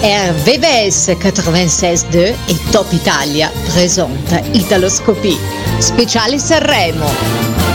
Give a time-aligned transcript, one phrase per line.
[0.00, 5.36] RVVS 96.2 e Top Italia presenta Italoscopie,
[5.78, 7.67] speciale Sanremo.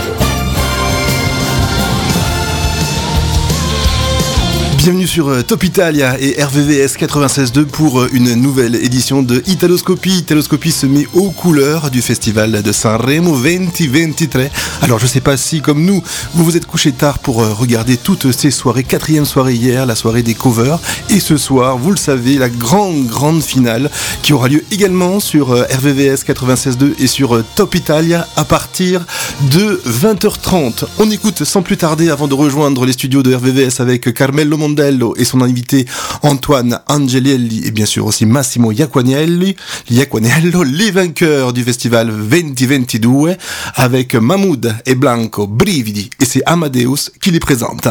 [4.84, 10.18] Bienvenue sur euh, Top Italia et RVVS 96.2 pour euh, une nouvelle édition de Italoscopie.
[10.18, 14.42] Italoscopie se met aux couleurs du festival de Sanremo 2023.
[14.82, 16.02] Alors je sais pas si comme nous,
[16.34, 18.84] vous vous êtes couché tard pour euh, regarder toutes ces soirées.
[18.84, 20.78] Quatrième soirée hier, la soirée des covers.
[21.08, 23.90] Et ce soir, vous le savez, la grande grande finale
[24.22, 29.06] qui aura lieu également sur RVVS 96.2 et sur Top Italia à partir
[29.50, 30.84] de 20h30.
[30.98, 34.58] On écoute sans plus tarder avant de rejoindre les studios de RVVS avec Carmelo
[35.16, 35.86] Et son invité
[36.22, 39.56] Antoine Angelelli et bien sûr aussi Massimo Iaquanielli,
[39.90, 43.36] les vainqueurs du festival 2022
[43.74, 47.88] avec Mahmoud et Blanco Brividi et c'est Amadeus qui les présente.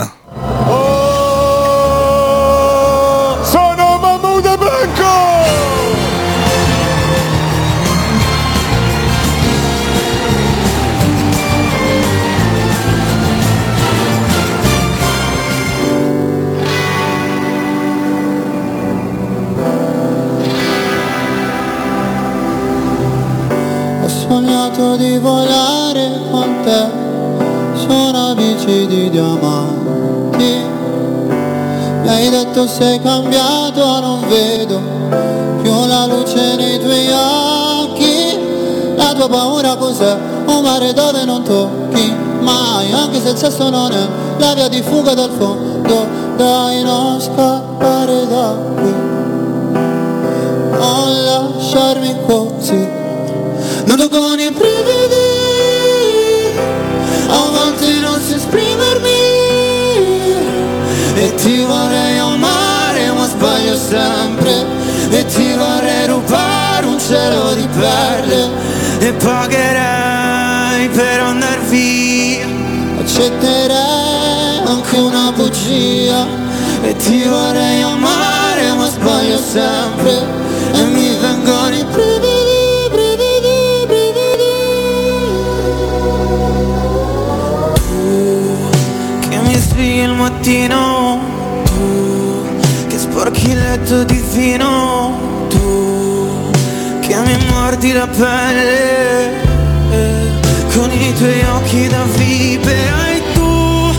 [24.98, 27.02] Di volare con te.
[27.76, 30.72] Sono bici di diamanti.
[32.02, 34.82] Mi hai detto sei cambiato, non vedo
[35.62, 38.96] Più la luce nei tuoi occhi.
[38.96, 40.18] La tua paura cos'è?
[40.46, 44.82] Un mare dove non tocchi mai Anche se il sesso non è la via di
[44.82, 46.08] fuga dal fondo.
[46.36, 48.94] Dai non scappare da qui.
[50.72, 53.03] Non lasciarmi così
[53.86, 55.32] Noto con i brividi.
[57.28, 59.10] A volte non si esprimermi.
[61.16, 64.66] E ti vorrei amare ma sbaglio sempre.
[65.10, 68.50] E ti vorrei rubare un cielo di perle.
[69.00, 72.48] E pagherei per andar via.
[73.00, 76.26] Accetterei anche una bugia.
[76.84, 80.26] E ti vorrei amare ma sbaglio sempre.
[80.74, 82.13] E mi vengono i brividi
[90.44, 91.20] mattino.
[91.64, 95.48] Tu che sporchi il letto di vino.
[95.50, 96.52] Tu
[97.00, 99.42] che mi mordi la pelle.
[100.74, 103.94] Con i tuoi occhi da vipera E tu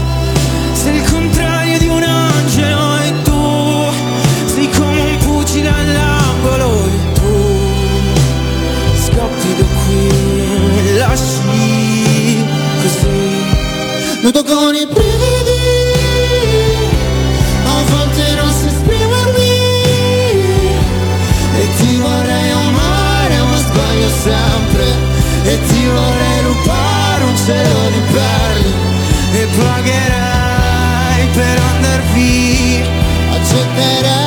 [0.72, 2.96] sei il contrario di un angelo.
[2.98, 3.86] E tu
[4.46, 6.84] sei come un pugile all'angolo.
[6.84, 7.32] E tu
[9.06, 10.12] scappi da qui.
[10.82, 12.44] Mi lasci
[12.82, 13.24] così.
[14.20, 15.43] Nudo con i brividi
[24.74, 24.86] sempre
[25.44, 28.72] e ti vorrei rubare un cielo di perle
[29.32, 32.86] e pagherai per andar via.
[33.34, 34.23] Accetterei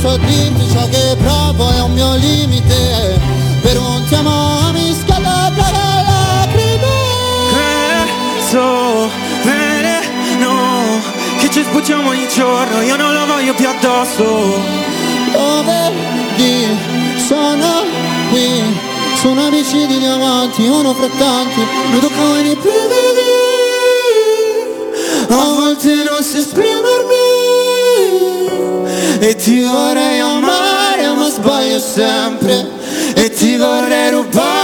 [0.00, 3.20] so dirti ciò che provo è un mio limite.
[3.60, 6.88] Per un ti amo mi scalda la lacrime
[7.52, 9.10] Questo
[9.42, 11.00] veleno
[11.38, 14.24] che ci spugiamo ogni giorno Io non lo voglio più addosso.
[15.32, 16.78] Lo vedi,
[17.18, 17.84] sono
[18.30, 18.88] qui?
[19.20, 21.60] Sono amici di diamanti, uno fra tanti
[21.90, 23.28] Nudo come i brividi
[25.28, 26.99] A volte non si esprimermi
[29.20, 32.66] e ti vorrei amare ma sbaglio sempre.
[33.14, 34.59] E ti vorrei rubare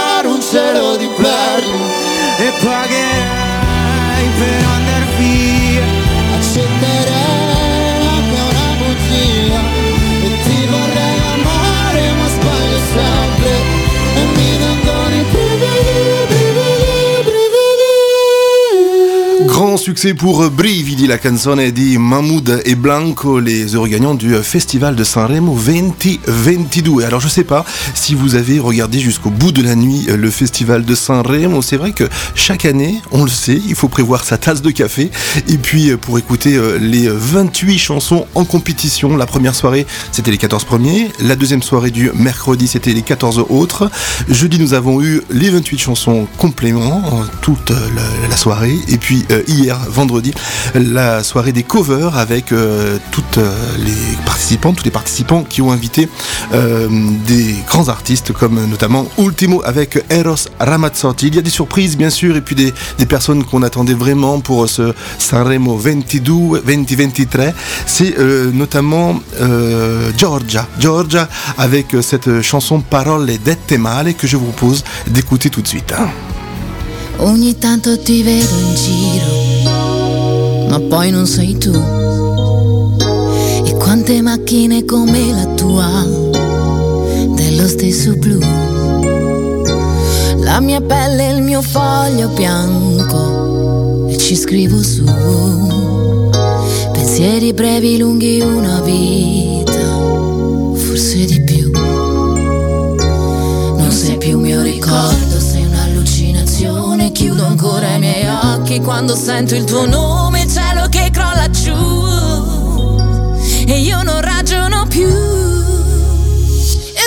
[19.97, 25.03] succès pour Brividi, la canzone di Mahmoud et Blanco, les heureux gagnants du Festival de
[25.03, 27.03] Sanremo 2022.
[27.03, 27.65] Alors je sais pas
[27.95, 31.63] si vous avez regardé jusqu'au bout de la nuit le Festival de Sanremo.
[31.63, 32.03] C'est vrai que
[32.35, 35.09] chaque année, on le sait, il faut prévoir sa tasse de café.
[35.47, 40.37] Et puis pour écouter euh, les 28 chansons en compétition, la première soirée c'était les
[40.37, 43.89] 14 premiers, la deuxième soirée du mercredi c'était les 14 autres.
[44.29, 47.01] Jeudi nous avons eu les 28 chansons complément
[47.41, 48.77] toute la, soirée.
[48.89, 50.33] Et puis hier, vendredi,
[50.75, 52.53] la soirée des covers avec
[53.11, 53.39] toutes
[53.77, 56.09] les participantes, tous les participants qui ont invité
[56.51, 61.27] des grands artistes comme notamment Ultimo avec Eros Ramazzotti.
[61.27, 64.39] Il y a des surprises bien sûr et puis des, des personnes qu'on attendait vraiment
[64.39, 67.45] pour ce Sanremo 22 2023.
[67.85, 68.15] C'est
[68.53, 69.19] notamment
[70.17, 70.67] Georgia.
[70.79, 75.93] Georgia avec cette chanson Parole dette male que je vous propose d'écouter tout de suite.
[77.19, 79.76] Ogni tanto ti in giro,
[80.77, 81.73] ma poi non sei tu.
[83.65, 86.05] E quante macchine come la tua,
[87.35, 88.39] dello stesso blu.
[90.37, 95.03] La mia pelle è il mio foglio bianco e ci scrivo su.
[96.93, 99.71] Pensieri brevi, lunghi, una vita,
[100.75, 101.71] forse di più.
[103.77, 107.11] Non sei più mio ricordo, sei un'allucinazione.
[107.11, 110.66] Chiudo ancora i miei occhi quando sento il tuo nome, cielo
[113.69, 115.09] E io non ragiono più.
[115.09, 115.11] E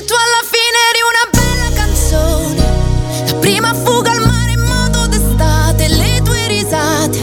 [0.04, 2.62] tu alla fine eri una bella canzone,
[3.26, 7.18] la prima fuga al mare in modo d'estate, le tue risate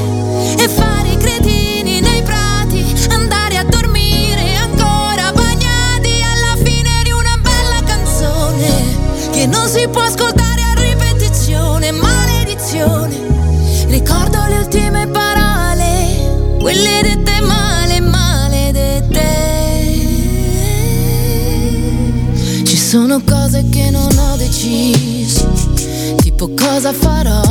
[0.58, 6.20] e fare i cretini nei prati, andare a dormire ancora bagnati.
[6.24, 10.27] Alla fine eri una bella canzone che non si può ascoltare
[22.88, 25.52] sono cose che non ho deciso,
[26.22, 27.42] tipo cosa farò.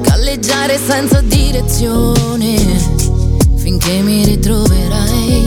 [0.00, 2.56] Galleggiare senza direzione,
[3.56, 5.44] finché mi ritroverai.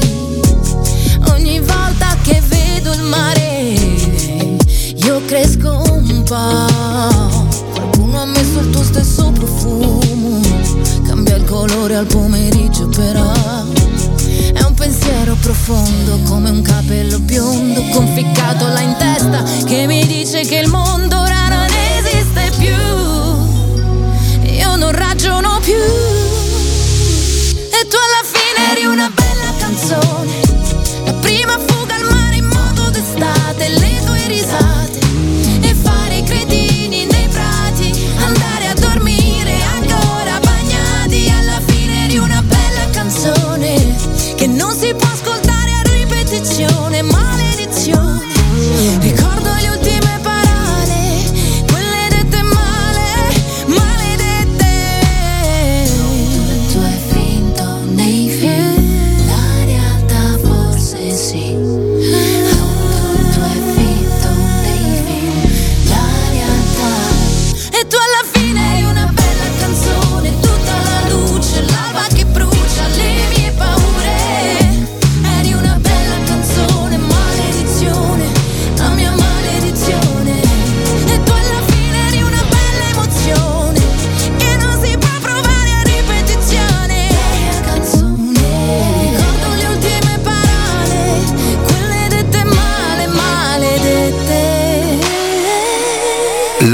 [1.29, 3.75] Ogni volta che vedo il mare,
[5.05, 7.53] io cresco un po'.
[7.71, 10.41] Qualcuno ha messo il tuo stesso profumo,
[11.07, 13.31] cambia il colore al pomeriggio però.
[14.85, 20.67] Pensiero profondo come un capello biondo conficcato là in testa che mi dice che il
[20.67, 21.65] mondo ora non
[21.97, 22.75] esiste più.
[24.47, 25.73] Io non ragiono più.
[25.73, 25.79] E
[27.87, 30.41] tu alla fine eri una bella canzone.
[31.03, 34.84] La prima fuga al mare in modo d'estate, le tue risate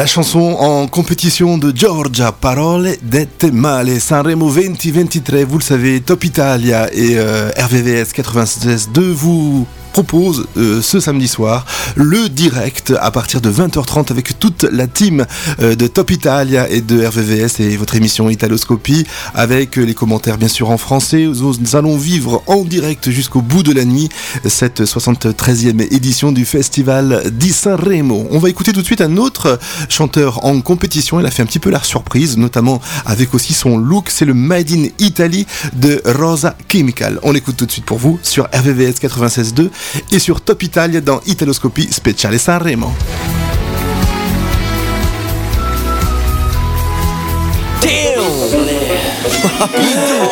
[0.02, 6.24] La chanson en compétition de Georgia, Parole dette male, Sanremo 2023, vous le savez, Top
[6.24, 13.42] Italia et euh, RVVS 96.2 vous propose euh, ce samedi soir le direct à partir
[13.42, 15.26] de 20h30 avec toute la team
[15.60, 20.38] euh, de Top Italia et de RVVS et votre émission Italoscopie avec euh, les commentaires
[20.38, 21.26] bien sûr en français.
[21.26, 24.10] Nous allons vivre en direct jusqu'au bout de la nuit
[24.46, 28.28] cette 73e édition du festival di Sanremo.
[28.32, 31.20] On va écouter tout de suite un autre chanteur en compétition.
[31.20, 34.10] Il a fait un petit peu la surprise, notamment avec aussi son look.
[34.10, 37.20] C'est le Made in Italy de Rosa Chemical.
[37.24, 39.70] On l'écoute tout de suite pour vous sur RVVS 96.2
[40.12, 42.96] et sur Top Italia dans Italoscopie Speciale Sanremo.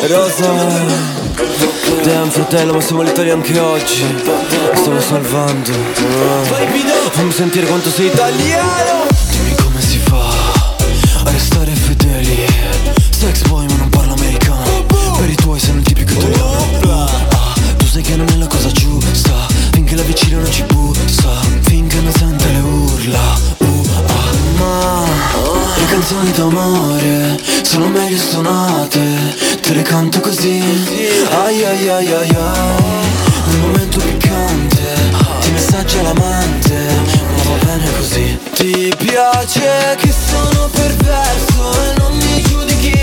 [0.08, 0.52] Rosa
[2.02, 4.04] Damn fratello ma siamo all'Italia anche oggi
[4.74, 7.10] Stavo salvando Ah.
[7.10, 10.28] Fammi sentire quanto sei italiano Dimmi come si fa
[11.24, 12.69] A restare fedeli
[26.00, 29.00] canzoni d'amore sono meglio suonate
[29.60, 30.62] Te le canto così.
[31.44, 32.36] Ai ai ai ai ai
[33.46, 34.80] Nel momento piccante
[35.40, 38.38] Ti messaggia l'amante Ma va bene così.
[38.54, 43.00] Ti piace che sono perverso E non mi giudichi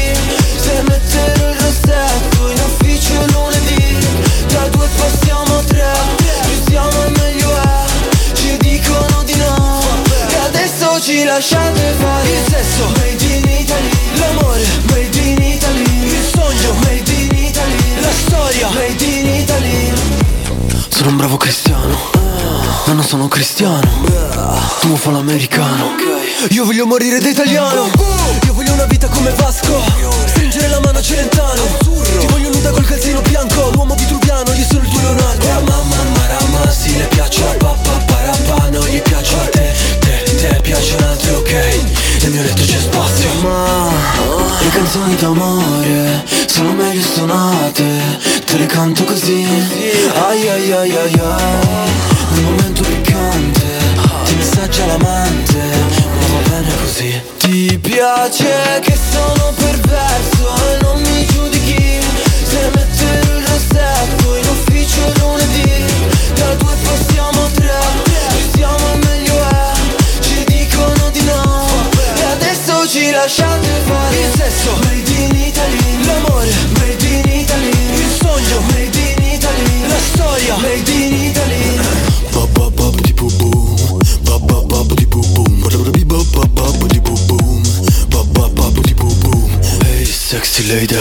[11.25, 12.86] lasciate fare Il sesso.
[12.97, 13.89] Made in Italy.
[14.19, 16.05] L'amore Made in Italy.
[16.05, 18.01] Il sogno Made in Italy.
[18.01, 19.93] La storia Made in Italy.
[20.89, 21.97] Sono un bravo cristiano.
[22.86, 23.89] Ma non sono cristiano.
[24.79, 25.95] Tu fa l'americano.
[26.50, 27.89] Io voglio morire da italiano.
[28.45, 29.81] Io voglio una vita come Vasco.
[30.27, 31.63] Stringere la mano a Celentano.
[32.19, 33.69] Ti voglio nuda col calzino bianco.
[33.74, 35.45] L'uomo vitruviano, io sono il tuo Leonardo.
[35.65, 39.66] Mamma marama, sì le piace a papà parapà Non gli piace a te,
[40.96, 41.51] altri ok?
[42.22, 43.29] Nel mio letto c'è spazio.
[43.41, 43.89] Ma
[44.60, 47.84] le canzoni d'amore Sono meglio suonate.
[48.46, 49.46] Te le canto così.
[50.27, 51.89] Ai ai ai ai ai.
[52.34, 53.65] Un momento piccante
[54.25, 55.58] Ti messaggia l'amante.
[55.58, 57.22] Ma va bene così.
[57.38, 62.00] Ti piace che sono perverso E non mi giudichi.
[62.44, 65.96] Se mettere il rossetto In ufficio lunedì
[73.17, 74.77] lasciate fare Il sesso.
[74.83, 76.53] Made in Italy L'amore.
[76.79, 78.62] Made in Italy Il sogno.
[78.69, 80.57] Made in Italy La storia.
[80.57, 81.79] Made in Italy.
[89.83, 90.97] Hey sexy lady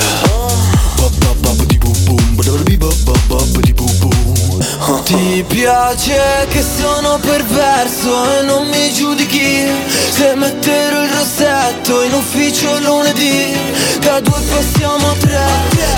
[5.07, 9.65] Ti piace che sono perverso e non mi giudichi.
[10.11, 13.55] Se metterò il rossetto in ufficio lunedì
[14.01, 15.45] Da due passiamo a tre,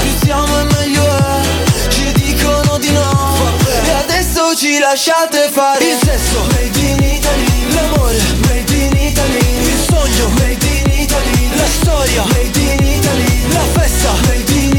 [0.02, 3.36] più siamo e meglio è Ci dicono di no.
[3.84, 6.42] E adesso ci lasciate fare Il sesso.
[6.50, 9.38] Made in Italy L'amore made in Italy.
[9.62, 13.52] Il sogno made in Italy La storia made in Italy.
[13.52, 14.77] La festa made in Italy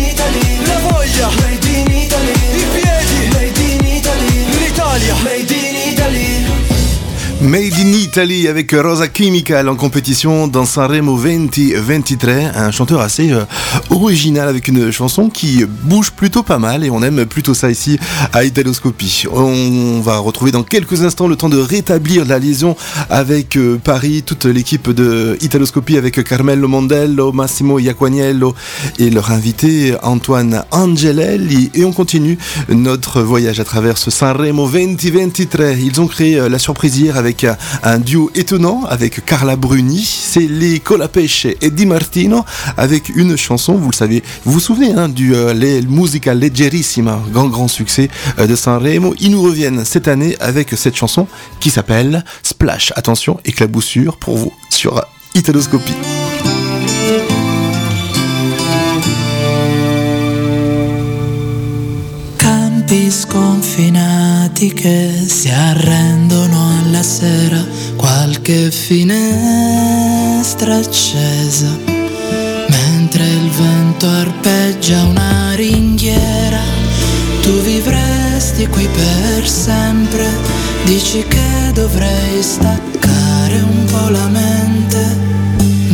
[0.65, 1.29] La voglia.
[1.41, 2.33] Made in Italy.
[2.53, 3.29] I piedi.
[3.33, 4.45] Made in Italy.
[4.59, 5.15] L'Italia.
[5.24, 5.49] Made Italy
[7.41, 13.46] Made in Italy avec Rosa Chemical en compétition dans Sanremo 2023, un chanteur assez euh,
[13.89, 17.98] original avec une chanson qui bouge plutôt pas mal et on aime plutôt ça ici
[18.34, 19.24] à Italoscopie.
[19.31, 22.75] On va retrouver dans quelques instants le temps de rétablir la liaison
[23.10, 28.53] avec euh, Paris, toute l'équipe de Italoscopie avec Carmelo Mondello, Massimo Iaquaniello
[29.00, 35.67] et leur invité Antoine Angelelli et on continue notre voyage à travers ce Sanremo 2023.
[35.81, 37.28] Ils ont créé euh, la surprise hier avec
[37.83, 42.43] un duo étonnant avec Carla Bruni, c'est les Colapesce et Di Martino
[42.77, 47.19] avec une chanson, vous le savez, vous vous souvenez hein, du euh, les Musica Leggerissima,
[47.31, 48.09] grand grand succès
[48.39, 49.13] euh, de Sanremo.
[49.19, 51.27] Ils nous reviennent cette année avec cette chanson
[51.59, 52.93] qui s'appelle Splash.
[52.95, 55.01] Attention, éclaboussure pour vous sur
[55.36, 55.93] Italoscopie.
[64.68, 69.16] Che si arrendono alla sera, qualche finestra
[70.75, 71.78] accesa,
[72.68, 76.60] mentre il vento arpeggia una ringhiera,
[77.42, 80.28] tu vivresti qui per sempre,
[80.84, 85.18] dici che dovrei staccare un po' la mente,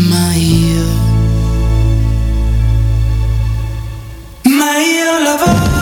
[0.09, 1.03] ma io...
[4.43, 5.74] Ma io lavoro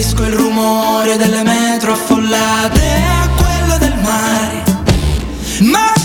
[0.00, 4.62] Preferisco il rumore delle metro affollate a quello del mare.
[5.60, 5.99] Ma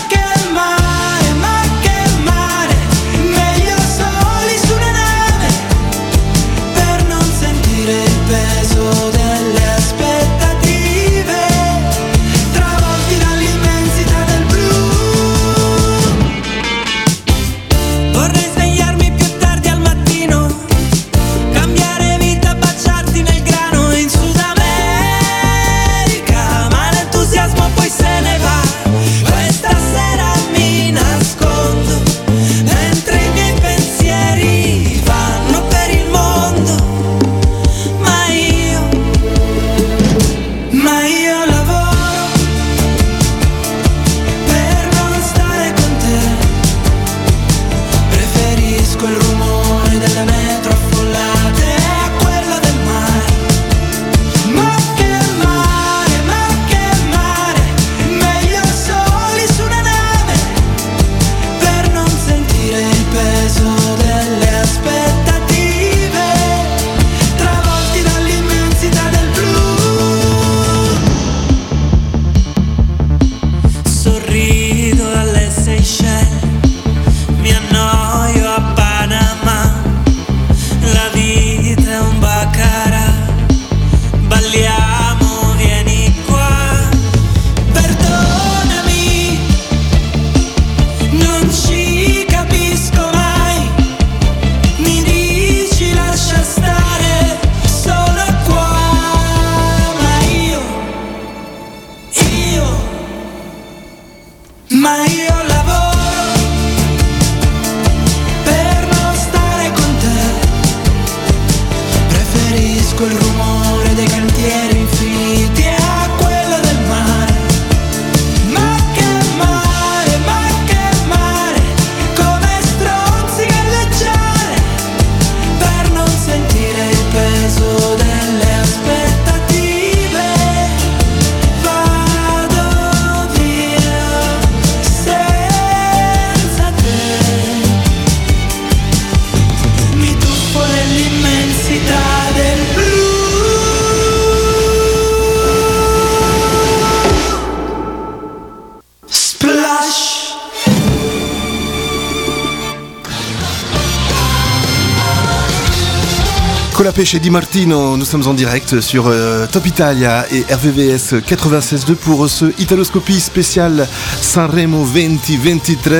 [156.96, 161.94] Colapé chez Di Martino, nous sommes en direct sur euh, Top Italia et RVVS 96.2
[161.94, 163.86] pour ce Italoscopie spécial
[164.22, 165.92] Sanremo 2023.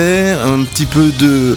[0.43, 1.55] Un petit peu de,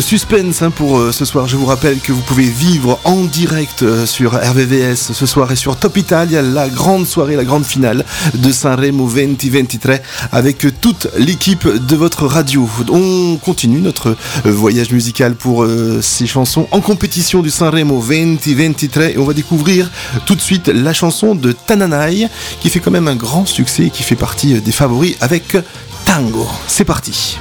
[0.00, 1.48] suspense hein, pour euh, ce soir.
[1.48, 5.56] Je vous rappelle que vous pouvez vivre en direct euh, sur RVVS ce soir et
[5.56, 9.96] sur Top Italia la grande soirée, la grande finale de Sanremo 2023
[10.32, 12.66] avec toute l'équipe de votre radio.
[12.88, 15.66] On continue notre voyage musical pour
[16.00, 19.90] ces chansons en compétition du Sanremo 2023 et on va découvrir
[20.26, 22.28] tout de suite la chanson de Tananai
[22.60, 25.56] qui fait quand même un grand succès et qui fait partie euh, des favoris avec
[26.04, 26.46] Tango.
[26.66, 27.38] C'est parti.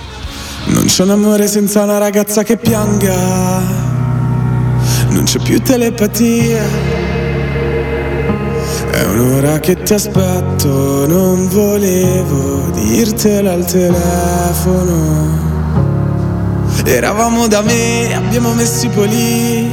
[0.68, 3.62] Non c'è un amore senza una ragazza che pianga,
[5.10, 6.62] non c'è più telepatia.
[8.92, 15.46] È un'ora che ti aspetto, non volevo dirtelo al telefono.
[16.84, 19.67] Eravamo da me, abbiamo messo i police.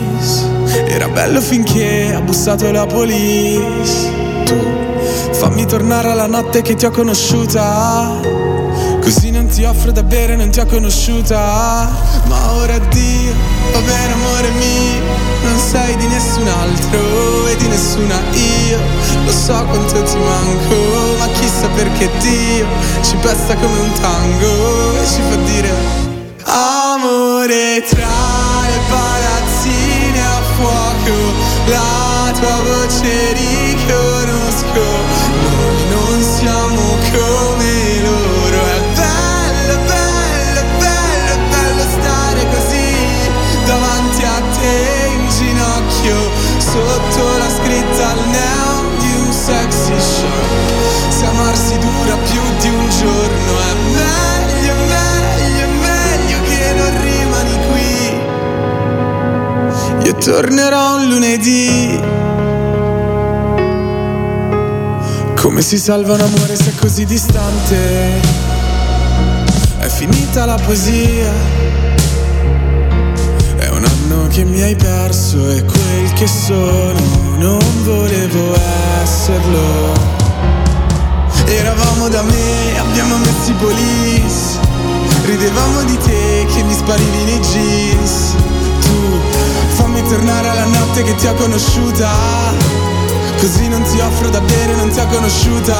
[0.94, 4.12] Era bello finché ha bussato la police.
[4.44, 4.56] Tu
[5.32, 8.20] fammi tornare alla notte che ti ho conosciuta.
[9.00, 11.90] Così non ti offro da bere, non ti ho conosciuta
[12.26, 13.34] Ma ora addio,
[13.72, 15.02] va bene amore mio
[15.42, 18.78] Non sei di nessun altro e di nessuna io
[19.26, 22.66] Lo so quanto ti manco, ma chissà perché Dio
[23.02, 25.70] Ci pesta come un tango e ci fa dire
[26.44, 28.06] Amore tra
[28.68, 29.33] le a
[30.56, 31.32] fuoco
[31.66, 34.84] La tua voce riconosco.
[35.50, 36.93] Noi non siamo
[60.04, 62.00] Io tornerò un lunedì
[65.44, 68.20] Come si salva un amore se è così distante?
[69.78, 71.30] È finita la poesia.
[73.56, 76.98] È un anno che mi hai perso e quel che sono
[77.36, 78.56] non volevo
[79.02, 79.92] esserlo.
[81.44, 84.58] Eravamo da me, abbiamo messo i police.
[85.26, 88.34] Ridevamo di te che mi sparivi nei jeans.
[88.80, 89.23] Tu
[89.68, 92.08] fammi tornare alla notte che ti ho conosciuta.
[93.40, 95.74] Così non ti offro da bere, non ti ho conosciuta.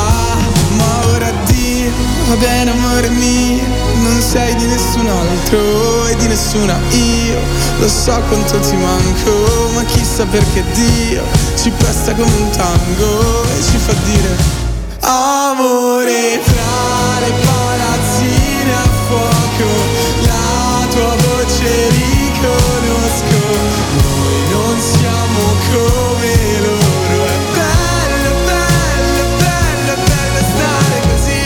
[0.76, 1.90] Ma ora addio,
[2.28, 3.62] va bene amore mio.
[4.02, 7.64] Non sei di nessun altro e di nessuna io.
[7.78, 11.22] Lo so quanto ti manco, ma chissà perché Dio
[11.56, 14.36] Ci pesta come un tango e ci fa dire
[15.00, 19.43] Amore tra le palazzine a fuoco
[25.34, 31.42] siamo come loro È bello, bello, bello, bello stare così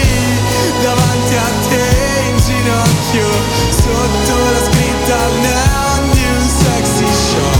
[0.83, 3.29] Davanti a te in ginocchio
[3.71, 7.53] Sotto la scritta al neon di un sexy show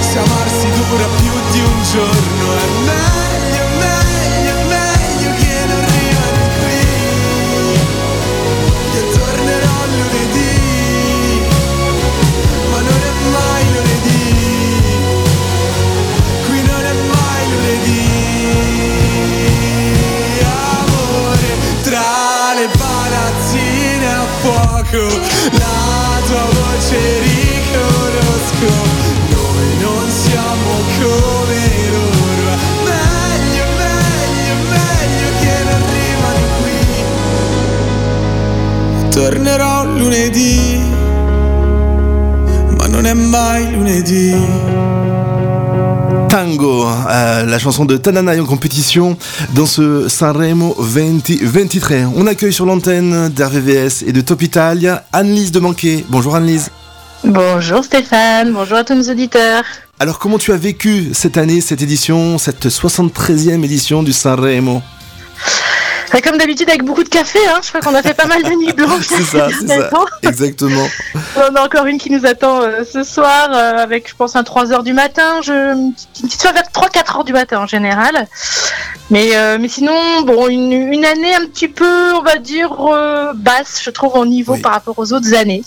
[0.00, 3.05] Se dura più di un giorno È meglio,
[24.90, 25.08] fuoco
[25.52, 28.70] La tua voce riconosco.
[29.30, 32.50] Noi non siamo come loro.
[32.84, 36.78] Meglio, meglio, meglio che non rimani qui.
[39.10, 40.54] Tornerò lunedì
[42.78, 44.34] Ma non è mai lunedì
[46.36, 49.16] Tango, euh, la chanson de Tananai en compétition
[49.54, 52.12] dans ce Sanremo 2023.
[52.14, 56.04] On accueille sur l'antenne d'RVVS et de Top Italia Annelise de Manquet.
[56.10, 56.68] Bonjour Annelise.
[57.24, 59.64] Bonjour Stéphane, bonjour à tous nos auditeurs.
[59.98, 64.82] Alors comment tu as vécu cette année, cette édition, cette 73e édition du Sanremo?
[66.22, 67.60] Comme d'habitude avec beaucoup de café, hein.
[67.62, 69.06] je crois qu'on a fait pas mal de nuits blanches.
[69.08, 69.90] c'est ça, c'est ça.
[70.22, 70.86] Exactement.
[71.36, 74.42] On a encore une qui nous attend euh, ce soir euh, avec je pense un
[74.42, 75.72] 3h du matin, je...
[75.74, 78.26] une petite soirée vers 3-4h du matin en général.
[79.10, 82.74] Mais, euh, mais sinon, bon, une, une, année un petit peu, on va dire,
[83.34, 85.62] basse, je trouve, en niveau par rapport aux autres années.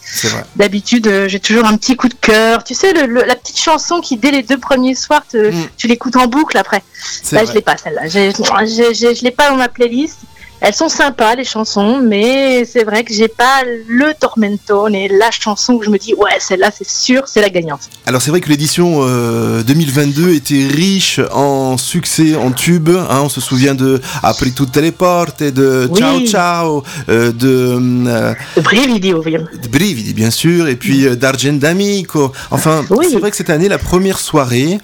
[0.56, 2.64] D'habitude, j'ai toujours un petit coup de cœur.
[2.64, 5.70] Tu sais, le, la petite chanson qui, dès les deux premiers soirs, te, mm.
[5.78, 6.84] tu l'écoutes en boucle après.
[7.32, 8.08] Là, je l'ai pas, celle-là.
[8.08, 10.18] Je l'ai pas dans ma playlist.
[10.62, 15.32] Elles sont sympas les chansons, mais c'est vrai que j'ai pas le tormentone et la
[15.32, 17.90] chanson où je me dis ouais celle-là c'est sûr c'est la gagnante.
[18.06, 22.90] Alors c'est vrai que l'édition 2022 euh, était riche en succès, en tubes.
[22.90, 28.34] Hein, on se souvient de Apri tutte le porte, de Ciao Ciao, euh, de, euh,
[28.62, 29.12] Brividi.
[29.12, 32.32] De Brividi bien sûr, et puis euh, d'Argent d'Amico.
[32.52, 34.80] Enfin c'est vrai que cette année la première soirée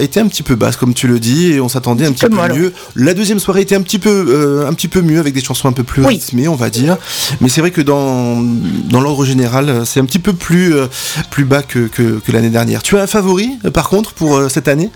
[0.00, 2.54] était un petit peu basse comme tu le dis et on s'attendait un petit peu
[2.54, 2.72] mieux.
[2.96, 5.72] La deuxième soirée était un petit peu un petit peu mieux avec des chansons un
[5.72, 6.96] peu plus rythmées, on va dire.
[7.42, 10.86] Mais c'est vrai que dans, dans l'ordre général, c'est un petit peu plus, euh,
[11.30, 12.82] plus bas que, que, l'année dernière.
[12.82, 14.90] Tu as un favori, euh, par contre, pour euh, cette année?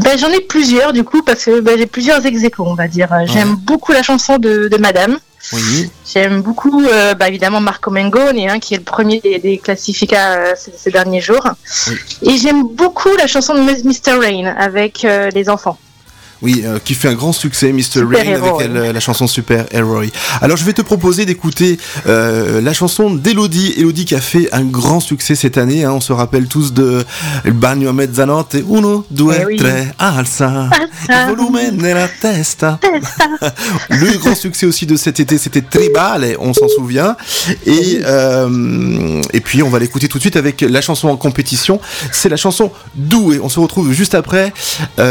[0.00, 3.08] Ben, J'en ai plusieurs, du coup, parce que ben, j'ai plusieurs ex on va dire.
[3.24, 5.18] J'aime beaucoup la chanson de, de Madame.
[5.52, 5.90] Oui.
[6.12, 6.84] J'aime beaucoup,
[7.18, 11.48] bah, évidemment, Marco Mengoni, hein, qui est le premier des, des classificats ces, derniers jours.
[12.22, 14.18] Et j'aime beaucoup la chanson de Mr.
[14.20, 15.04] Rain avec
[15.34, 15.78] les enfants.
[16.40, 18.04] Oui, euh, qui fait un grand succès, Mr.
[18.04, 20.02] Rain, avec la chanson Super Hero.
[20.40, 23.74] Alors je vais te proposer d'écouter euh, la chanson d'Elodie.
[23.76, 25.84] Elodie qui a fait un grand succès cette année.
[25.84, 25.92] Hein.
[25.92, 27.04] on se rappelle tous de
[27.44, 30.70] Il bagno a mezzanotte, uno, due, eh tre, alza,
[31.08, 32.78] il volume nella testa.
[33.88, 37.16] Le grand succès aussi de cet été, c'était Tribale, on s'en souvient.
[37.66, 41.80] Et, euh, et puis on va l'écouter tout de suite avec la chanson en compétition.
[42.12, 43.40] C'est la chanson Doué.
[43.42, 44.52] On se retrouve juste après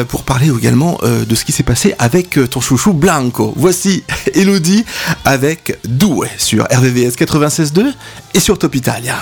[0.08, 3.54] pour parler également de ce qui s'est passé avec euh, ton chouchou Blanco.
[3.56, 4.04] Voici
[4.34, 4.86] Elodie
[5.26, 7.94] avec Doué sur RVVS 96.2
[8.34, 9.16] et sur Top Italia.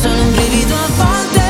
[0.00, 1.44] Sono un brivido a volte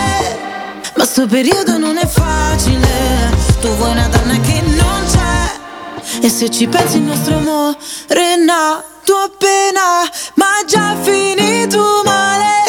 [0.96, 3.34] ma sto periodo non è facile.
[3.60, 8.36] Tu vuoi una donna che non c'è e se ci pensi il nostro amore è
[8.36, 12.65] nato appena ma già finito male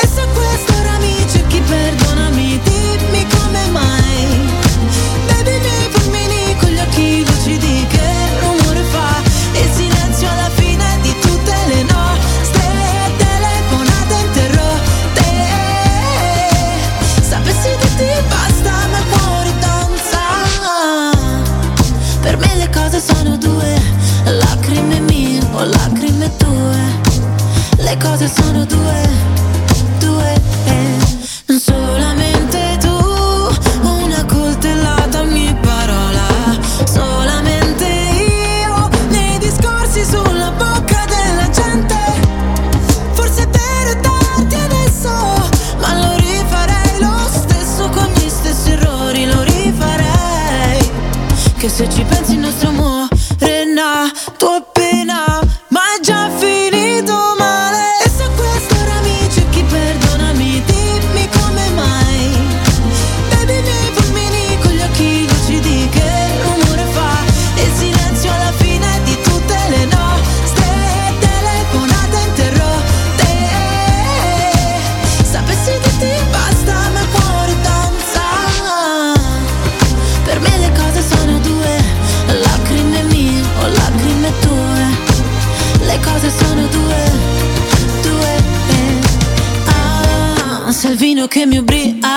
[91.27, 92.07] che mi ubriaca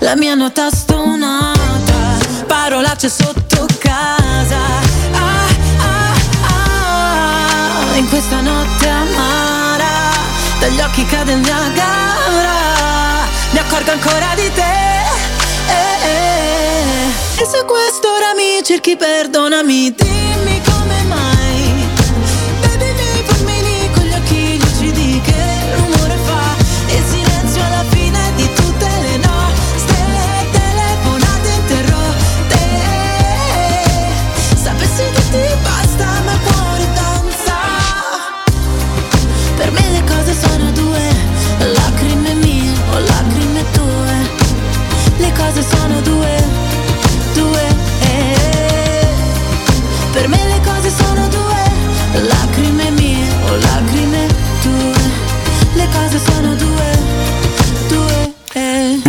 [0.00, 4.56] La mia nota stonata Parolacce sotto casa.
[5.12, 5.46] Ah,
[5.78, 6.14] ah,
[7.92, 10.12] ah, In questa notte amara
[10.60, 12.52] Dagli occhi cade il Niagara.
[13.50, 14.62] Mi accorgo ancora di te.
[15.68, 17.42] Eh, eh.
[17.42, 20.73] E se quest'ora mi cerchi perdonami Dimmi come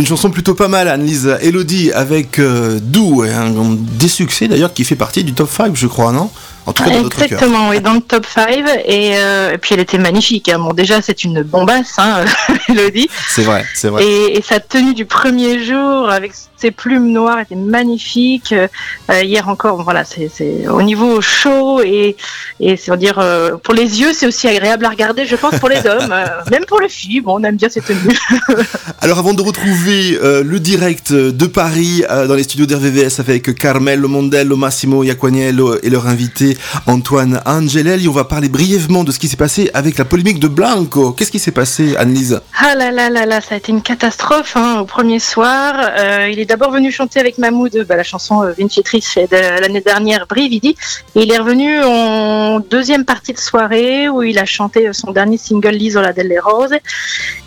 [0.06, 1.36] une chanson plutôt pas mal, Annelise.
[1.40, 5.88] Elodie, avec euh, Dou, un, des succès d'ailleurs qui fait partie du top 5, je
[5.88, 6.30] crois, non?
[6.66, 7.06] En tout cas, dans.
[7.06, 8.48] Exactement, oui, dans le top 5.
[8.86, 10.48] Et, euh, et puis elle était magnifique.
[10.48, 10.58] hein.
[10.58, 12.24] Bon, déjà, c'est une bombasse, hein,
[12.68, 13.08] Elodie.
[13.28, 14.04] C'est vrai, c'est vrai.
[14.04, 18.52] Et, et sa tenue du premier jour avec ses plumes noires était magnifique.
[18.52, 20.30] Euh, hier encore, voilà, c'est
[20.68, 22.16] au niveau chaud et,
[22.60, 25.68] et c'est dire euh, pour les yeux, c'est aussi agréable à regarder, je pense, pour
[25.68, 26.14] les hommes,
[26.50, 27.20] même pour les filles.
[27.20, 28.18] Bon, on aime bien ces tenues.
[29.02, 34.56] Alors avant de retrouver le direct de Paris dans les studios d'RVVS avec Carmelo Mondello,
[34.56, 36.55] Massimo Iaquaniello et leur invité
[36.86, 40.48] Antoine Angelelli, on va parler brièvement de ce qui s'est passé avec la polémique de
[40.48, 41.12] Blanco.
[41.12, 42.40] Qu'est-ce qui s'est passé, Annelise?
[42.58, 45.74] Ah là là là là, ça a été une catastrophe hein, au premier soir.
[45.98, 49.80] Euh, il est d'abord venu chanter avec Mahmoud bah, la chanson euh, Vincitrice de l'année
[49.80, 50.76] dernière, Brividi.
[51.14, 55.12] Et il est revenu en deuxième partie de soirée où il a chanté euh, son
[55.12, 56.74] dernier single L'Isola delle Rose.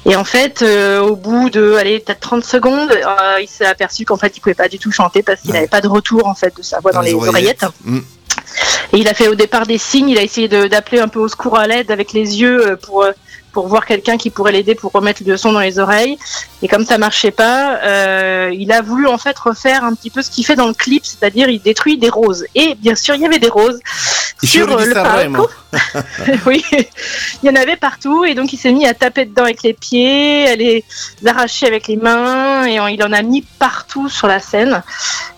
[0.05, 4.05] Et en fait, euh, au bout de allez, peut-être 30 secondes, euh, il s'est aperçu
[4.05, 5.57] qu'en fait, il pouvait pas du tout chanter parce qu'il Ouais.
[5.57, 7.65] n'avait pas de retour en fait de sa voix dans, les oreillettes.
[7.83, 7.99] Mm.
[8.93, 11.27] Et il a fait au départ des signes, il a essayé d'appeler un peu au
[11.27, 13.11] secours à l'aide avec les yeux euh, pour, euh,
[13.51, 16.17] pour voir quelqu'un qui pourrait l'aider pour remettre le son dans les oreilles.
[16.61, 20.21] Et comme ça marchait pas, euh, il a voulu en fait refaire un petit peu
[20.21, 22.45] ce qu'il fait dans le clip, c'est-à-dire il détruit des roses.
[22.55, 23.79] Et bien sûr, il y avait des roses
[24.41, 25.49] Et sur le palco.
[26.47, 29.61] oui, il y en avait partout et donc il s'est mis à taper dedans avec
[29.61, 30.83] les pieds, à les
[31.25, 34.81] arracher avec les mains et il en a mis partout sur la scène.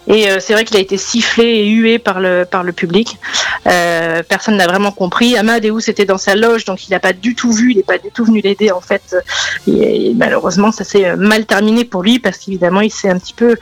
[0.08, 3.18] Et euh, c'est vrai qu'il a été sifflé et hué par le, par le public.
[3.68, 5.38] Euh, personne n'a vraiment compris.
[5.38, 7.98] Amadeus était dans sa loge, donc il n'a pas du tout vu, il n'est pas
[7.98, 9.16] du tout venu l'aider en fait.
[9.68, 13.20] Et, et malheureusement, ça s'est euh, mal terminé pour lui parce qu'évidemment, il s'est un
[13.20, 13.56] petit peu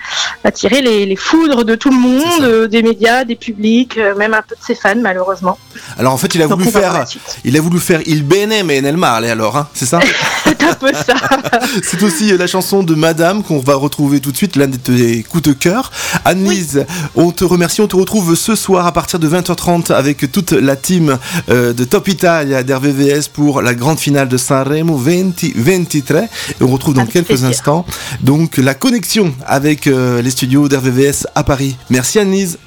[0.44, 4.34] attiré les, les foudres de tout le monde, euh, des médias, des publics, euh, même
[4.34, 5.58] un peu de ses fans malheureusement.
[5.98, 7.06] Alors en fait, il a Donc, voulu faire,
[7.44, 10.00] il a voulu faire Il bene mais nel male alors, hein, c'est ça?
[10.70, 11.16] un peu ça.
[11.84, 15.24] C'est aussi la chanson de Madame qu'on va retrouver tout de suite, l'un de tes
[15.24, 15.92] coups de cœur.
[16.26, 20.52] Annelise, on te remercie, on te retrouve ce soir à partir de 20h30 avec toute
[20.52, 21.18] la team
[21.50, 26.22] euh, de Top Italia d'RVVS pour la grande finale de Sanremo 2023.
[26.22, 26.28] Et
[26.62, 27.50] on retrouve dans Avec quelques plaisir.
[27.50, 27.86] instants
[28.22, 31.76] donc la connexion avec euh, les studios d'RVVS à Paris.
[31.90, 32.58] Merci Annelise.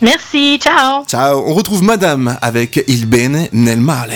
[0.00, 1.04] Merci, ciao.
[1.06, 4.12] Ciao, on retrouve Madame avec Il bene nel male.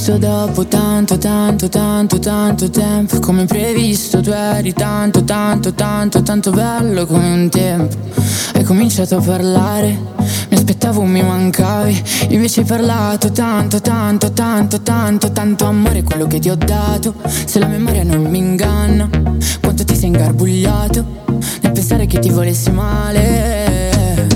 [0.00, 3.18] Ho rivisto dopo tanto, tanto, tanto, tanto tempo.
[3.18, 7.96] Come previsto tu eri tanto, tanto, tanto, tanto bello come un tempo.
[8.54, 9.88] Hai cominciato a parlare,
[10.48, 12.02] mi aspettavo mi mancavi.
[12.30, 17.14] Invece hai parlato tanto, tanto, tanto, tanto, tanto amore quello che ti ho dato.
[17.26, 19.06] Se la memoria non mi inganna,
[19.60, 21.04] quanto ti sei ingarbugliato
[21.60, 24.28] Nel pensare che ti volessi male.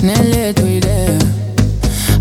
[0.00, 1.27] Nelle tue idee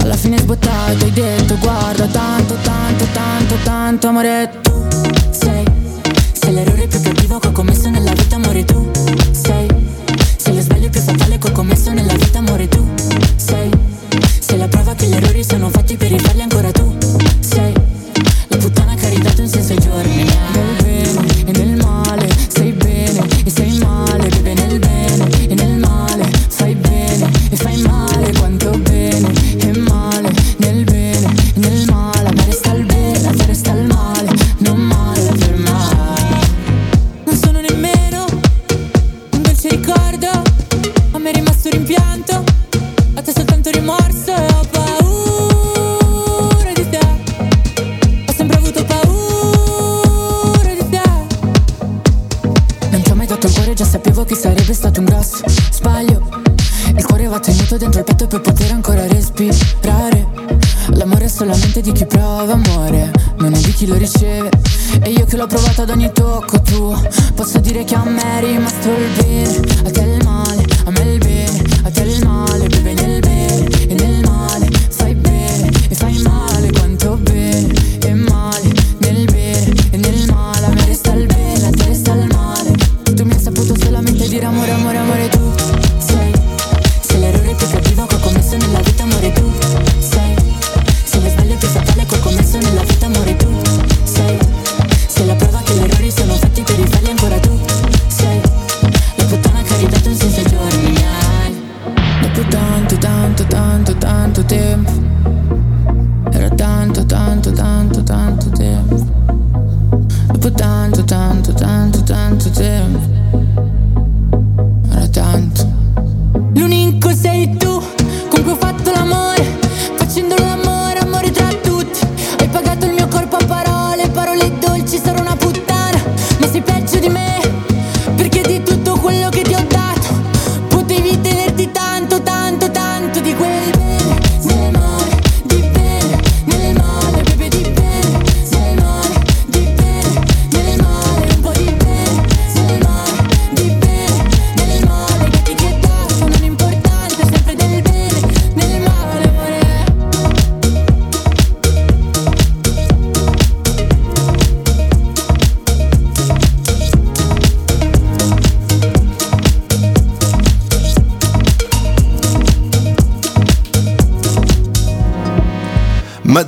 [0.08, 4.88] alla fine sbottato hai detto guarda tanto, tanto, tanto, tanto amore tu
[5.32, 5.66] sei.
[6.32, 8.90] Sei l'errore più cattivo che ho commesso nella vita amore tu
[9.32, 9.68] sei.
[10.38, 12.27] Sei lo sbaglio più fatale che ho commesso nella vita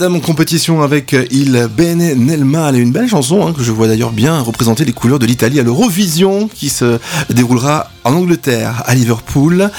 [0.09, 4.11] Madame Compétition avec Il Bene nel Male, une belle chanson hein, que je vois d'ailleurs
[4.11, 6.97] bien représenter les couleurs de l'Italie à l'Eurovision qui se
[7.29, 9.69] déroulera en Angleterre, à Liverpool.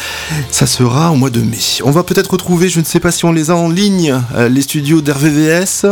[0.53, 1.59] Ça sera au mois de mai.
[1.83, 4.49] On va peut-être retrouver, je ne sais pas si on les a en ligne, euh,
[4.49, 5.87] les studios d'RVVS.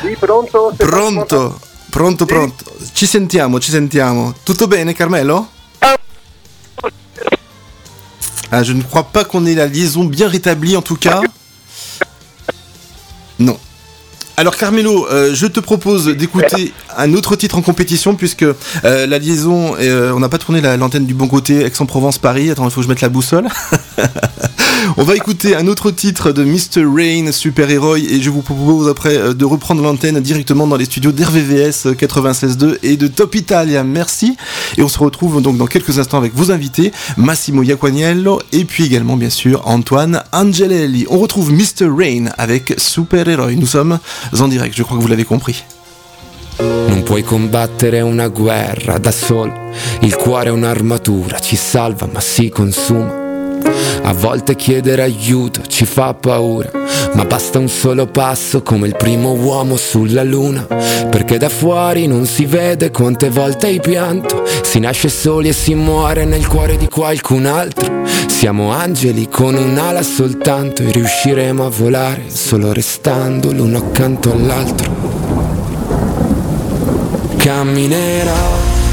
[0.00, 0.72] Sì, pronto?
[0.78, 1.58] Pronto,
[1.90, 2.64] pronto, pronto.
[2.94, 4.32] Ci sentiamo, ci sentiamo.
[4.42, 5.48] Tutto bene, Carmelo?
[8.50, 11.20] Ah, Je ne crois pas qu'on ait la liaison bien rétablie en tout cas.
[14.36, 19.18] Alors Carmelo, euh, je te propose d'écouter un autre titre en compétition puisque euh, la
[19.20, 22.50] liaison, euh, on n'a pas tourné la- l'antenne du bon côté Aix-en-Provence-Paris.
[22.50, 23.46] Attends, il faut que je mette la boussole.
[24.96, 26.84] on va écouter un autre titre de Mr.
[26.84, 30.84] Rain, Super Héroï, et je vous propose après euh, de reprendre l'antenne directement dans les
[30.84, 33.84] studios d'RVVS 96.2 et de Top Italia.
[33.84, 34.36] Merci.
[34.76, 38.84] Et on se retrouve donc dans quelques instants avec vos invités, Massimo Iaquaniello et puis
[38.84, 41.06] également bien sûr Antoine Angelelli.
[41.08, 41.88] On retrouve Mr.
[41.88, 43.56] Rain avec Super Héroï.
[43.56, 43.98] Nous sommes
[44.38, 45.64] en direct, je crois que vous l'avez compris.
[46.60, 47.02] Non
[49.00, 49.52] da solo,
[50.00, 53.23] il cuore è ci salva ma si consuma.
[54.02, 56.70] A volte chiedere aiuto ci fa paura,
[57.14, 60.66] ma basta un solo passo come il primo uomo sulla luna,
[61.10, 65.74] perché da fuori non si vede quante volte hai pianto, si nasce soli e si
[65.74, 68.02] muore nel cuore di qualcun altro.
[68.26, 74.92] Siamo angeli con un'ala soltanto e riusciremo a volare solo restando l'uno accanto all'altro.
[77.38, 78.32] Camminerò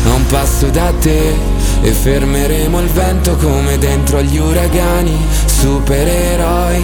[0.06, 1.51] a un passo da te
[1.84, 6.84] e fermeremo il vento come dentro agli uragani, supereroi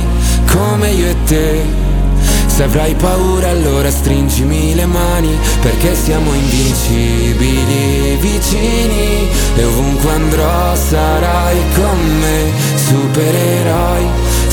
[0.51, 1.85] come io e te.
[2.47, 11.57] Se avrai paura allora stringimi le mani perché siamo invincibili vicini e ovunque andrò sarai
[11.75, 12.51] con me,
[12.87, 14.05] supereroi,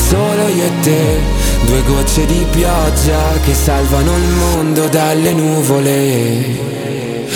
[0.07, 1.19] solo io e te,
[1.65, 6.84] due gocce di pioggia che salvano il mondo dalle nuvole.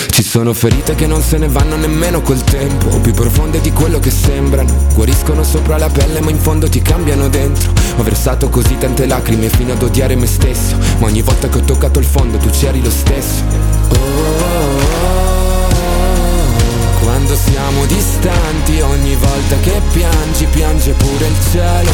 [0.08, 2.88] Ci sono ferite che non se ne vanno nemmeno col tempo.
[3.00, 4.74] Più profonde di quello che sembrano.
[4.94, 7.72] Guariscono sopra la pelle ma in fondo ti cambiano dentro.
[7.98, 10.78] Ho versato così tante lacrime fino ad odiare me stesso.
[11.00, 13.44] Ma ogni volta che ho toccato il fondo tu c'eri lo stesso.
[17.02, 21.92] Quando siamo distanti ogni volta che piangi piange pure il cielo.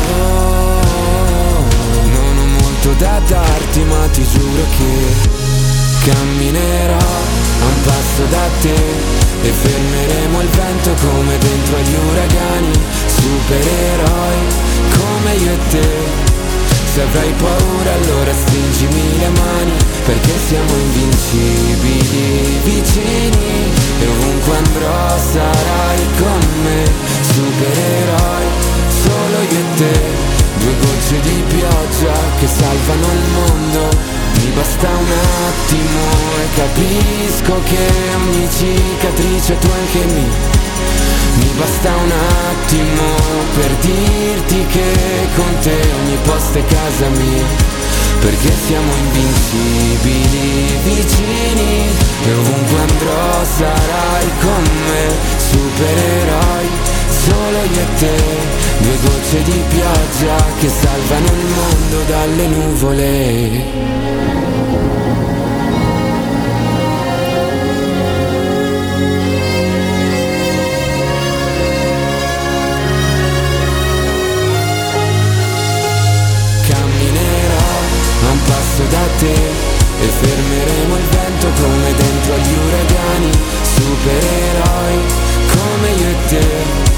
[2.11, 5.34] Non ho molto da darti ma ti giuro che
[6.05, 8.75] Camminerò a un passo da te
[9.41, 12.71] e fermeremo il vento come dentro agli uragani,
[13.07, 14.37] supereroi
[14.99, 15.87] come io e te.
[16.93, 19.71] Se avrai paura allora stringimi le mani
[20.05, 26.83] perché siamo invincibili vicini e ovunque andrò sarai con me,
[27.33, 28.45] supereroi
[29.01, 30.33] solo io e te.
[30.59, 35.11] Due gocce di pioggia che salvano il mondo mi basta un
[35.47, 36.01] attimo
[36.43, 40.27] e capisco che ogni cicatrice tu anche mi
[41.37, 43.03] Mi basta un attimo
[43.55, 47.74] per dirti che con te ogni posto è casa mia
[48.19, 51.89] Perché siamo invincibili vicini
[52.25, 56.93] E ovunque andrò sarai con me Supereroi
[57.25, 58.15] solo io e te.
[58.79, 64.34] Due gocce di pioggia che salvano il mondo dalle nuvole
[80.05, 83.31] e fermeremo il vento come dentro agli uragani,
[83.75, 84.97] supereroi
[85.55, 86.93] come io e te.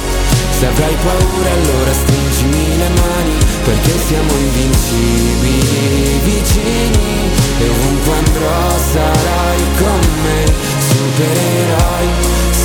[0.59, 9.61] Se avrai paura allora stringimi le mani perché siamo invincibili vicini e ovunque andrò sarai
[9.77, 10.53] con me,
[10.89, 12.56] supereroi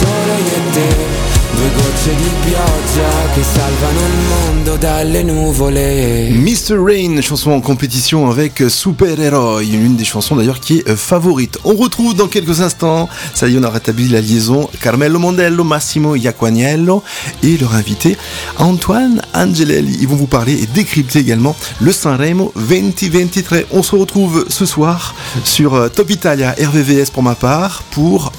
[6.33, 6.77] Mr.
[6.77, 11.59] Rain, chanson en compétition avec Super Hero, une des chansons d'ailleurs qui est euh, favorite.
[11.65, 15.63] On retrouve dans quelques instants, ça y est, on a rétabli la liaison, Carmelo Mondello,
[15.63, 17.05] Massimo Iaquaniello
[17.45, 18.17] et leur invité
[18.59, 19.99] Antoine Angelelli.
[20.01, 23.59] Ils vont vous parler et décrypter également le Sanremo 2023.
[23.71, 28.33] On se retrouve ce soir sur euh, Top Italia RVVS pour ma part pour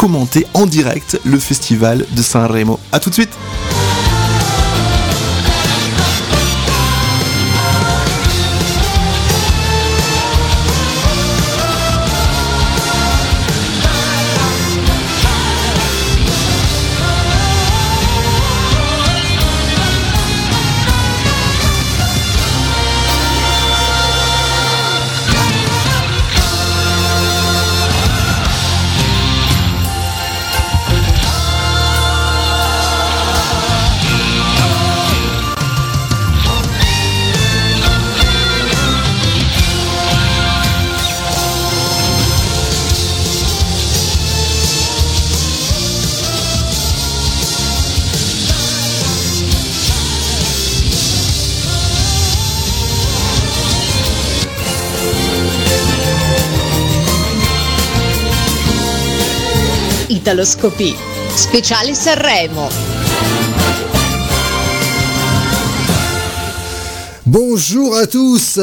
[0.00, 2.80] commenter en direct le festival de Sanremo.
[2.90, 3.28] A tout de suite
[60.30, 60.94] Italoscopie.
[61.34, 62.68] Speciale Sanremo.
[67.26, 68.60] Bonjour à tous,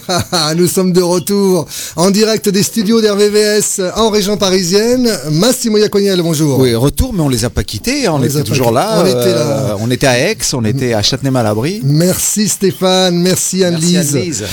[0.56, 1.66] nous sommes de retour
[1.96, 5.10] en direct des studios d'RVVS en région parisienne.
[5.32, 6.58] Massimo Iaconiel, bonjour.
[6.60, 8.74] Oui, retour, mais on les a pas quittés, hein, on, On les était toujours quittés.
[8.74, 8.98] là.
[9.02, 9.40] On était là.
[9.70, 11.80] euh, on était à Aix, on était à Châtenay-Malabry.
[11.84, 14.14] Merci Stéphane, merci Anne-Lise.
[14.14, 14.44] Anne-Lise.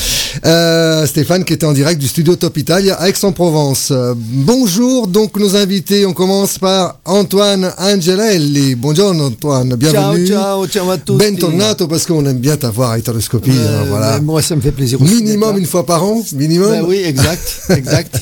[0.45, 3.89] Euh, Stéphane qui était en direct du studio Top Italia à Aix-en-Provence.
[3.91, 8.75] Euh, bonjour, donc nos invités, on commence par Antoine Angelelli.
[8.75, 10.27] Bonjour Antoine, bienvenue.
[10.27, 11.17] Ciao, ciao, ciao à tous.
[11.17, 13.51] Bentornato parce qu'on aime bien t'avoir à Italoscopie.
[13.51, 14.19] hein, voilà.
[14.21, 15.13] Moi, ça me fait plaisir aussi.
[15.15, 16.71] Minimum une fois par an, minimum.
[16.71, 17.32] Ben oui, exact,
[17.69, 18.19] exact.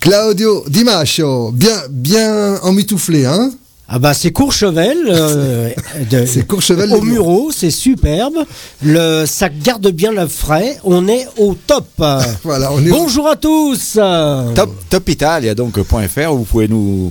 [0.00, 3.50] Claudio Di Mascio, bien, bien emmitouflé, hein
[3.88, 5.70] Ah bah c'est Courchevel, euh,
[6.10, 6.92] de- Courchevel.
[6.92, 8.34] au Muro, c'est superbe.
[8.82, 10.78] Le, ça garde bien le frais.
[10.84, 11.86] On est au top.
[12.44, 13.98] Voilà, on est au- Bonjour à tous.
[14.54, 17.10] Top, Top Italia, donc .fr, où vous pouvez nous.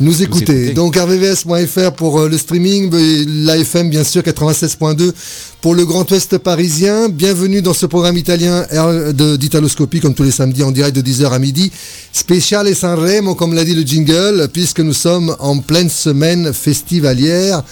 [0.00, 0.52] nous écouter.
[0.64, 0.72] écoutez.
[0.74, 2.90] Donc rvvs.fr pour euh, le streaming,
[3.44, 5.12] l'AFM bien sûr 96.2
[5.60, 7.10] pour le Grand Ouest parisien.
[7.10, 8.64] Bienvenue dans ce programme italien
[9.12, 11.70] d'Italoscopie comme tous les samedis en direct de 10h à midi.
[12.12, 17.62] Spécial Sanremo comme l'a dit le jingle puisque nous sommes en pleine semaine festivalière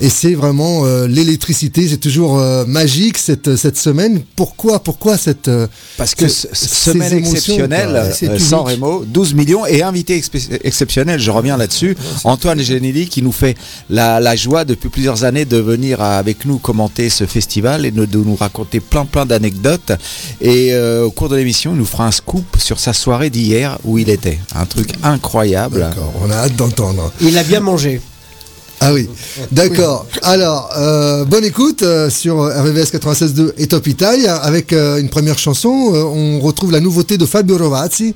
[0.00, 4.22] et c'est vraiment euh, l'électricité, c'est toujours euh, magique cette cette semaine.
[4.36, 5.66] Pourquoi pourquoi cette euh,
[5.96, 8.12] Parce que ce- semaine exceptionnelle.
[8.38, 10.20] San Remo, 12 millions et invité
[10.64, 11.96] exceptionnel, je reviens là-dessus.
[12.24, 13.56] Antoine Genelli qui nous fait
[13.90, 18.04] la, la joie depuis plusieurs années de venir avec nous commenter ce festival et de,
[18.04, 19.92] de nous raconter plein plein d'anecdotes.
[20.40, 23.78] Et euh, au cours de l'émission, il nous fera un scoop sur sa soirée d'hier
[23.84, 24.38] où il était.
[24.54, 25.80] Un truc incroyable.
[25.80, 27.12] D'accord, on a hâte d'entendre.
[27.20, 28.00] Il a bien mangé.
[28.80, 29.08] Ah oui,
[29.50, 30.04] d'accord.
[30.22, 35.38] Alors, euh, bonne écoute euh, sur RVVS 96.2 et Top Italia avec euh, une première
[35.38, 35.68] chanson.
[35.70, 38.14] on retrouve la nouveauté de Fabio Rovazzi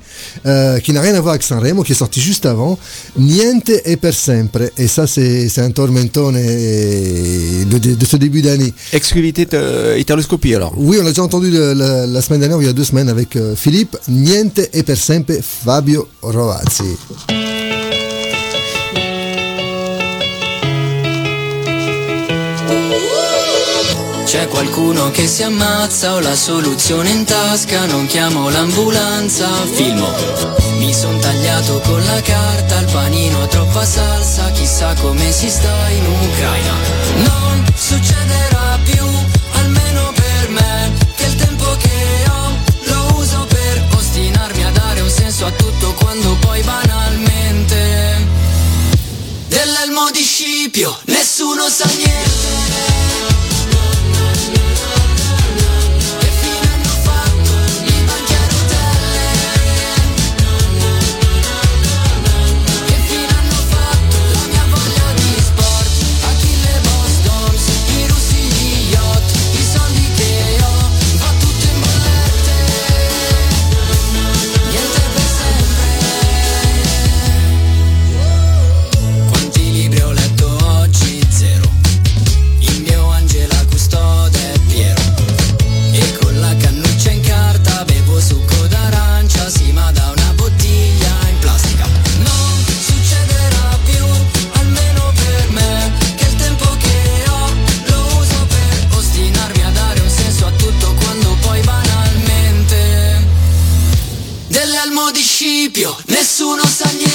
[0.83, 2.77] qui n'a rien à voir avec Sanremo, qui est sorti juste avant.
[3.17, 4.69] Niente e per sempre.
[4.77, 8.73] Et ça, c'est un tormentone de, de- de ce début d'année.
[8.93, 9.47] Exclusivité
[9.97, 10.73] Italoscopie alors.
[10.77, 13.09] Oui, on l'a déjà entendu le- la, la semaine dernière, il y a deux semaines,
[13.09, 13.97] avec Philippe.
[14.07, 16.83] Niente e per sempre, Fabio Rovazzi.
[24.29, 30.13] C'è qualcuno che si ammazza, ho la soluzione in tasca, non chiamo l'ambulanza, filmo.
[30.77, 36.05] Mi son tagliato con la carta, il panino troppa salsa, chissà come si sta in
[36.05, 36.73] Ucraina.
[37.23, 39.03] Non succederà più,
[39.53, 45.09] almeno per me, che il tempo che ho lo uso per ostinarmi a dare un
[45.09, 48.27] senso a tutto quando poi banalmente
[49.47, 53.08] dell'elmo di Scipio nessuno sa niente.
[106.07, 107.08] Nessuno sa niente.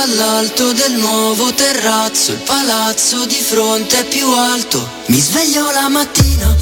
[0.00, 4.88] Alto del nuovo terrazzo, il palazzo di fronte è più alto.
[5.06, 6.54] Mi sveglio la mattina,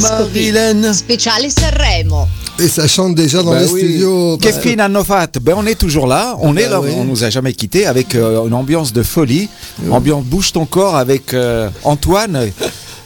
[0.00, 0.94] Italoscopie.
[0.94, 2.26] Speciale Sanremo.
[2.58, 3.80] Et ça chante déjà dans Bah les oui.
[3.80, 4.36] studios.
[4.38, 6.90] Qu'est-ce qu'il en a fait ben, On est toujours là, on Bah est là, oui.
[6.96, 9.48] on nous a jamais quittés avec euh, une ambiance de folie,
[9.90, 12.50] ambiance bouge ton corps avec euh, Antoine.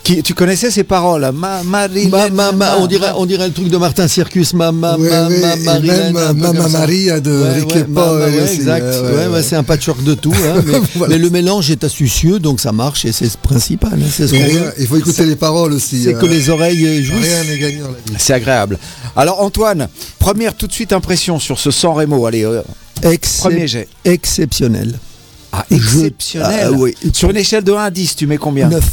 [0.04, 1.30] Qui, tu connaissais ces paroles?
[1.34, 4.70] Ma, Marilyn, Ma, ma, ma, on, dirait, on dirait le truc de Martin Circus, ma,
[4.70, 5.62] ma, Ouais, ma, ouais, même.
[6.70, 8.82] Maria de Ouais, Rick ouais, et Paul ma- ouais, aussi, exact.
[8.84, 9.42] ouais, Ouais, ouais, ouais, ouais.
[9.42, 10.34] c'est un patchwork de tout.
[10.34, 11.14] hein, mais, Voilà.
[11.14, 13.94] mais le mélange est astucieux, donc ça marche et c'est ce principal.
[13.94, 14.34] hein, c'est ce
[14.78, 16.02] il faut écouter les paroles aussi.
[16.04, 17.24] C'est euh, que les oreilles euh, jouissent.
[17.24, 17.80] Rien n'est.
[18.18, 18.78] C'est agréable.
[19.16, 19.88] Alors Antoine,
[20.18, 22.26] première tout de suite impression sur ce San Remo.
[22.26, 22.60] Allez, euh,
[23.02, 23.88] Excep- premier jet.
[24.04, 24.98] Exceptionnel.
[25.50, 26.60] Ah, Je- exceptionnel.
[26.66, 26.94] Ah, oui.
[27.14, 28.68] Sur une échelle de 1 à 10, tu mets combien?
[28.68, 28.84] 9.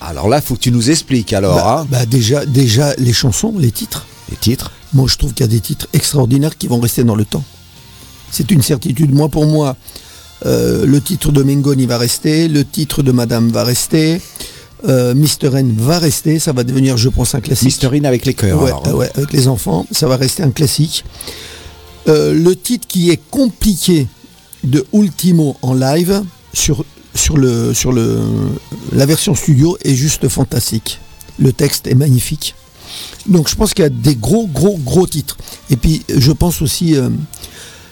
[0.00, 1.56] Alors là, faut que tu nous expliques alors.
[1.56, 1.86] Bah, hein.
[1.90, 4.06] bah, déjà, déjà, les chansons, les titres.
[4.30, 7.16] Les titres Moi, je trouve qu'il y a des titres extraordinaires qui vont rester dans
[7.16, 7.44] le temps.
[8.30, 9.12] C'est une certitude.
[9.12, 9.76] Moi, pour moi,
[10.46, 14.20] euh, le titre de Mengoni va rester, le titre de Madame va rester,
[14.88, 17.66] euh, Mister N va rester, ça va devenir, je pense, un classique.
[17.66, 18.62] Misterine avec les cœurs.
[18.62, 21.04] Ouais, euh, ouais, avec les enfants, ça va rester un classique.
[22.08, 24.06] Euh, le titre qui est compliqué
[24.64, 26.22] de Ultimo en live
[26.54, 26.84] sur,
[27.20, 28.18] sur, le, sur le,
[28.92, 30.98] la version studio est juste fantastique.
[31.38, 32.54] Le texte est magnifique.
[33.26, 35.36] Donc je pense qu'il y a des gros, gros, gros titres.
[35.70, 37.08] Et puis je pense aussi euh,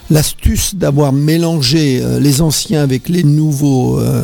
[0.09, 4.23] l'astuce d'avoir mélangé euh, les anciens avec les nouveaux euh,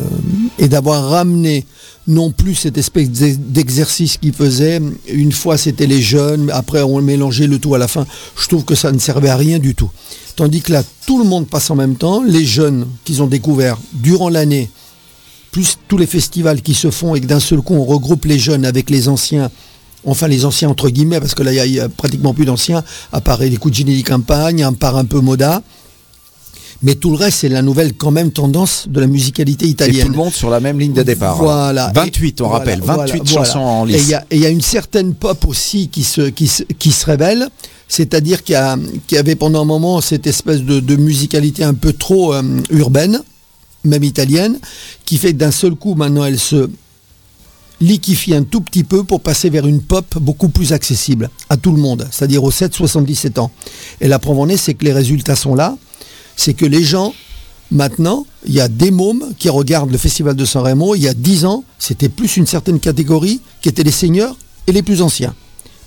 [0.58, 1.64] et d'avoir ramené
[2.08, 4.80] non plus cette espèce d'ex- d'exercice qu'ils faisaient.
[5.08, 8.06] Une fois c'était les jeunes, après on mélangeait le tout à la fin.
[8.40, 9.90] Je trouve que ça ne servait à rien du tout.
[10.36, 12.22] Tandis que là, tout le monde passe en même temps.
[12.22, 14.68] Les jeunes qu'ils ont découvert durant l'année,
[15.56, 18.38] plus tous les festivals qui se font et que d'un seul coup on regroupe les
[18.38, 19.50] jeunes avec les anciens,
[20.04, 23.22] enfin les anciens entre guillemets, parce que là il y a- pratiquement plus d'anciens, à
[23.22, 25.62] part les Cugini di Campagne, à part un peu Moda.
[26.82, 30.04] Mais tout le reste, c'est la nouvelle quand même tendance de la musicalité Et italienne.
[30.08, 31.38] tout le monde sur la même ligne de départ.
[31.38, 31.90] Voilà.
[31.94, 32.80] 28, on rappelle.
[32.82, 33.92] voilà, 28 voilà, chansons en voilà.
[33.92, 34.10] Et il lice.
[34.10, 36.92] y a- et il y, a une certaine pop aussi qui se, qui se, qui
[36.92, 37.48] se révèle.
[37.88, 38.56] C'est-à-dire qu'il
[39.12, 43.22] y, avait pendant un moment cette espèce de, de musicalité un peu trop euh, urbaine,
[43.88, 44.58] même italienne,
[45.04, 46.68] qui fait que d'un seul coup, maintenant, elle se
[47.80, 51.72] liquifie un tout petit peu pour passer vers une pop beaucoup plus accessible à tout
[51.72, 53.50] le monde, c'est-à-dire aux 7-77 ans.
[54.00, 55.76] Et la preuve en est, c'est que les résultats sont là.
[56.36, 57.14] C'est que les gens,
[57.70, 60.94] maintenant, il y a des mômes qui regardent le festival de San Remo.
[60.94, 64.72] Il y a 10 ans, c'était plus une certaine catégorie qui étaient les seniors et
[64.72, 65.34] les plus anciens.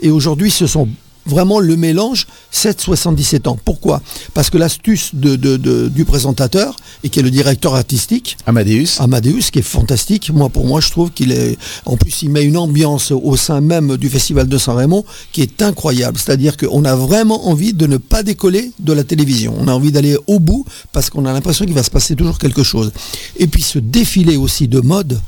[0.01, 0.87] Et aujourd'hui, ce sont
[1.29, 3.57] vraiment le mélange 7-77 ans.
[3.63, 4.01] Pourquoi?
[4.33, 8.99] Parce que l'astuce de- de- de- du présentateur, et qui est le directeur artistique, Amadeus,
[8.99, 11.57] Amadeus, qui est fantastique, moi pour moi je trouve qu'il est...
[11.85, 15.41] En plus il met une ambiance au sein même du Festival de San Remo qui
[15.41, 16.17] est incroyable.
[16.17, 19.53] C'est-à-dire qu'on a vraiment envie de ne pas décoller de la télévision.
[19.59, 22.37] On a envie d'aller au bout parce qu'on a l'impression qu'il va se passer toujours
[22.39, 22.91] quelque chose.
[23.37, 25.19] Et puis ce défilé aussi de mode,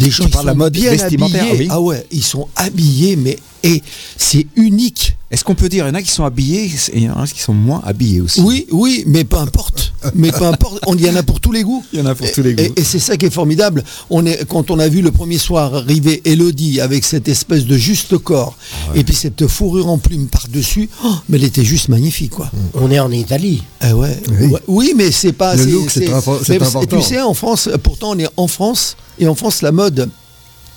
[0.00, 1.58] des gens qui sont la mode bien vestimentaire, habillés.
[1.60, 1.68] oui.
[1.70, 3.82] Ah ouais, ils sont habillés, mais et
[4.16, 5.16] c'est unique.
[5.30, 7.14] Est-ce qu'on peut dire, il y en a qui sont habillés et il y en
[7.22, 8.40] a qui sont moins habillés aussi?
[8.40, 9.92] Oui, oui, mais peu importe.
[10.16, 11.84] Mais peu importe, on- il y en a pour tous les goûts.
[11.92, 12.62] Il y en a pour Et- tous les goûts.
[12.62, 13.84] Et, et c'est ça qui est formidable.
[14.10, 17.76] On est, quand on a vu le premier soir arriver Elodie avec cette espèce de
[17.76, 18.56] juste corps
[18.88, 22.30] Ah et puis cette fourrure en plume par-dessus, oh, mais elle était juste magnifique.
[22.32, 22.50] quoi.
[22.74, 23.62] On est en Italie.
[23.84, 24.20] Ouais.
[24.66, 24.94] Oui.
[24.96, 25.54] Mais c'est pas.
[25.54, 26.96] Le look, c'est important.
[26.98, 30.10] Tu sais, en France, pourtant on est en France et en France la mode.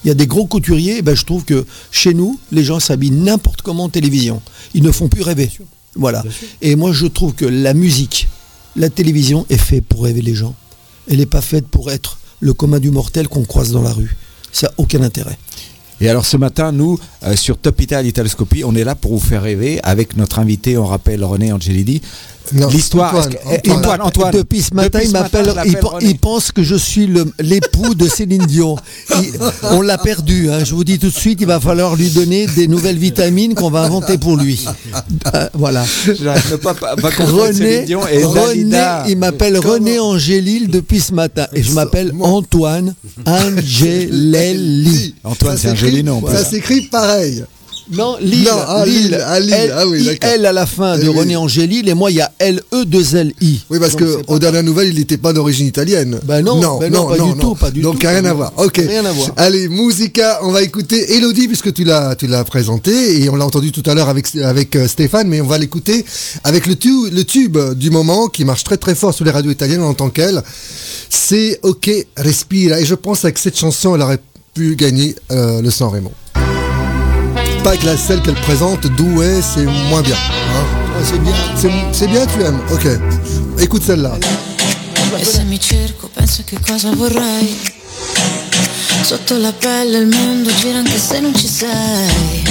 [0.03, 3.11] Il y a des gros couturiers, ben, je trouve que chez nous, les gens s'habillent
[3.11, 4.41] n'importe comment en télévision.
[4.73, 5.49] Ils ne font plus rêver.
[5.95, 6.23] Voilà.
[6.61, 8.27] Et moi, je trouve que la musique,
[8.75, 10.55] la télévision est faite pour rêver les gens.
[11.09, 14.15] Elle n'est pas faite pour être le commun du mortel qu'on croise dans la rue.
[14.51, 15.37] Ça n'a aucun intérêt.
[16.01, 19.25] Et alors ce matin, nous, euh, sur Top Italia Italoscopie, on est là pour vous
[19.25, 22.01] faire rêver avec notre invité, on rappelle René Angelidi.
[22.71, 23.15] L'histoire.
[23.15, 24.33] Antoine, Antoine, Antoine.
[24.33, 25.53] Depuis ce matin, Depuis il ce m'appelle,
[26.01, 28.75] il, pense que je suis le- l'époux de Céline Dion.
[29.21, 29.31] Il-
[29.71, 32.45] on l'a perdu, hein, je vous dis tout de suite, il va falloir lui donner
[32.47, 34.65] des nouvelles vitamines qu'on va inventer pour lui.
[35.33, 35.85] Euh, voilà.
[36.61, 38.41] Pas- pas- pas confondre René, Céline Dion et René,
[38.71, 39.05] Dalida.
[39.07, 41.47] il m'appelle René Angélil depuis ce matin.
[41.53, 42.93] Et je m'appelle Antoine
[43.25, 45.15] Angelelli.
[45.23, 46.21] Antoine, c'est un s'écrit- joli nom.
[46.29, 47.43] Ça s'écrit pareil.
[47.91, 48.45] Non, Lille.
[48.45, 50.29] Non, ah, Lille, ah, Lille, L- ah oui, I- d'accord.
[50.29, 51.17] L à la fin de oui.
[51.19, 53.61] René Angélil et moi il y a L-E-2-L-I.
[53.69, 56.19] Oui, parce Donc, que aux dernières nouvelles, il n'était pas d'origine italienne.
[56.23, 58.07] Ben non, ben non, pas du tout, pas du Donc tout.
[58.07, 58.53] rien à voir.
[58.57, 58.77] Ok.
[58.77, 59.31] Rien à voir.
[59.37, 63.45] Allez, Musica, on va écouter Elodie puisque tu l'as, tu l'as présenté et on l'a
[63.45, 66.05] entendu tout à l'heure avec avec euh, Stéphane, mais on va l'écouter
[66.43, 69.51] avec le tube, le tube du moment qui marche très très fort sur les radios
[69.51, 70.41] italiennes en tant qu'elle.
[71.09, 74.19] C'est Ok Respira et je pense qu'avec cette chanson, elle aurait
[74.53, 76.11] pu gagner euh, le San Remo.
[77.63, 80.15] Pas que la celle qu'elle présente, Douai, c'est moins bien.
[80.15, 80.65] hein.
[81.03, 81.33] c'est bien.
[81.93, 82.59] C'est, bien, tu aimes.
[82.71, 82.87] Ok.
[83.59, 84.17] Écoute celle-là.
[85.17, 87.55] E se mi cerco penso che cosa vorrei
[89.03, 92.43] Sotto la pelle il mondo gira anche se non ci sei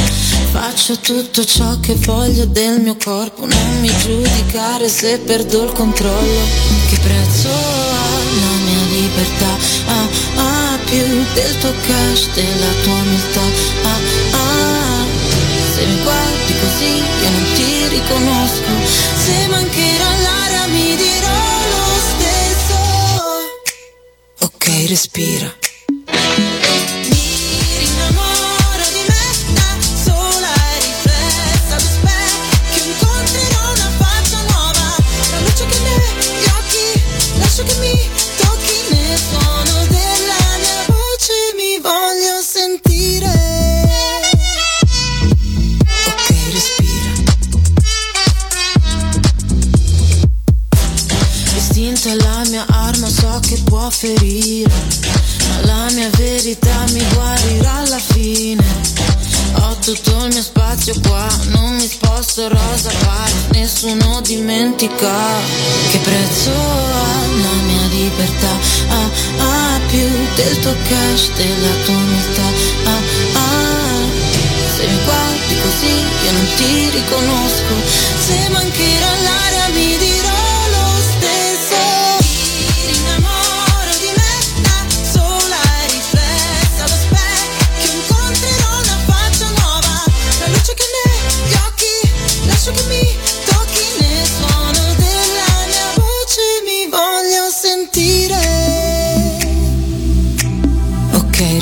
[0.53, 6.43] Faccio tutto ciò che voglio del mio corpo Non mi giudicare se perdo il controllo
[6.89, 9.53] Che prezzo ha la mia libertà
[9.89, 11.05] Ah, ah, più
[11.35, 13.41] del tuo cash, della tua umiltà
[13.83, 14.32] ah,
[15.83, 18.71] se mi guardi così io non ti riconosco.
[19.25, 21.41] Se mancherà l'aria mi dirò
[21.73, 22.79] lo stesso.
[24.41, 25.53] Ok, respira
[53.83, 54.71] può ferire
[55.49, 58.63] Ma la mia verità mi guarirà alla fine.
[59.55, 65.15] Ho tutto il mio spazio qua, non mi sposto rosa pari Nessuno dimentica
[65.91, 68.53] che prezzo ha la mia libertà.
[68.89, 72.49] Ah, ah, più del tuo cash, della tua umiltà.
[72.85, 73.03] Ah,
[73.35, 74.01] ah,
[74.77, 77.75] se mi guardi così io non ti riconosco.
[78.27, 80.22] Se mancherà l'aria mi dirò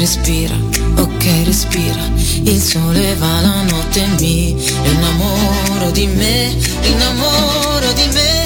[0.00, 0.56] respira,
[0.96, 2.02] ok, respira.
[2.44, 8.39] Il sole va la notte mi innamoro di me, innamoro di me,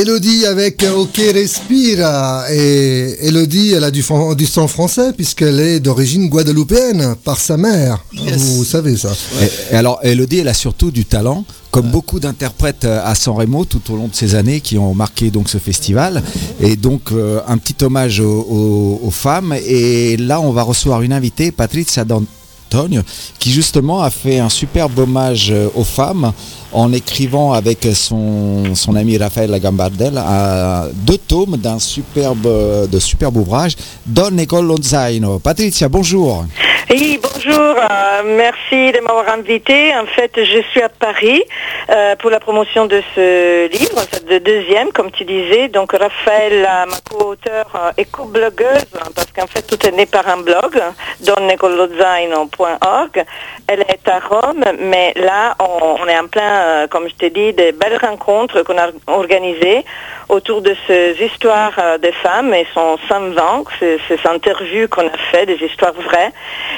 [0.00, 2.44] Elodie avec Ok Respira.
[2.52, 8.04] Et Elodie, elle a du, sang français puisqu'elle est d'origine guadeloupéenne par sa mère.
[8.36, 9.10] Vous savez ça.
[9.40, 13.34] Et, et alors, Elodie, elle a surtout du talent, comme beaucoup d'interprètes euh, à San
[13.36, 16.22] Remo tout au long de ces années qui ont marqué donc ce festival.
[16.60, 19.54] Et donc, euh, un petit hommage aux, aux- aux femmes.
[19.66, 23.02] Et là, on va recevoir une invitée, Patricia d'Antogne,
[23.38, 26.32] qui justement a fait un superbe hommage euh, aux femmes
[26.72, 32.98] en écrivant avec son, son ami Raphaël Gambardella euh, deux tomes d'un superbe, euh, de
[32.98, 35.38] superbe ouvrage, Donne e con lo zaino.
[35.38, 36.44] Patricia, bonjour.
[36.90, 39.92] Oui, bonjour, euh, merci de m'avoir invité.
[39.96, 41.42] En fait, je suis à Paris
[42.18, 45.68] pour la promotion de ce livre, le deuxième, comme tu disais.
[45.68, 50.38] Donc, Raphaël, ma co-auteure, euh, est co-blogueuse, parce qu'en fait, tout est né par un
[50.38, 50.82] blog,
[51.20, 53.24] donnecollozaino.org.
[53.66, 57.52] Elle est à Rome, mais là, on est en plein, euh, comme je t'ai dit,
[57.52, 59.84] des belles rencontres qu'on a organisées
[60.28, 65.16] autour de ces histoires euh, des femmes et son 120, ces, ces interviews qu'on a
[65.30, 66.32] fait, des histoires vraies,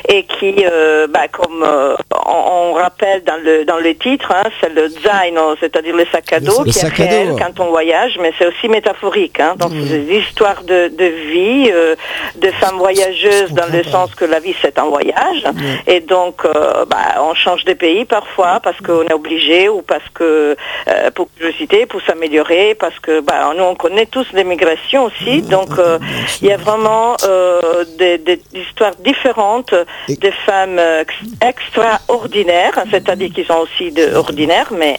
[0.08, 4.48] et qui euh, bah, comme euh, on, on rappelle dans le dans le titre, hein,
[4.60, 8.18] c'est le zaino, c'est-à-dire le sac à dos Le qui est réel quand on voyage,
[8.20, 9.40] mais c'est aussi métaphorique.
[9.40, 11.94] Hein, donc c'est des histoires de, de vie, euh,
[12.36, 15.44] de femmes voyageuses dans le sens que la vie c'est un voyage,
[15.86, 20.56] et donc bah, on change de pays parfois parce qu'on est obligé ou parce que
[20.88, 25.70] euh, pour curiosité, pour s'améliorer, parce que bah, nous on connaît tous l'immigration aussi, donc
[25.78, 25.98] euh,
[26.42, 29.74] il y a vraiment euh, des, des histoires différentes
[30.08, 34.98] de femmes ex- extraordinaires, c'est-à-dire qu'ils sont aussi de ordinaires, mais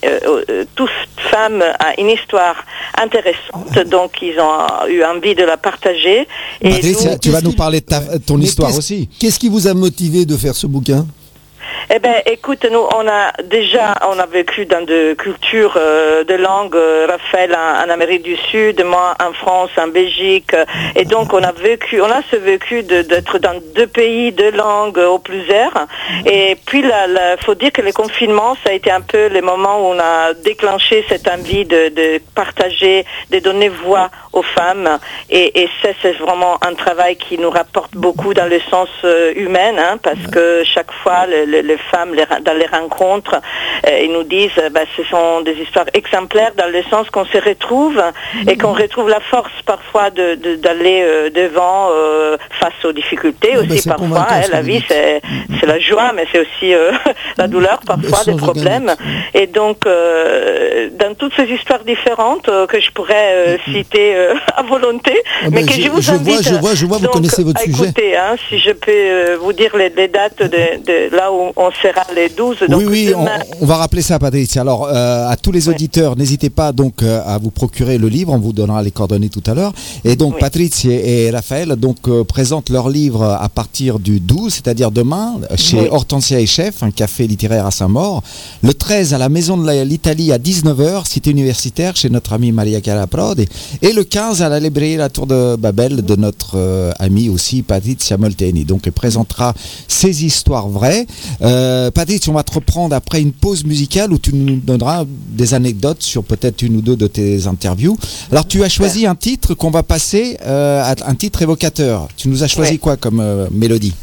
[0.75, 0.89] toutes
[1.31, 2.55] femmes ont une histoire
[3.01, 6.27] intéressante, donc ils ont eu envie de la partager.
[6.61, 9.09] Et nous- tu vas nous parler de ta- ton histoire aussi.
[9.19, 11.05] Qu'est-ce qui vous a motivé de faire ce bouquin?
[11.91, 16.35] Eh ben, écoute, nous, on a déjà, on a vécu dans de cultures, euh, de
[16.35, 20.55] langues, euh, Raphaël en, Amérique du Sud, moi en France, en Belgique,
[20.95, 24.99] et donc on a vécu, on a ce vécu d'être dans deux pays, deux langues
[24.99, 25.73] au plusieurs.
[26.25, 29.79] Et puis, il faut dire que le confinement, ça a été un peu le moment
[29.81, 34.99] où on a déclenché cette envie de, de partager, de donner voix aux femmes.
[35.29, 39.73] Et, ça, c'est vraiment un travail qui nous rapporte beaucoup dans le sens euh, humain,
[39.77, 43.35] hein, parce que chaque fois, le- les femmes, les dans les rencontres,
[43.87, 47.25] euh, ils nous disent, euh, bah, ce sont des histoires exemplaires dans le sens qu'on
[47.25, 48.01] se retrouve
[48.47, 53.51] et qu'on retrouve la force parfois de- de- d'aller euh, devant euh, face aux difficultés
[53.55, 54.27] Ah, bah, aussi parfois.
[54.29, 54.93] hein, la vie, dites.
[55.59, 56.73] c'est la joie, mais c'est aussi
[57.37, 58.93] la douleur parfois, Sans des problèmes.
[59.33, 65.13] Et donc, dans toutes ces histoires différentes que je pourrais euh, citer euh, à volonté,
[65.41, 67.13] Ah mais ben, que je- je vous je vois, je vois, je vois, vous donc,
[67.13, 67.83] connaissez votre à sujet.
[67.83, 70.47] écouter, hein, si je peux vous dire les, les dates de,
[70.83, 72.57] de là où on sera les 12.
[72.69, 74.61] Donc oui, oui, on, demain- on va rappeler ça, Patricia.
[74.61, 78.33] Alors, euh, à tous les auditeurs, n'hésitez pas donc euh, à vous procurer le livre.
[78.33, 79.73] On vous donnera les coordonnées tout à l'heure.
[80.03, 80.39] Et donc, Oui.
[80.39, 85.79] Patricia et Raphaël donc euh, présentent leur livre à partir du 12, c'est-à-dire demain, chez
[85.81, 85.87] Oui.
[85.91, 88.21] Hortensia et Chef, un café littéraire à Saint-Maur.
[88.63, 92.81] Le 13 à la Maison de l'Italie à 19h, cité universitaire, chez notre amie Maria
[92.81, 93.45] Calaprode.
[93.81, 96.57] Et le 15 à la librairie La Tour de Babel de notre
[96.99, 98.65] amie aussi, Patrizia Molteni.
[98.65, 99.53] Donc, elle présentera
[99.87, 101.05] ces histoires vraies.
[101.41, 101.89] Euh,
[102.27, 106.23] on va te reprendre après une pause musicale où tu nous donneras des anecdotes sur
[106.23, 107.97] peut-être une ou deux de tes interviews.
[108.31, 112.07] Alors, tu as choisi un titre qu'on va passer, euh, à- un titre évocateur.
[112.17, 113.93] Tu nous as choisi quoi comme euh, mélodie?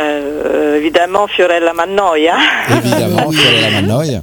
[0.00, 2.36] Euh, évidemment, Fiorella Mannoia,
[2.78, 4.22] Évidemment, Fiorella Mannoia.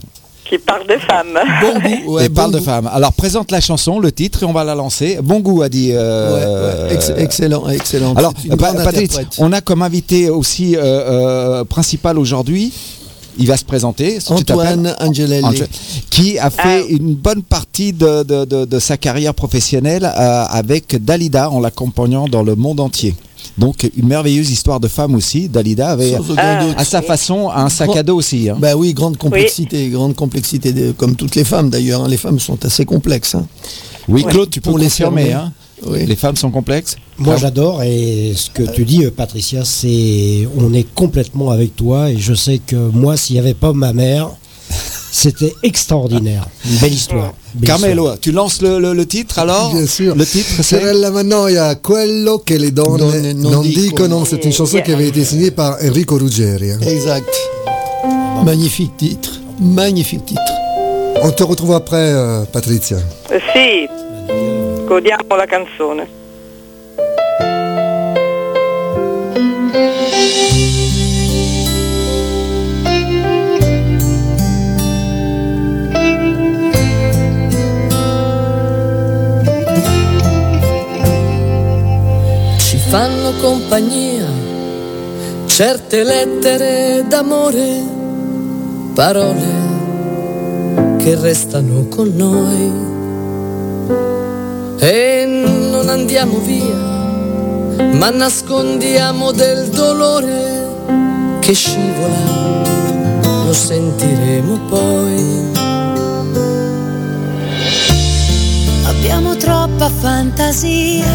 [0.50, 1.38] Qui parle de femmes.
[1.62, 2.89] Bon goût, ouais, et bon parle de femmes.
[2.91, 5.20] Alors présente la chanson, le titre et on va la lancer.
[5.22, 5.91] Bon goût a dit.
[5.93, 8.14] euh, Ouais, ouais, ex- excellent, excellent.
[8.16, 9.36] Alors C'est une Pa- grande Patrice, interprète.
[9.39, 12.74] on a comme invité aussi euh, euh, principal aujourd'hui.
[13.40, 14.20] Il va se présenter.
[14.20, 14.32] si.
[14.32, 15.44] Antoine Angelelli.
[15.46, 15.68] Ange-
[16.10, 21.04] qui a fait une bonne partie de, de- de- de sa carrière professionnelle euh, avec
[21.04, 23.16] Dalida en l'accompagnant dans le monde entier.
[23.58, 25.48] Donc une merveilleuse histoire de femme aussi.
[25.50, 26.14] Dalida avait
[26.78, 28.50] à sa façon un sac à dos aussi.
[28.50, 28.58] hein.
[28.60, 32.04] Bah oui, grande complexité, grande complexité, de- comme toutes les femmes d'ailleurs.
[32.04, 32.08] hein.
[32.10, 33.36] Les femmes sont assez complexes.
[33.36, 33.46] hein.
[34.08, 34.90] Oui, Claude, tu peux Pour les
[35.34, 35.52] hein.
[35.86, 36.06] Oui.
[36.06, 36.96] Les femmes sont complexes.
[37.18, 41.76] Moi Ah, j'adore et ce que tu dis euh, Patricia, c'est on est complètement avec
[41.76, 44.30] toi et je sais que moi s'il n'y avait pas ma mère,
[45.12, 46.48] c'était extraordinaire.
[46.70, 47.34] Une belle histoire.
[47.56, 50.16] Belle Carmelo, tu lances le, le- le titre alors Bien sûr.
[50.16, 53.84] Le titre c'est Sorella Mannoia, quello che le donne non non dicono.
[53.88, 54.26] dicono.
[54.26, 56.72] C'est une chanson qui avait été signée par Enrico Ruggeri.
[56.72, 56.80] hein.
[56.82, 57.28] Exact.
[58.46, 59.40] Magnifique titre.
[59.60, 60.42] Magnifique titre.
[61.22, 62.98] On te retrouve après, euh, Patrizia.
[63.30, 63.88] Eh, Sì,
[64.90, 66.10] godiamo la canzone.
[82.58, 84.26] Ci fanno compagnia
[85.46, 87.84] certe lettere d'amore,
[88.96, 89.68] parole
[90.98, 92.99] che restano con noi
[94.80, 96.76] e non andiamo via,
[97.98, 100.68] ma nascondiamo del dolore
[101.40, 102.64] che scivola,
[103.46, 105.48] lo sentiremo poi.
[108.86, 111.08] Abbiamo troppa fantasia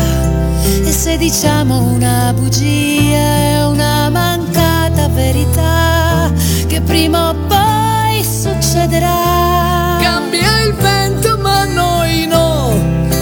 [0.85, 6.31] e se diciamo una bugia è una mancata verità
[6.67, 9.99] che prima o poi succederà.
[10.01, 10.94] Cambia il vento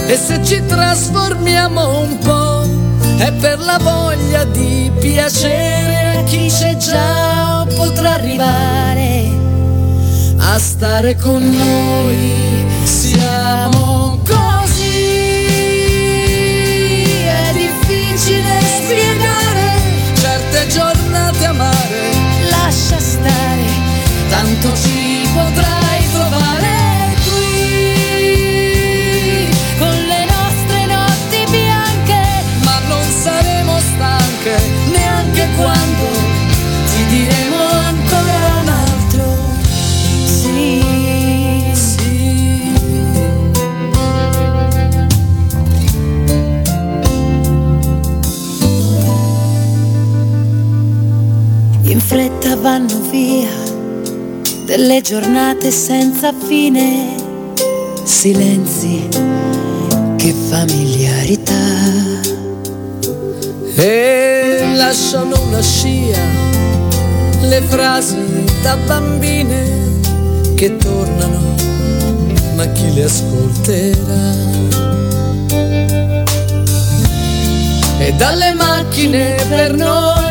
[0.05, 2.63] e se ci trasformiamo un po',
[3.17, 9.31] è per la voglia di piacere a chi c'è già potrà arrivare
[10.37, 12.31] a stare con noi.
[12.83, 14.83] Siamo così,
[17.25, 19.71] è difficile spiegare
[20.15, 22.11] certe giornate amare.
[22.49, 23.65] Lascia stare,
[24.29, 25.82] tanto ci potrà
[52.13, 53.49] fretta vanno via
[54.67, 57.15] delle giornate senza fine,
[58.03, 59.07] silenzi,
[60.15, 61.51] che familiarità.
[63.75, 66.21] e lasciano una scia
[67.41, 69.71] le frasi da bambine
[70.53, 71.41] che tornano,
[72.55, 74.35] ma chi le ascolterà?
[77.97, 80.22] E dalle macchine per noi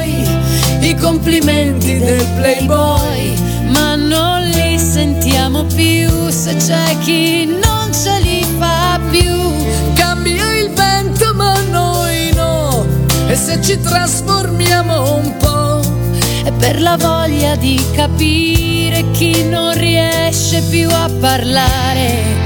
[0.97, 3.35] complimenti del playboy,
[3.71, 9.53] Ma non li sentiamo più se c'è chi non ce li fa più.
[9.95, 12.87] cambia il vento ma noi no,
[13.27, 15.81] e se ci trasformiamo un po',
[16.45, 22.41] E per la voglia di capire chi non riesce più a parlare.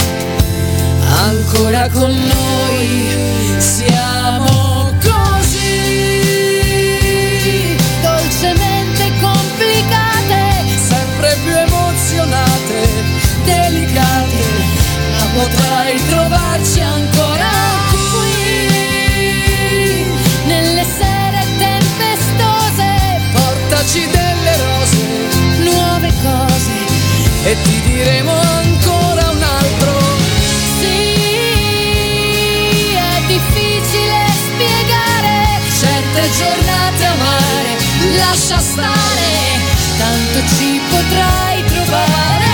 [1.27, 4.66] ancora con noi siamo
[15.97, 17.49] potrai trovarci ancora
[17.91, 18.67] qui,
[20.47, 24.97] nelle sere tempestose, portaci delle rose
[25.63, 26.85] nuove cose.
[27.45, 29.93] e ti diremo ancora un altro.
[30.81, 31.15] Sì,
[32.95, 37.77] è difficile spiegare Certe giornate amare,
[38.17, 39.61] lascia stare,
[39.99, 42.46] tanto ci potrai trovare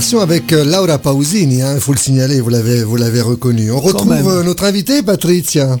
[0.00, 3.70] version avec euh, Laura Pausini, hein, il faut le signaler, vous l'avez, vous l'avez reconnu.
[3.70, 5.76] On retrouve euh, notre invité, Patricia.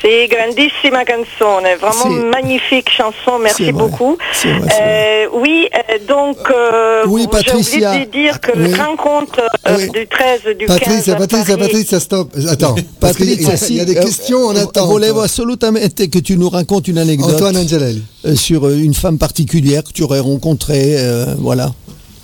[0.00, 2.28] Sì, grandissima canzone, vraiment Sì.
[2.30, 3.82] magnifique chanson, merci C'est vrai.
[3.82, 4.16] beaucoup.
[4.32, 5.26] C'est vrai, c'est.
[5.26, 7.88] Euh, oui, euh, donc euh, Oui, j'ai Patricia.
[7.90, 8.70] oublié de dire que Oui.
[8.70, 9.90] la rencontre euh, Oui.
[9.90, 12.28] du 13 du 15 Patricia, à Patricia, Paris, Patricia, stop.
[12.48, 14.86] Attends, parce Patricia, il y a des eh, questions en attente.
[14.88, 18.02] Volevo assolutamente que tu nous racontes une anecdote Antoine Angelelli.
[18.26, 21.72] euh, sur une femme particulière que tu aurais rencontrée, euh, voilà.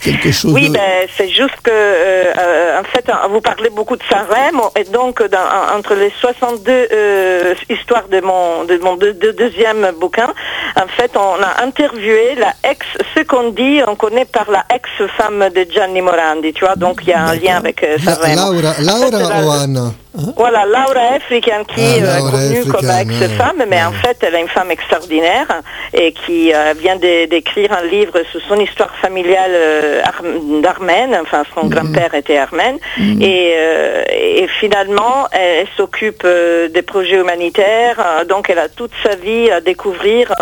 [0.02, 0.74] Quelque chose Oui, de...
[0.74, 5.22] ben, c'est juste que, euh, euh, en fait, vous parlez beaucoup de Sanremo, et donc,
[5.28, 10.32] dans- en- entre les 62 euh, histoires de mon, de mon deux- deux- deuxième bouquin,
[10.76, 15.50] en fait, on a interviewé la ex, ce qu'on dit, on connaît par la ex-femme
[15.54, 18.52] de Gianni Morandi, tu vois, donc il y a un lien avec La- Sanremo.
[18.54, 19.92] Laura, En fait, Laura la- o Anna
[20.36, 24.40] Voilà, Laura African qui Ah, est euh, connue comme ex-femme, mais en fait elle est
[24.40, 25.46] une femme extraordinaire
[25.94, 30.22] et qui euh, vient d'écrire un livre sur son histoire familiale euh, ar-
[30.62, 31.70] d'armène, enfin son Mhm.
[31.70, 32.78] grand-père était armène,
[33.20, 39.14] et, euh, et finalement elle, elle s'occupe des projets humanitaires, donc elle a toute sa
[39.14, 40.32] vie à découvrir,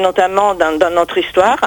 [0.00, 1.58] notamment dans, dans notre histoire,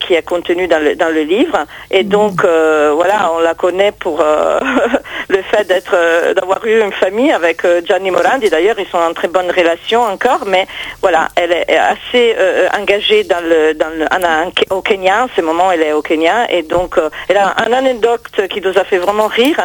[0.00, 1.58] qui est contenue dans le, dans le livre,
[1.92, 2.08] et Mhm.
[2.08, 4.18] donc voilà, on la connaît pour
[5.28, 5.94] le fait d'être
[6.32, 8.48] d'avoir eu une famille avec euh, Gianni Morandi.
[8.48, 10.66] D'ailleurs, ils sont en très bonne relation encore, mais
[11.02, 15.24] voilà, elle est assez euh, engagée dans le, dans le, en- en- au Kenya.
[15.24, 18.60] En ce moment, elle est au Kenya, et donc euh, elle a une anecdote qui
[18.60, 19.60] nous a fait vraiment rire,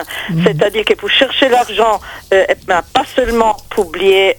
[0.45, 1.99] c'est-à-dire que pour chercher l'argent,
[2.33, 4.37] euh, elle n'a pas seulement publié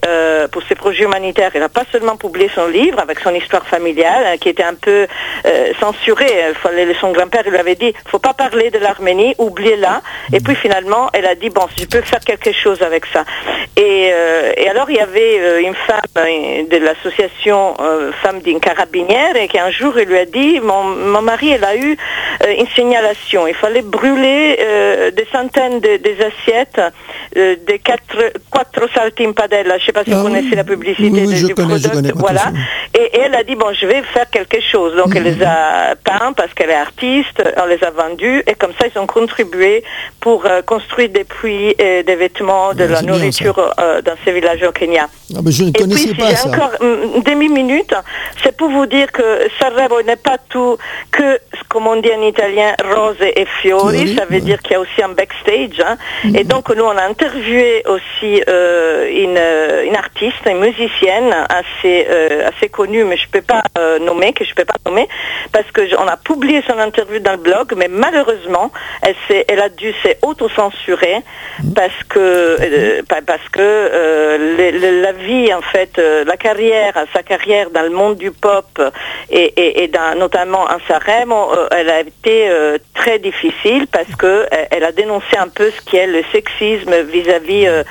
[0.52, 4.24] pour ses projets humanitaires, elle n'a pas seulement publié son livre avec son histoire familiale,
[4.26, 5.06] euh, qui était un peu
[5.80, 6.52] censurée.
[7.00, 10.02] Son grand-père lui avait dit, faut pas parler de l'Arménie, oubliez-la.
[10.32, 13.24] Et puis finalement, elle a dit, bon, je peux faire quelque chose avec ça.
[13.76, 18.40] Et, euh, et alors, il y avait euh, une femme euh, de l'association euh, Femmes
[18.40, 21.76] d'une carabinière et qui un jour, elle lui a dit, mon, mon mari, elle a
[21.76, 21.96] eu
[22.58, 23.46] une signalation.
[23.46, 24.58] Il fallait brûler
[25.18, 26.80] des centaines de, des assiettes
[27.34, 29.76] des quatre, quattro salti in padella.
[29.78, 31.54] Je ne sais pas si Ah vous connaissez la publicité Oui, oui, de- je du
[31.54, 31.94] connais, je product.
[31.94, 32.46] connais, voilà.
[32.98, 34.96] Et, et elle a dit, bon, je vais faire quelque chose.
[34.96, 38.72] Donc, elle les a peints parce qu'elle est artiste, on les a vendus, et comme
[38.80, 39.84] ça, ils ont contribué
[40.20, 44.62] pour euh, construire des puits, et des vêtements, de la nourriture euh, dans ces villages
[44.62, 45.06] au Kenya.
[45.36, 46.48] Ah, mais je ne Et connaissais puis, si pas ça.
[46.48, 47.94] encore mm, une demi-minute,
[48.42, 49.22] c'est pour vous dire que
[49.60, 50.76] Sanremo n'est pas tout
[51.12, 51.38] que,
[51.68, 54.16] comme on dit en italien, rose et fiori.
[54.16, 55.80] Ça veut dire qu'il y a aussi un backstage.
[55.86, 55.96] hein.
[56.34, 62.06] Et donc, nous, on a interviewé aussi euh, une, euh, une artiste, une musicienne assez,
[62.10, 63.62] euh, assez connue, mais je ne peux pas
[64.00, 65.08] nommer, que je peux pas nommer,
[65.52, 68.70] parce que j- on a publié son interview dans le blog, mais malheureusement,
[69.02, 71.16] elle, a dû s'auto-censurer
[71.74, 74.38] parce que, euh, parce que euh,
[74.72, 78.66] le- la vie, en fait, euh, la carrière, sa carrière dans le monde du pop
[79.30, 84.14] et, et- et dans- notamment en Sanremo, euh, elle a été euh, très difficile parce
[84.18, 87.82] que euh, elle a dénoncé un peu ce qui est le sexisme vis-à-vis euh,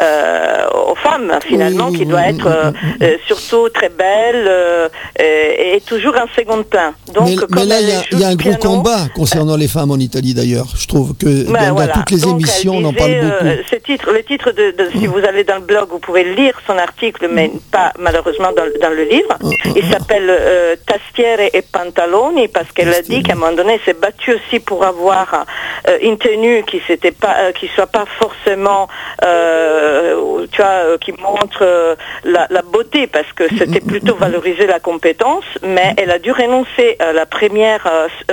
[0.00, 2.70] euh, aux femmes, finalement, qui doit être euh,
[3.02, 4.88] euh, surtout très belle euh,
[5.20, 6.92] euh, et toujours en second plan.
[7.14, 9.68] Donc, mais, comme mais là, il y a, y un gros piano, combat concernant les
[9.68, 10.66] femmes en Italie d'ailleurs.
[10.76, 11.92] Je trouve que dans, ben dans voilà.
[11.94, 13.45] toutes les Donc, émissions, on en parle beaucoup.
[13.46, 16.24] Euh, ce titre, le titre de, de- si vous allez dans le blog, vous pouvez
[16.24, 19.36] lire son article, mais pas malheureusement dans, dans le livre.
[19.74, 23.80] Il s'appelle euh, Tastiere et Pantaloni parce qu'elle a dit qu'à un moment donné, elle
[23.84, 25.44] s'est battue aussi pour avoir
[25.88, 28.88] euh, une tenue qui s'était pas, qui soit pas forcément,
[29.20, 35.94] tu vois, qui montre la, la beauté parce que c'était plutôt valoriser la compétence, mais
[35.96, 37.86] elle a dû renoncer à la première,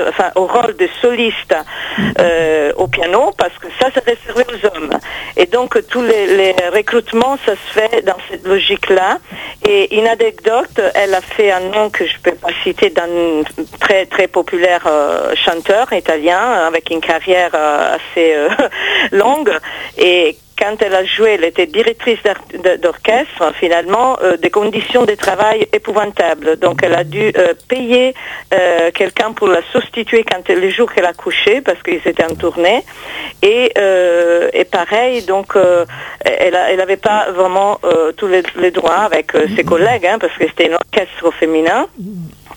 [0.10, 1.56] enfin au rôle de soliste
[2.78, 4.90] au piano parce que ça c'est réservé aux hommes.
[5.38, 9.20] Et donc tous les, recrutements ça se fait dans cette logique-là.
[9.68, 13.44] Et une anecdote, elle a fait un nom que je peux pas citer d'un
[13.80, 18.50] très très populaire euh, chanteur italien avec une carrière euh, assez euh,
[19.12, 19.52] longue
[19.98, 22.20] et quand elle a joué, elle était directrice
[22.82, 26.58] d'orchestre, finalement, euh, des conditions de travail épouvantables.
[26.58, 28.14] Donc elle a dû euh, payer
[28.54, 32.24] euh, quelqu'un pour la substituer quand elle- le jour qu'elle a couché, parce qu'ils étaient
[32.24, 32.84] en tournée.
[33.42, 33.72] Et,
[34.72, 35.54] pareil, donc
[36.26, 37.80] elle n'avait pas vraiment
[38.18, 41.88] tous les, les droits avec ses collègues, hein, parce que c'était un orchestre féminin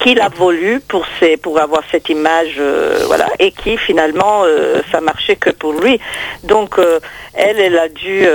[0.00, 4.80] qu'il a voulu pour, ses, pour avoir cette image, euh, voilà, et qui finalement, euh,
[4.92, 5.98] ça marchait que pour lui.
[6.44, 7.00] Donc, euh,
[7.34, 8.26] elle, elle a dû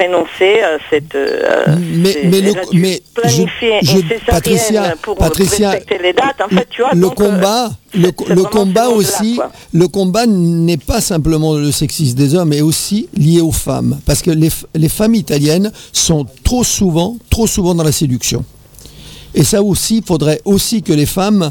[0.00, 1.14] renoncer à cette...
[1.14, 6.40] mais, le, mais planifier je- Patricia, pour Patricia, respecter les dates.
[6.44, 9.38] En fait, tu vois, le donc, combat, le, combat aussi,
[9.72, 14.22] le combat n'est pas simplement le sexisme des hommes, mais aussi lié aux femmes, parce
[14.22, 18.44] que les, les femmes italiennes sont trop souvent, trop souvent dans la séduction.
[19.34, 21.50] Et ça aussi, il faudrait aussi que les femmes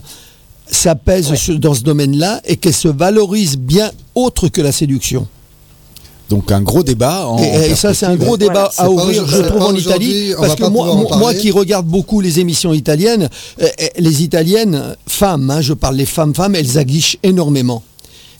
[0.70, 5.28] s'apaisent dans ce domaine-là et qu'elles se valorisent bien autre que la séduction.
[6.30, 7.26] Donc un gros débat.
[7.28, 10.34] En Et, et ça, c'est un gros débat à ouvrir, je trouve, en Italie.
[10.38, 13.30] Parce que moi, qui regarde beaucoup les émissions italiennes,
[13.62, 17.82] euh, euh, les italiennes, femmes, hein, je parle les femmes-femmes, elles aguichent énormément.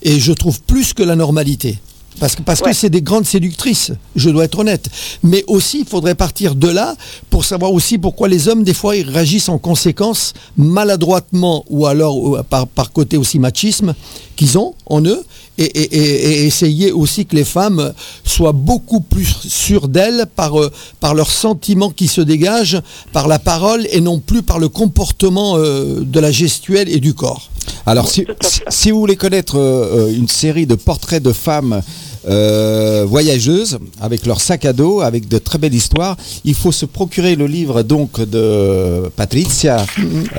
[0.04, 1.78] Et je trouve plus que la normalité.
[2.20, 4.88] Parce que parce que c'est des grandes séductrices, je dois être honnête.
[5.24, 6.96] Mais aussi, il faudrait partir de là
[7.30, 12.44] pour savoir aussi pourquoi les hommes, des fois, ils réagissent en conséquence, maladroitement, ou alors
[12.46, 13.94] par, par côté aussi machisme
[14.36, 15.24] qu'ils ont en eux,
[15.58, 17.94] et, et- et- et essayer aussi que les femmes
[18.24, 22.80] soient beaucoup plus sûres d'elles par, euh, par leurs sentiments qui se dégagent,
[23.14, 27.14] par la parole, et non plus par le comportement euh, de la gestuelle et du
[27.16, 27.50] corps.
[27.86, 31.82] Alors, si, si- si vous voulez connaître euh, euh, une série de portraits de femmes
[32.28, 36.16] euh, voyageuses, avec leur sac à dos, avec de très belles histoires,
[36.46, 39.86] il faut se procurer le livre donc de Patrizia,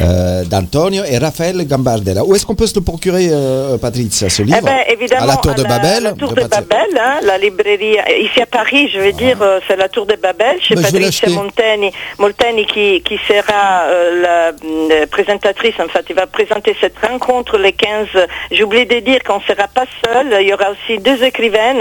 [0.01, 2.25] euh, d'Antonio et Raphaël Gambardella.
[2.25, 4.59] Où est-ce qu'on peut se le procurer, euh, Patrizia, ce livre?
[4.61, 6.67] Eh ben, évidemment, À la Tour de Babel La Tour de de Patrizia.
[6.69, 10.17] Babel, hein, la librairie, ici à Paris, je veux dire, euh, c'est la Tour de
[10.17, 11.29] Babel, chez Ben, Patricia.
[11.31, 16.99] Molteni, Molteni qui, qui sera euh, la euh, présentatrice, en fait, il va présenter cette
[16.99, 18.09] rencontre les 15.
[18.51, 21.78] J'ai oublié de dire qu'on ne sera pas seul, il y aura aussi deux écrivaines,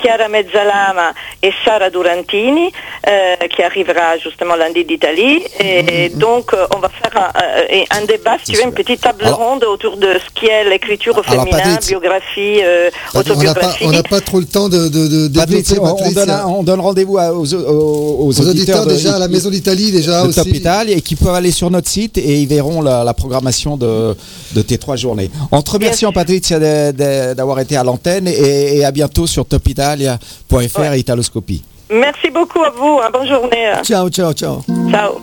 [0.00, 2.70] Chiara Mezzalama et Sara Durantini,
[3.08, 5.42] euh, qui arrivera justement lundi d'Italie.
[5.58, 6.18] Et, Mm-hmm.
[6.18, 7.40] donc, euh, on va faire un,
[7.76, 10.46] un- un débat, si tu veux, une petite table Alors- ronde autour de ce qui
[10.46, 13.84] est l'écriture au Alors, féminin, Patrice- biographie, euh, On n'a pas, autobiographie.
[13.86, 16.62] on n'a pas trop le temps de, de, de développer, Patricia, on, donne, un- on
[16.62, 20.28] donne rendez-vous aux, aux- aux Aux auditeurs de- déjà à la Maison d'Italie déjà de
[20.28, 20.38] aussi.
[20.62, 24.16] Top et qui peuvent aller sur notre site et ils verront la, la programmation de,
[24.52, 25.30] de tes trois journées.
[25.50, 26.58] En te remerciant Patricia
[26.92, 31.62] d'avoir été à l'antenne et, et à bientôt sur topitalia.fr et Italoscopie.
[31.90, 32.98] Merci beaucoup à vous.
[33.02, 33.10] hein.
[33.12, 33.72] bonne journée.
[33.82, 34.62] Ciao, ciao, ciao.
[34.90, 35.20] Ciao.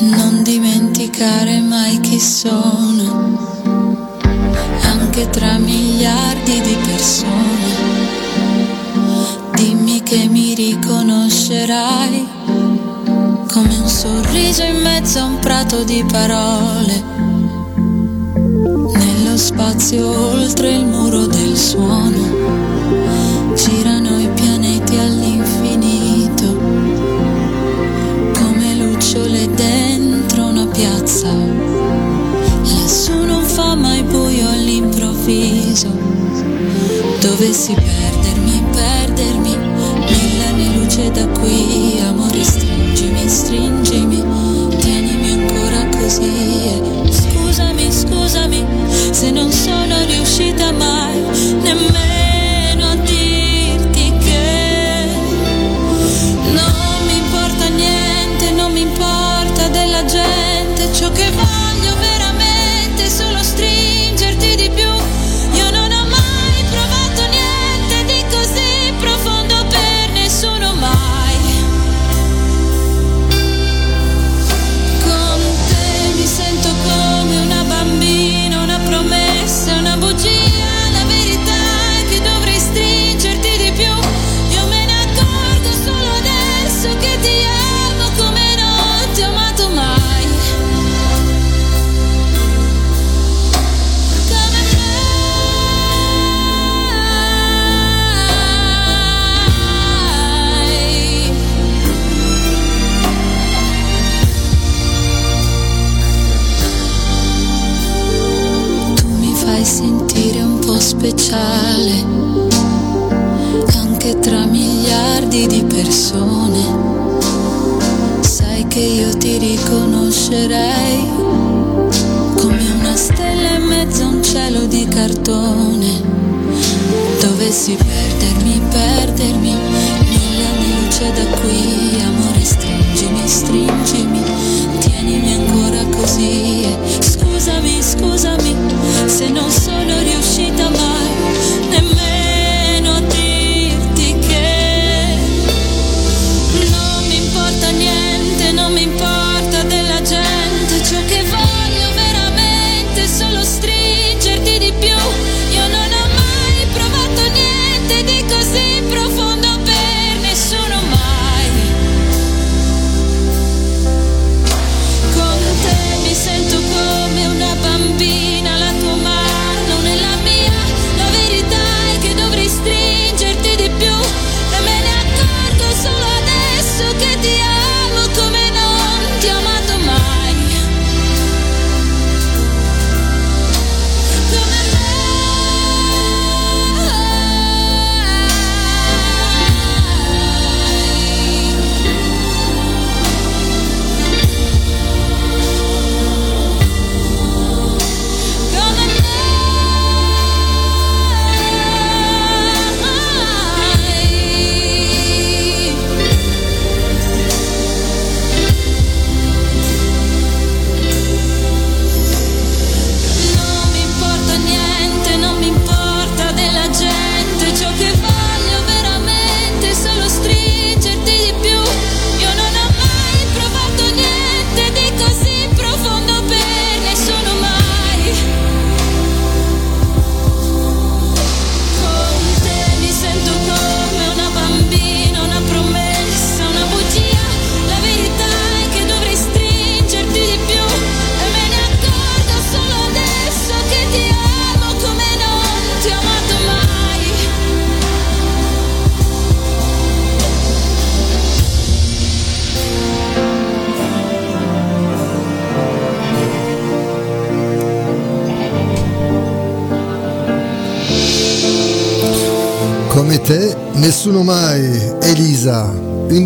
[0.00, 3.38] Non dimenticare mai chi sono,
[4.82, 7.92] anche tra miliardi di persone.
[9.54, 12.26] Dimmi che mi riconoscerai
[13.54, 17.04] come un sorriso in mezzo a un prato di parole.
[18.34, 22.18] Nello spazio oltre il muro del suono
[23.54, 26.46] girano i pianeti all'infinito
[28.40, 31.32] come lucciole dentro una piazza.
[32.62, 35.86] Lassù non fa mai buio all'improvviso.
[37.20, 39.56] Dovessi perdermi, perdermi,
[40.54, 42.73] anni luce da qui, amore stringimi,
[43.34, 44.22] stringimi,
[44.78, 46.80] tienimi ancora così.
[47.10, 48.64] Scusami, scusami
[49.10, 51.20] se non sono riuscita mai
[51.62, 51.93] nemmeno.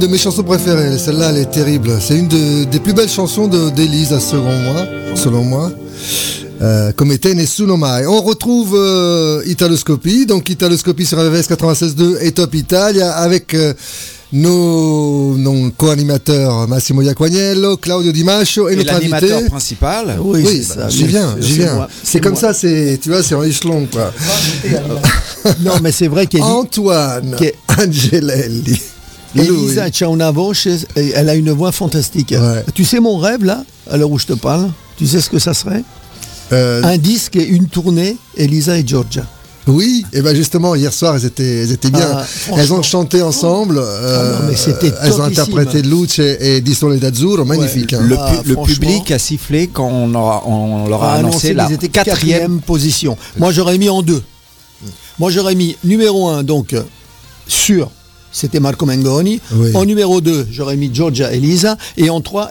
[0.09, 1.93] De mes chansons préférées, celle-là elle est terrible.
[2.01, 4.86] C'est une de- des plus belles chansons de- d'Elisa selon moi.
[5.14, 5.70] Selon moi.
[6.60, 8.06] Euh, comme était Nessuno Mai.
[8.06, 13.74] On retrouve euh, Italoscopie, donc Italoscopie sur RVS 96.2 et Top Italia avec euh,
[14.32, 19.10] nos, nos co-animateurs Massimo Iaquagnello, Claudio Di Mascio et, Et notre invité.
[19.10, 21.86] l'animateur principal Oui, Oui, ça, j'y c'est- viens, j'y viens.
[22.02, 22.40] C'est comme moi.
[22.40, 24.12] ça, c'est, tu vois, c'est en échelon, quoi.
[25.64, 28.80] No, mais c'est vrai qu'Eli- Antoine che- Angelelli.
[29.43, 29.86] Elisa
[30.97, 32.35] et elle a une voix fantastique.
[32.74, 35.39] Tu sais mon rêve là, à l'heure où je te parle, tu sais ce que
[35.39, 35.82] ça serait?
[36.52, 39.24] Euh, Un disque et une tournée, Elisa et Georgia.
[39.66, 42.09] Oui, et ben justement, hier soir, elles étaient, elles étaient bien.
[42.10, 42.24] Ah,
[42.56, 43.77] elles ont chanté ensemble.
[43.78, 47.93] euh, Ah non, mais c'était elles ont interprété Luce et Di Sole d'Azzurro, magnifique.
[47.93, 48.01] hein.
[48.02, 51.65] Le, Ah, le public a sifflé quand on, aura- on leur a a annoncé la
[51.69, 51.90] quatrième.
[51.93, 53.19] quatrième position.
[53.39, 54.23] Moi j'aurais mis en deux.
[55.19, 56.82] Moi j'aurais mis numéro un donc euh,
[57.47, 57.90] sur
[58.32, 59.40] c'était Marco Mengoni.
[59.52, 59.70] Oui.
[59.74, 61.76] En numéro 2, j'aurais mis Georgia Elisa.
[61.96, 62.50] Et en 3,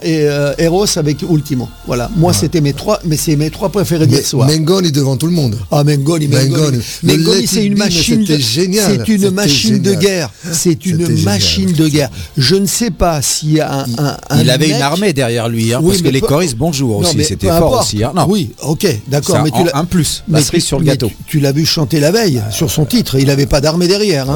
[0.58, 1.68] Eros avec Ultimo.
[1.86, 2.10] Voilà.
[2.16, 4.48] Moi, c'était mes trois, mais c'est mes trois préférés d'hier soir.
[4.48, 5.56] Mengoni devant tout le monde.
[5.70, 6.78] Ah, Mengoni, Mengoni.
[7.02, 7.46] Mengoni.
[7.46, 9.02] C'est une machine de c'était génial.
[9.06, 10.30] C'est une machine de guerre.
[10.52, 12.10] C'est une machine de guerre.
[12.36, 15.12] Je ne sais pas s'il y a un, un- un Il avait mec- une armée
[15.12, 17.84] derrière lui, hein, Oui, parce que mais les choristes, bonjour Non, aussi, c'était fort importe.
[17.86, 18.02] aussi.
[18.04, 18.12] hein.
[18.14, 18.26] Non.
[18.28, 19.38] Oui, ok, d'accord.
[19.42, 21.08] Mais tu un plus, la cerise sur le gâteau.
[21.08, 23.16] tu, tu l'as vu chanter la veille sur son titre.
[23.18, 24.26] Il n'avait pas d'armée derrière.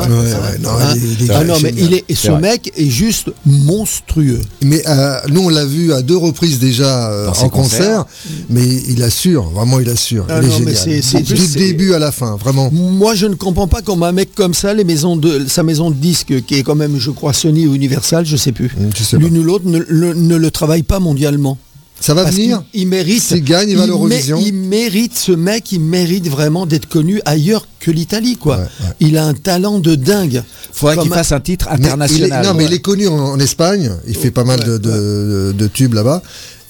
[1.34, 4.40] Ah non, mais il est, ce mec est juste monstrueux.
[4.62, 8.04] Mais euh, nous, on l'a vu à deux reprises déjà euh, en concert,
[8.50, 10.26] mais il assure, vraiment, il assure.
[10.28, 11.02] Ah il non, génial.
[11.02, 12.70] c'est- du début à la fin, vraiment.
[12.72, 15.90] Moi, je ne comprends pas comment un mec comme ça, les maisons de, sa maison
[15.90, 18.70] de disques, qui est quand même, je crois, Sony ou Universal, je sais plus,
[19.12, 21.58] l'une ou l'autre, ne le travaille pas mondialement.
[22.02, 23.22] Ça va Parce venir Il mérite.
[23.22, 24.38] S'il gagne, il va l'Eurovision.
[24.44, 28.60] Il mérite, ce mec, il mérite vraiment d'être connu ailleurs que l'Italie, quoi.
[29.00, 30.42] Il a un talent de dingue.
[30.72, 32.44] Faudrait qu'il fasse un titre Mais il est- international.
[32.46, 33.92] non, mais il est connu en, en Espagne.
[34.08, 36.22] Il fait pas mal de, de- de tubes là-bas.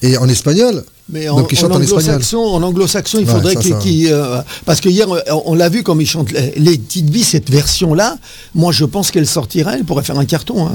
[0.03, 0.83] Et en espagnol.
[1.09, 2.11] Mais en, Donc il chante en en, espagnol.
[2.15, 5.07] anglo-saxon, en anglo-saxon, il Ouais, faudrait qu'il, euh, parce que hier,
[5.45, 8.17] on l'a vu comme il chante les, petites billes, cette version-là.
[8.53, 10.73] Moi, je pense qu'elle sortirait, elle pourrait faire un carton, hein,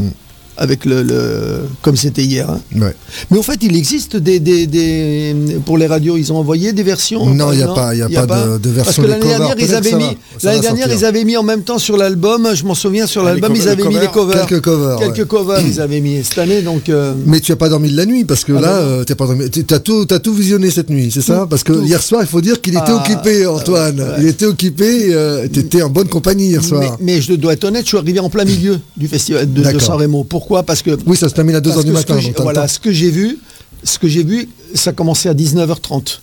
[0.58, 2.50] avec le, le- comme c'était hier.
[2.50, 2.60] hein.
[2.76, 2.94] Ouais.
[3.30, 6.82] Mais en fait, il existe des, des, des- pour les radios, ils ont envoyé des
[6.82, 7.24] versions.
[7.26, 9.26] Non, il y a pas- il y a pas de- de Parce version que l'année
[9.26, 12.48] dernière, ils avaient mis, l'année dernière, ils avaient mis en même temps sur l'album.
[12.54, 14.46] Je m'en souviens sur Ah, l'album, covers- ils avaient les mis des covers covers.
[14.46, 15.24] Quelques covers, Quelques ouais.
[15.26, 16.88] covers, ils avaient mis cette année, donc.
[16.88, 19.14] euh, Mais tu as pas dormi de la nuit parce que Ah, là, euh, t'as
[19.14, 19.48] pas dormi.
[19.50, 21.84] Tu as tout, t'as tout visionné cette nuit, c'est ça Parce que tout.
[21.84, 24.04] hier soir, il faut dire qu'il était Ah, occupé, Antoine.
[24.18, 25.14] Il était occupé.
[25.14, 26.96] euh, T'étais en bonne compagnie hier soir.
[27.00, 29.78] mais je dois être honnête, je suis arrivé en plein milieu du festival de, de.
[29.78, 30.24] San Remo.
[30.24, 32.18] Pourquoi Parce que Oui, ça se termine à 2h parce du ce matin.
[32.34, 33.38] que voilà, ce que j'ai vu,
[33.84, 36.20] ce que j'ai vu, ça commençait à 19h30.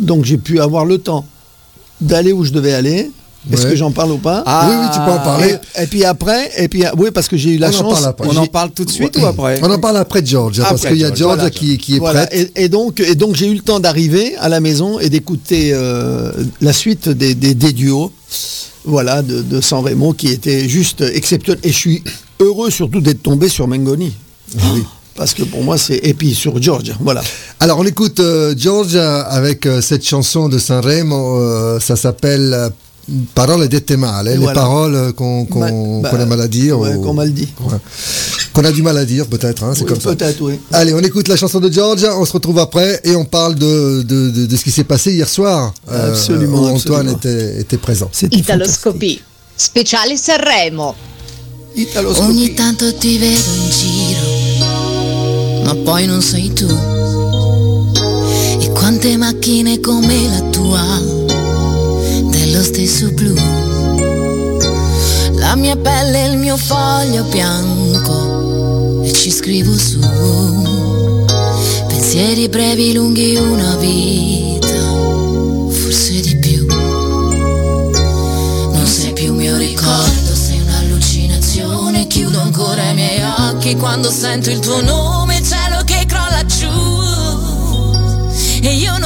[0.00, 1.24] Donc j'ai pu avoir le temps
[2.00, 3.10] d'aller où je devais aller.
[3.52, 3.70] Est-ce Ouais.
[3.70, 5.56] que j'en parle ou pas Ah, oui, oui, tu peux en parler.
[5.76, 7.92] Et, et puis après, et puis oui, parce que j'ai eu la On en chance.
[7.94, 8.28] parle après.
[8.30, 10.90] On en parle tout de suite ou après On en parle après Georgia, parce Après
[10.92, 12.52] qu'il y a voilà, qui, qui est Voilà, prête.
[12.56, 15.70] et, et donc, et donc j'ai eu le temps d'arriver à la maison et d'écouter
[15.72, 16.30] euh,
[16.60, 18.12] la suite des, des- des duos,
[18.84, 21.60] voilà, de, de San Remo qui était juste exceptionnel.
[21.64, 22.04] Et je suis
[22.42, 24.14] heureux surtout d'être tombé sur Mengoni.
[25.14, 27.22] Parce que pour moi c'est et puis sur Georgia, voilà.
[27.60, 32.70] Alors on écoute euh, Georgia avec euh, cette chanson de Sanremo, euh, ça s'appelle euh,
[33.34, 34.54] Parole dette male, les Voilà.
[34.60, 35.70] paroles euh, qu'on Ma-
[36.10, 36.78] bah, a mal à dire.
[36.78, 37.48] ouais, ou- qu'on mal dit.
[37.60, 37.76] Ouais.
[38.54, 40.14] Qu'on a du mal à dire peut-être, hein, c'est Oui, comme ça.
[40.14, 40.54] peut-être, oui.
[40.70, 44.02] Allez, on écoute la chanson de Georgia, on se retrouve après et on parle de,
[44.02, 45.74] de, de- de ce qui s'est passé hier soir.
[45.90, 47.16] euh, Absolument, où Antoine absolument.
[47.18, 48.08] était, était présent.
[48.30, 49.20] Italoscopie.
[49.56, 50.94] Speciale Sanremo.
[51.74, 54.20] Ogni tanto ti vedo in giro,
[55.64, 56.68] ma poi non sei tu.
[58.60, 61.00] E quante macchine come la tua,
[62.28, 63.34] dello stesso blu.
[65.36, 69.98] La mia pelle è il mio foglio bianco e ci scrivo su.
[71.88, 74.68] Pensieri brevi, lunghi, una vita,
[75.70, 76.31] forse di
[83.72, 86.68] occhi quando sento il tuo nome, il cielo che crolla giù.
[88.62, 89.01] E io non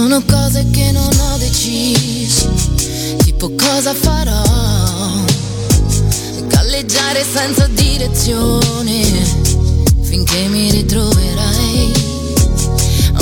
[0.00, 2.48] sono cose che non ho deciso,
[3.24, 4.44] tipo cosa farò.
[6.46, 9.02] Galleggiare senza direzione,
[10.02, 11.92] finché mi ritroverai.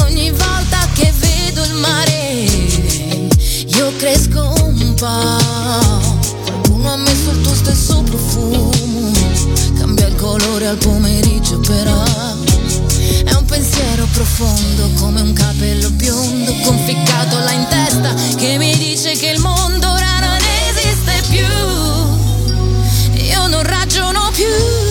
[0.03, 2.45] Ogni volta che vedo il mare,
[3.65, 6.35] io cresco un po'.
[6.45, 9.13] Qualcuno ha messo il tuo stesso profumo,
[9.79, 12.36] cambia il colore al pomeriggio però.
[14.13, 19.91] Profondo come un capello biondo conficcato là in testa che mi dice che il mondo
[19.91, 20.39] ora non
[20.69, 23.23] esiste più.
[23.23, 24.86] Io non ragiono più.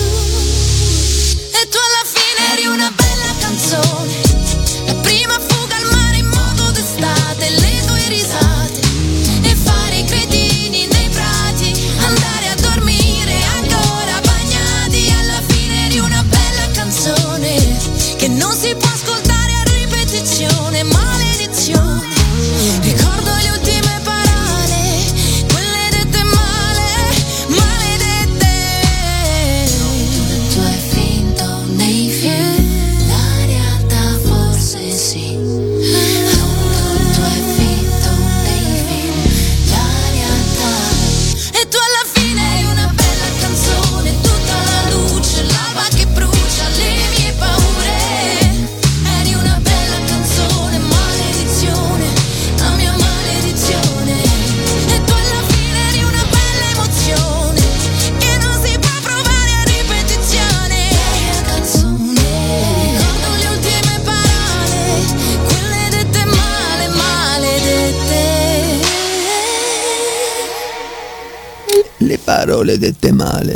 [73.12, 73.54] Male.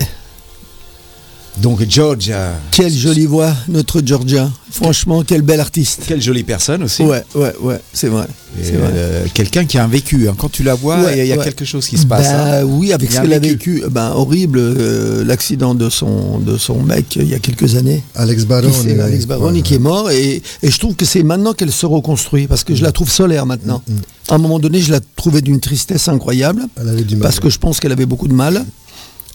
[1.60, 2.54] Donc Georgia.
[2.70, 4.48] Quelle jolie voix, notre Georgia.
[4.70, 6.02] Franchement, quelle belle artiste.
[6.06, 7.02] Quelle jolie personne aussi.
[7.02, 8.26] Ouais, ouais, ouais, c'est vrai.
[8.62, 10.28] Euh, Quelqu'un qui a un vécu.
[10.28, 10.34] hein.
[10.38, 11.44] Quand tu la vois, il Ouais, y a, il y a ouais.
[11.44, 12.28] quelque chose qui se passe.
[12.28, 12.64] Bah hein.
[12.64, 17.16] oui, avec ce qu'elle a vécu, ben, horrible, euh, l'accident de son, de son mec
[17.16, 18.02] euh, il y a quelques années.
[18.14, 19.00] Alex Baroni, Qui.
[19.00, 21.84] Alex Baroni Ouais, qui est mort et, et je trouve que c'est maintenant qu'elle se
[21.84, 23.82] reconstruit parce que je la trouve solaire maintenant.
[23.86, 23.94] Mm,
[24.30, 26.62] À un moment donné, je la trouvais d'une tristesse incroyable
[27.20, 28.64] parce que je pense qu'elle avait beaucoup de mal.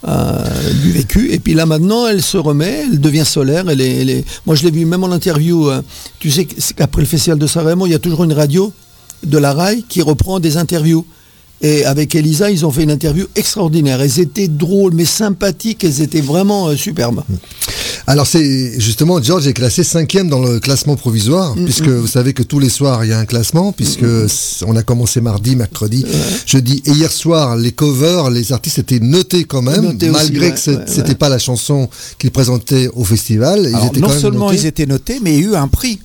[0.07, 1.32] Euh, du vécu.
[1.32, 4.64] Et puis là maintenant elle se remet elle devient solaire elle est, elle moi je
[4.64, 5.82] l'ai vu même en interview euh,
[6.19, 8.72] tu sais qu'après le festival de Sanremo il y a toujours une radio
[9.23, 11.06] de la RAI qui reprend des interviews
[11.61, 14.02] et avec Elisa, ils ont fait une interview extraordinaire.
[14.02, 15.84] Elles étaient drôles, mais sympathiques.
[15.84, 17.23] Elles étaient vraiment euh, superbes.
[18.07, 22.34] Alors c'est justement George est classé cinquième dans le classement provisoire, Mm, puisque vous savez
[22.34, 25.56] que tous les soirs il y a un classement, puisque c- on a commencé mardi,
[25.56, 26.06] mercredi,
[26.45, 30.56] jeudi et hier soir les covers, les artistes étaient notés quand même, Notés malgré que
[30.69, 31.15] ouais, c'était ouais.
[31.15, 33.61] pas la chanson qu'ils présentaient au festival.
[33.61, 34.61] Ils Alors, étaient non quand même seulement notés.
[34.61, 35.99] ils étaient notés, mais il y a eu un prix.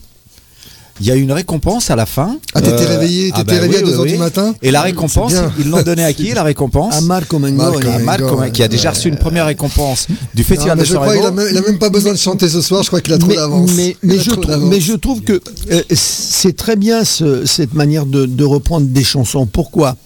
[1.00, 2.36] Il y a eu une récompense à la fin.
[2.54, 5.68] Ah, t'étais réveillé- t'étais réveillé à 2 heures du matin Et la C'est récompense, ils
[5.70, 8.52] l'ont donnée à qui la récompense À Marco Mengoni.
[8.52, 11.36] Qui a déjà reçu une première récompense du Festival de je crois qu'il a, Sanremo.
[11.42, 12.82] même- il a même pas besoin de chanter ce soir.
[12.82, 13.70] Je crois qu'il a trop mais, d'avance.
[13.72, 14.68] mais, je trouve, d'avance.
[14.70, 15.40] mais je trouve que
[15.72, 19.46] euh, c'est très bien ce- cette manière de, de reprendre des chansons.
[19.46, 19.96] Pourquoi?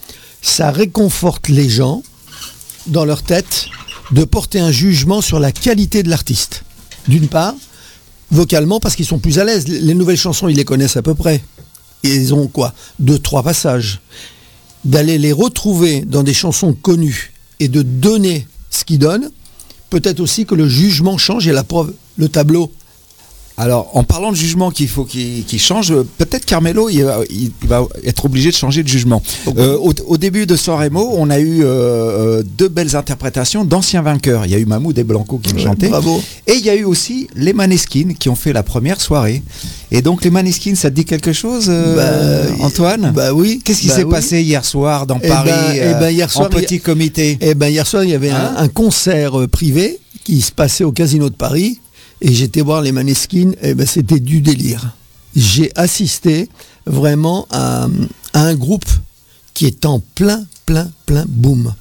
[0.42, 2.02] Ça réconforte les gens
[2.86, 3.66] dans leur tête
[4.12, 6.62] de porter un jugement sur la qualité de l'artiste.
[7.08, 7.54] D'une part,
[8.34, 9.66] vocalement parce qu'ils sont plus à l'aise.
[9.68, 11.42] Les nouvelles chansons, ils les connaissent à peu près.
[12.02, 12.74] Ils ont quoi?
[12.98, 14.00] Deux, trois passages.
[14.84, 19.30] D'aller les retrouver dans des chansons connues et de donner ce qu'ils donnent,
[19.88, 22.70] peut-être aussi que le jugement change et la preuve, le tableau.
[23.56, 27.86] Alors, en parlant de jugement qu'il faut qu'il change, peut-être Carmelo, il va, il va
[28.04, 29.22] être obligé de changer de jugement.
[29.56, 34.02] Euh, au, au début de Sanremo, on a eu euh, euh, deux belles interprétations d'anciens
[34.02, 34.44] vainqueurs.
[34.46, 35.88] Il y a eu Mahmoud et Blanco qui me chantaient.
[35.88, 36.20] bravo.
[36.48, 39.40] Et il y a eu aussi les Maneskin qui ont fait la première soirée.
[39.92, 43.12] Et donc les Maneskin, ça te dit quelque chose, euh, Bah, Antoine?
[43.14, 43.60] Bah oui.
[43.64, 44.10] Qu'est-ce qui Bah s'est oui.
[44.10, 46.80] passé hier soir dans Eh Paris ben- eh ben, hier soir, en petit il y
[46.80, 47.38] a- comité?
[47.40, 48.54] Eh ben hier soir, il y avait un- Hein?
[48.56, 51.78] un, concert privé qui se passait au Casino de Paris
[52.24, 53.52] et j'étais voir les Maneskin.
[53.62, 54.96] Et ben c'était du délire.
[55.36, 56.48] J'ai assisté
[56.86, 57.86] vraiment à,
[58.32, 58.90] à un groupe
[59.52, 61.72] qui est en plein, plein, plein boom.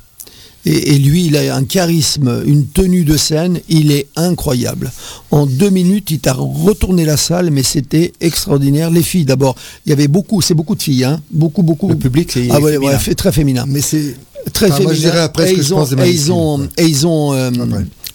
[0.65, 4.91] Et, et lui, il a un charisme, une tenue de scène, il est incroyable.
[5.29, 8.89] En deux minutes, il t'a retourné la salle, mais c'était extraordinaire.
[8.89, 9.55] Les filles, d'abord,
[9.85, 11.89] il y avait beaucoup, c'est beaucoup de filles, hein, beaucoup, beaucoup.
[11.89, 13.65] Le public, c'est ah ouais, ouais, très féminin.
[13.67, 14.15] Mais c'est
[14.51, 14.83] très Enfin, féminin.
[14.83, 16.33] moi, je dirais après ce et que ils je ont, pense des et ils Maneskin,
[16.33, 16.67] ont, quoi.
[16.77, 17.51] et ils ont, euh,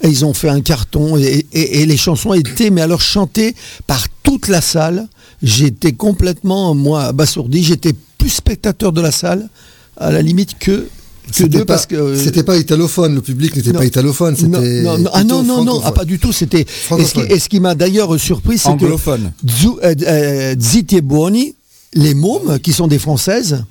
[0.02, 3.54] et ils ont fait un carton et, et- et les chansons étaient, mais alors chantées
[3.86, 5.08] par toute la salle.
[5.42, 7.62] J'étais complètement, moi, abasourdi.
[7.62, 9.48] J'étais plus spectateur de la salle,
[9.96, 10.88] à la limite que
[11.30, 14.98] C'était d'eux pas, euh, c'était pas italophone, le public n'était pas italophone, non, c'était non,
[14.98, 16.32] non, ah non, non, non, ah, pas du tout.
[16.32, 16.62] C'était.
[16.98, 21.54] Et ce qui, ce m'a d'ailleurs surpris, c'est que euh, euh, Zitti e Buoni,
[21.94, 23.62] les mômes, qui sont des françaises,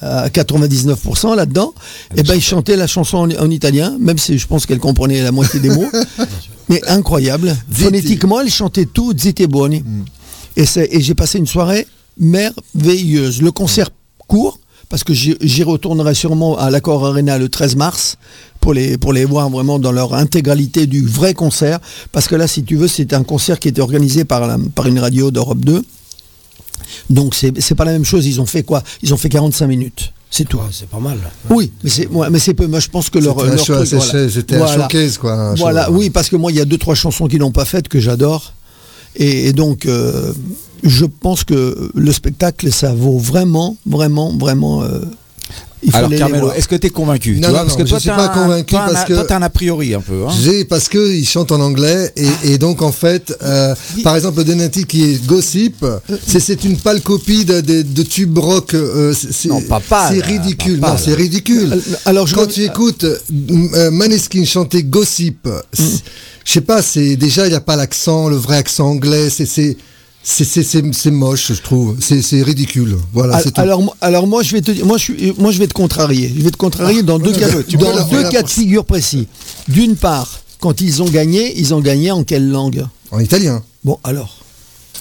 [0.00, 1.72] à 99% là-dedans,
[2.16, 5.22] et ben ils chantaient la chanson en, en italien, même si je pense qu'elles comprenaient
[5.22, 5.88] la moitié des mots.
[6.68, 7.56] Mais incroyable.
[7.70, 9.84] Phonétiquement, elles chantaient tout Zitti e Buoni.
[10.56, 11.86] Et, c'est- et j'ai passé une soirée
[12.18, 13.40] merveilleuse.
[13.42, 13.90] Le concert
[14.26, 14.58] court,
[14.88, 18.16] parce que j'y j'y retournerai sûrement à l'Accord Arena le 13 mars
[18.60, 21.78] pour les, pour les voir vraiment dans leur intégralité du vrai concert.
[22.12, 24.86] Parce que là, si tu veux, c'est un concert qui était organisé par, la- par
[24.86, 25.84] une radio d'Europe 2.
[27.10, 28.26] Donc c'est pas la même chose.
[28.26, 28.82] Ils ont fait quoi?
[29.02, 30.12] Ils ont fait 45 minutes.
[30.30, 30.60] C'est tout.
[30.72, 31.18] c'est pas mal.
[31.50, 32.66] Oui, mais c'est ouais, mais c'est peu.
[32.66, 34.28] Moi, je pense que leur, leur voilà.
[34.28, 35.92] c'était showcase, quoi, voilà, show.
[35.92, 38.00] oui, parce que moi, il y a deux trois chansons qu'ils n'ont pas faites que
[38.00, 38.52] j'adore,
[39.14, 40.32] et, et donc euh,
[40.82, 44.82] je pense que le spectacle, ça vaut vraiment, vraiment, vraiment.
[44.82, 45.00] euh,
[45.82, 47.72] il faut Alors les Carmelo, est-ce que tu es convaincu Non, tu vois, non, Parce
[47.72, 49.42] non, que je toi, suis t'as pas un- convaincu toi, parce que- toi, t'as un
[49.42, 50.24] a priori un peu.
[50.26, 50.32] hein.
[50.42, 54.42] J'ai parce que ils chantent en anglais et, et donc en fait, euh, par exemple
[54.70, 55.84] titre qui est Gossip,
[56.26, 58.74] c'est c'est une pâle copie de, de, de tube rock.
[58.74, 60.80] euh, c'est- c'est Non, pas C'est ridicule.
[60.80, 61.72] pas non, c'est ridicule.
[61.72, 66.02] Euh, alors, je quand tu écoutes euh, Maneskin chanter Gossip, c'est-
[66.44, 69.30] je sais pas, c'est déjà il n'y a pas l'accent, le vrai accent anglais.
[69.30, 69.76] C'est
[70.28, 71.96] c'est moche, je trouve.
[72.00, 72.96] C'est c'est ridicule.
[73.12, 73.40] Voilà.
[73.40, 75.72] C'est alors, moi- alors moi je vais te moi je suis, moi je vais te
[75.72, 76.32] contrarier.
[76.36, 79.28] Je vais te contrarier dans deux cas, peux dans deux cas de figure précis.
[79.68, 82.84] D'une part, quand ils ont gagné, ils ont gagné en quelle langue?
[83.12, 83.62] En italien.
[83.84, 84.38] Bon alors.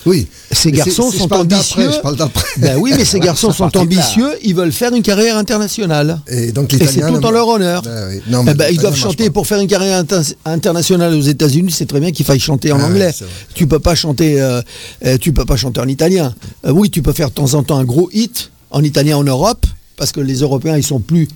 [0.06, 0.28] Oui.
[0.52, 1.90] Ces Mais garçons sont ambitieux.
[1.92, 2.46] je parle d'après.
[2.58, 4.30] Ben oui, mais ces Ouais, garçons sont ambitieux.
[4.44, 6.20] Ils veulent faire une carrière internationale.
[6.28, 7.82] Et donc Et c'est tout en leur honneur.
[7.82, 8.22] Ben oui.
[8.28, 11.72] Non, Eh mais ben, ils doivent chanter pour faire une carrière inter- internationale aux États-Unis.
[11.72, 13.14] C'est très bien qu'il faille chanter en Ah anglais.
[13.54, 14.62] tu peux pas chanter, euh,
[15.06, 16.34] euh, tu peux pas chanter en italien.
[16.66, 19.24] Euh, oui, tu peux faire de temps en temps un gros hit en italien en
[19.24, 19.66] Europe,
[19.98, 21.28] parce que les Européens ils sont plus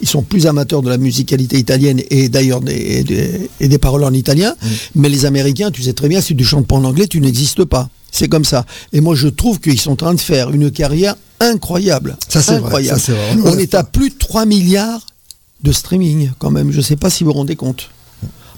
[0.00, 4.02] Ils sont plus amateurs de la musicalité italienne et d'ailleurs des, des- et des paroles
[4.04, 4.54] en italien.
[4.60, 4.66] Mm.
[4.96, 7.64] Mais les Américains, tu sais très bien, si tu chantes pas en anglais, tu n'existes
[7.64, 7.88] pas.
[8.16, 8.64] C'est comme ça.
[8.92, 12.16] Et moi, je trouve qu'ils sont en train de faire une carrière incroyable.
[12.28, 13.12] Ça, c'est vrai, ça.
[13.44, 15.04] On est à plus de 3 milliards
[15.64, 16.70] de streaming quand même.
[16.70, 17.90] Je ne sais pas si vous vous rendez compte.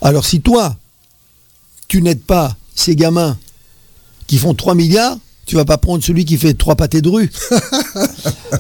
[0.03, 0.77] Alors si toi,
[1.89, 3.39] tu n'aides pas ces gamins
[4.27, 5.17] qui font 3 milliards,
[5.47, 7.31] tu vas pas prendre celui qui fait trois pâtés de rue.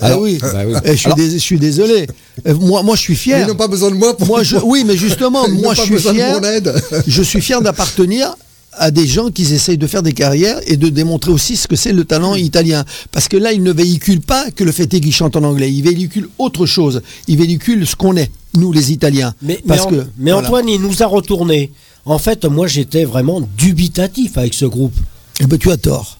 [0.00, 0.38] ah oui.
[0.40, 0.74] bah oui.
[0.84, 2.06] Eh, je, suis Alors- dés- je suis désolé.
[2.46, 3.40] Euh, Moi, moi, je suis fier.
[3.40, 4.26] Ils n'ont pas besoin de moi pour.
[4.28, 6.40] Moi, je, oui, mais justement, Ils n'ont moi, pas je suis besoin de fier.
[6.40, 6.72] mon aide.
[7.06, 8.34] je suis fier d'appartenir
[8.78, 11.76] à des gens qui essayent de faire des carrières et de démontrer aussi ce que
[11.76, 12.84] c'est le talent italien.
[13.12, 15.72] Parce que là, ils ne véhiculent pas que le fait est qu'ils chantent en anglais.
[15.72, 17.02] Ils véhiculent autre chose.
[17.28, 19.34] Ils véhiculent ce qu'on est, nous, les Italiens.
[19.42, 20.46] Mais, Parce mais, que, An- mais voilà.
[20.48, 21.70] Antoine, il nous a retourné.
[22.04, 24.94] En fait, moi, j'étais vraiment dubitatif avec ce groupe.
[25.40, 26.18] Eh ben, tu as tort.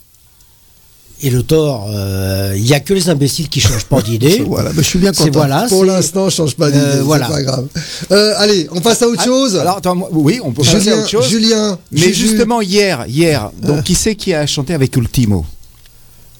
[1.23, 4.45] Et le tort, euh, il y a que les imbéciles qui changent pas d'idée.
[4.47, 5.31] Voilà, ben, je suis bien content.
[5.33, 6.85] voilà, Pour l'instant, je change pas d'idée.
[6.85, 7.27] Euh, voilà.
[7.27, 7.67] C'est pas grave.
[8.13, 9.57] Euh, allez, on passe à autre Ah, chose.
[9.57, 11.29] Alors, attends, moi- oui, on peut passer à Julien, autre chose.
[11.29, 12.29] Julien, Mais Juju.
[12.29, 15.47] justement, hier, hier, donc qui c'est qui a chanté avec Ultimo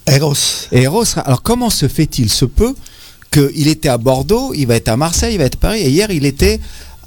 [0.07, 0.35] Eros.
[0.73, 1.05] Eros.
[1.25, 2.29] Alors, comment se fait-il?
[2.31, 2.75] Se peut
[3.33, 5.89] qu'il était à Bordeaux, il va être à Marseille, il va être à Paris, et
[5.91, 6.61] hier, il était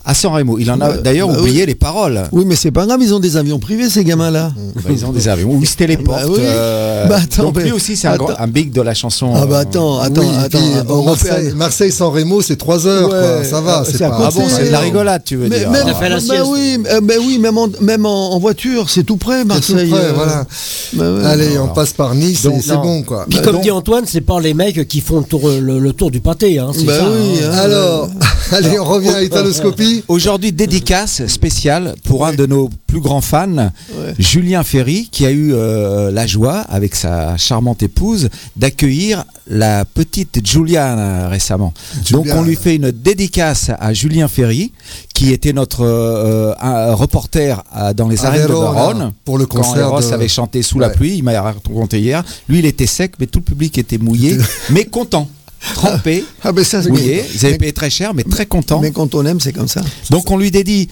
[0.10, 0.58] à San Remo.
[0.58, 1.68] Il en a Bah, d'ailleurs bah oublié oui.
[1.68, 2.24] les paroles.
[2.32, 4.52] Oui, mais c'est pas grave, ils ont des avions privés, ces gamins-là.
[4.76, 5.52] Bah, ils ont des avions.
[5.52, 6.24] Ou ils se téléportent.
[6.24, 6.40] Bah oui.
[6.42, 8.28] euh, Bah, attends, donc lui mais- aussi, c'est un, attends.
[8.48, 9.34] big de la chanson.
[9.36, 10.58] Ah bah euh, attends, attends, Oui, et attends.
[10.58, 11.32] puis, bon, européen.
[11.34, 13.10] Marseille, Marseille sans Remo, c'est 3 heures.
[13.10, 13.44] quoi.
[13.44, 14.18] Ça va, euh, c'est pas.
[14.20, 15.70] Ah bon, c'est de la rigolade, tu veux Mais, dire.
[15.70, 16.44] même, a fait la bah sieste.
[16.48, 19.74] oui, euh, bah oui, même en, même en, en voiture, c'est tout près, C'est tout
[19.74, 19.90] Marseille.
[19.90, 20.46] près, euh, voilà.
[20.94, 21.26] bah ouais.
[21.26, 23.26] Allez, on passe par Nice c'est bon, quoi.
[23.30, 26.10] Puis comme dit Antoine, c'est pas les mecs qui font le tour, le, le tour
[26.12, 26.58] du pâté.
[26.60, 27.52] Hein, Bah hein.
[27.60, 28.10] Alors,
[28.52, 29.99] allez, on revient à Italoscopie.
[30.08, 33.72] Aujourd'hui, dédicace spéciale pour un de nos plus grands fans,
[34.18, 40.46] Julien Ferry, qui a eu euh, la joie, avec sa charmante épouse, d'accueillir la petite
[40.46, 41.74] Juliane récemment.
[42.12, 44.72] Donc on lui fait une dédicace à Julien Ferry,
[45.14, 49.12] qui était notre euh, un reporter à- dans les À arènes de Verone.
[49.26, 50.94] pour le Quand concert Eros de- avait chanté sous la Ouais.
[50.94, 52.24] pluie, il m'a raconté hier.
[52.48, 54.38] Lui, il était sec, mais tout le public était mouillé,
[54.72, 55.30] mais content.
[55.76, 57.24] Trempé, Ah ben ça, mouillé.
[57.34, 58.80] Ils avaient mais, payé très cher, mais très content.
[58.80, 59.82] mais quand on aime, c'est comme ça.
[60.10, 60.88] Donc on lui dédie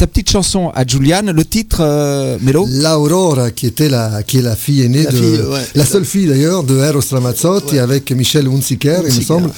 [0.00, 4.42] la petite chanson à Juliane, le titre euh, Mélo L'Aurora, qui était la, qui est
[4.42, 5.60] la fille aînée La de, fille, ouais.
[5.74, 9.50] la seule fille d'ailleurs de Eros Ramazzotti avec Michel Hunziker, il me semble.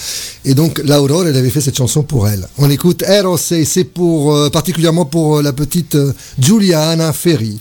[0.44, 2.46] Et donc l'Aurora, elle avait fait cette chanson pour elle.
[2.58, 7.60] On écoute Eros et c'est pour euh, particulièrement pour euh, la petite euh, Giuliana Ferri.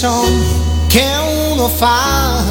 [0.00, 1.06] Sogni che
[1.50, 2.42] uno fa.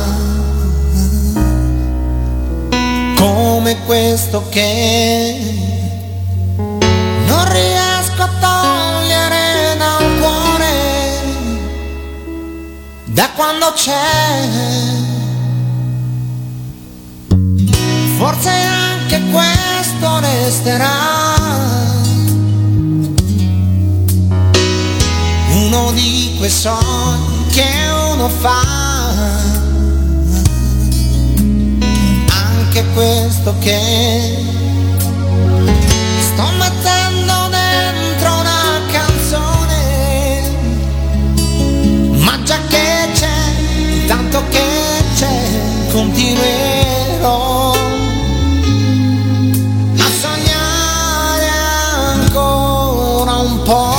[3.16, 5.36] Come questo che
[6.56, 10.74] non riesco a togliere dal cuore
[13.06, 14.48] da quando c'è.
[18.18, 21.18] Forse anche questo resterà.
[25.52, 28.62] Uno di quei sogni che uno fa.
[32.48, 34.46] Anche questo che
[36.22, 40.42] sto mettendo dentro una canzone.
[42.24, 45.38] Ma già che c'è, tanto che c'è,
[45.92, 47.74] continuerò
[49.98, 51.50] a sognare
[52.16, 53.99] ancora un po'.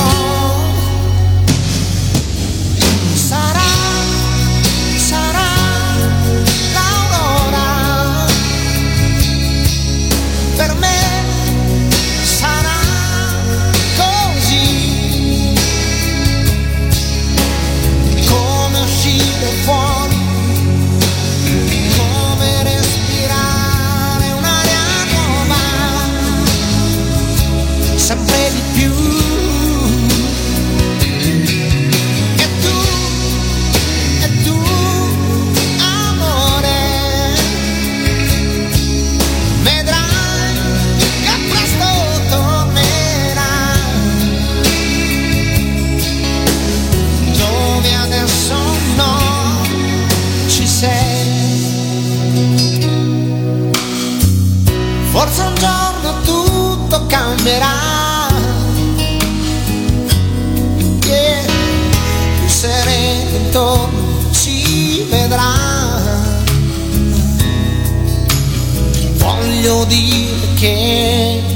[69.61, 71.50] Voglio dire che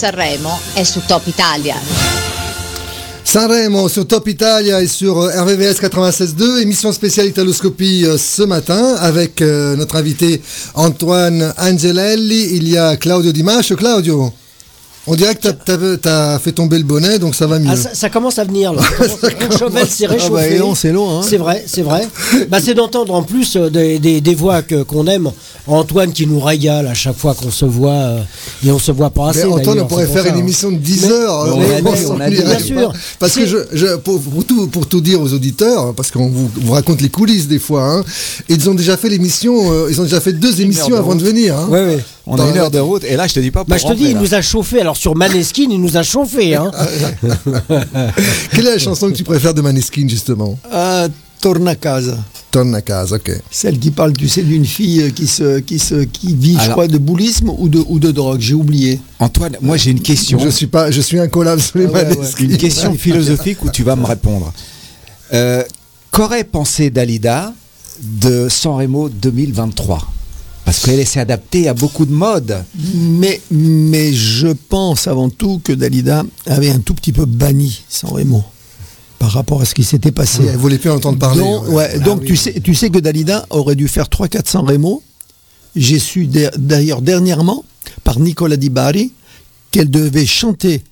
[0.00, 1.76] Sanremo è su Top Italia.
[3.22, 9.42] Sanremo sur Top Italia et sur RVVS 96.2, émission spéciale Italoscopie euh, ce matin avec
[9.42, 10.40] euh, notre invité
[10.72, 12.56] Antoine Angelelli.
[12.56, 13.74] Il y a Claudio Dimache.
[13.76, 14.32] Claudio,
[15.10, 17.68] on dirait que tu as, fait tomber le bonnet, donc ça va mieux.
[17.70, 18.80] Ah, ça, ça commence à venir là.
[19.50, 20.62] Mon cheval s'est Ah bah, réchauffé.
[20.76, 21.22] c'est long, hein.
[21.28, 22.08] C'est vrai, c'est vrai.
[22.48, 25.30] bah, c'est d'entendre en plus euh, des, des- des voix que- qu'on aime.
[25.66, 28.22] Antoine qui nous régale à chaque fois qu'on se voit euh,
[28.66, 29.44] et on se voit pas assez.
[29.44, 30.38] Mais Antoine, on pourrait faire une hein.
[30.38, 31.56] émission de 10 Mais- heures.
[31.58, 32.92] Mais euh, on a on dit, s'en on a dit, irait bien sûr.
[33.18, 36.50] Parce que je, je- pour, pour tout, pour tout dire aux auditeurs, parce qu'on vous,
[36.56, 38.04] vous raconte les coulisses des fois, hein,
[38.48, 41.56] ils ont déjà fait l'émission, euh, ils ont déjà fait deux émissions avant de venir.
[41.56, 41.68] hein.
[41.70, 41.98] Ouais, ouais.
[42.32, 43.86] On a une heure de route et là je te dis pas pour Bah, je
[43.86, 44.80] te dis, il nous a chauffé.
[44.80, 46.54] Alors sur Maneskin, il nous a chauffé.
[46.54, 46.70] Hein.
[48.52, 50.56] Quelle est la chanson que tu préfères de Maneskin justement?
[51.40, 52.18] Torna a casa.
[52.50, 53.32] Torna a casa, ok.
[53.50, 56.86] Celle qui parle, tu sais, d'une fille qui se, qui se, qui vit, je crois,
[56.86, 58.40] de boulisme ou de, ou de drogue.
[58.40, 59.00] J'ai oublié.
[59.18, 60.38] Antoine, moi j'ai une question.
[60.38, 62.14] Je suis pas, je suis incollable sur les Ah ouais, ouais.
[62.16, 62.44] Maneskin.
[62.44, 64.52] Une question philosophique où tu vas me répondre.
[65.32, 65.62] Euh,
[66.10, 67.52] Qu'aurait pensé Dalida
[68.02, 70.00] de Sanremo 2023
[70.70, 72.62] Parce qu'elle s'est adaptée à beaucoup de modes.
[72.94, 78.08] Mais, mais je pense avant tout que Dalida avait un tout petit peu banni San
[78.12, 78.44] Remo
[79.18, 80.42] par rapport à ce qui s'était passé.
[80.48, 81.40] Elle voulait plus en entendre parler.
[81.40, 81.74] Donc, ouais.
[81.74, 82.26] ouais, Ah donc oui.
[82.28, 85.02] tu, sais, tu sais que Dalida aurait dû faire 3-4 San Remo.
[85.74, 87.64] J'ai su d'ailleurs dernièrement
[88.04, 89.10] par Nicola Di Bari
[89.72, 90.84] qu'elle devait chanter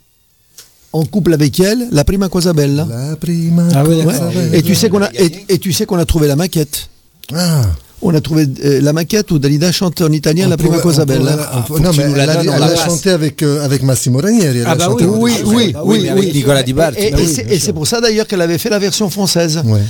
[0.93, 2.85] en couple avec elle la Prima Cosa Bella.
[2.91, 4.57] La prima Ah cosa bella.
[4.57, 6.89] Et tu sais qu'on a et, et tu sais qu'on a trouvé la maquette.
[7.33, 7.63] Ah.
[8.01, 10.83] On a trouvé euh, la maquette où Dalida chante en italien On la Prima pourrait-
[10.83, 11.51] Cosa Bella.
[11.57, 14.59] on peut- non, mais elle, a, elle a chanté avec, euh, avec Massimo Ranieri.
[14.59, 16.09] elle Ah bah oui, oui, oui, oui, mais oui.
[16.09, 18.29] avec Nicolas Di Bari, Et, bah et oui, c'est- bien et c'est pour ça d'ailleurs
[18.29, 19.61] qu'elle avait fait la version française.
[19.65, 19.81] Ouais.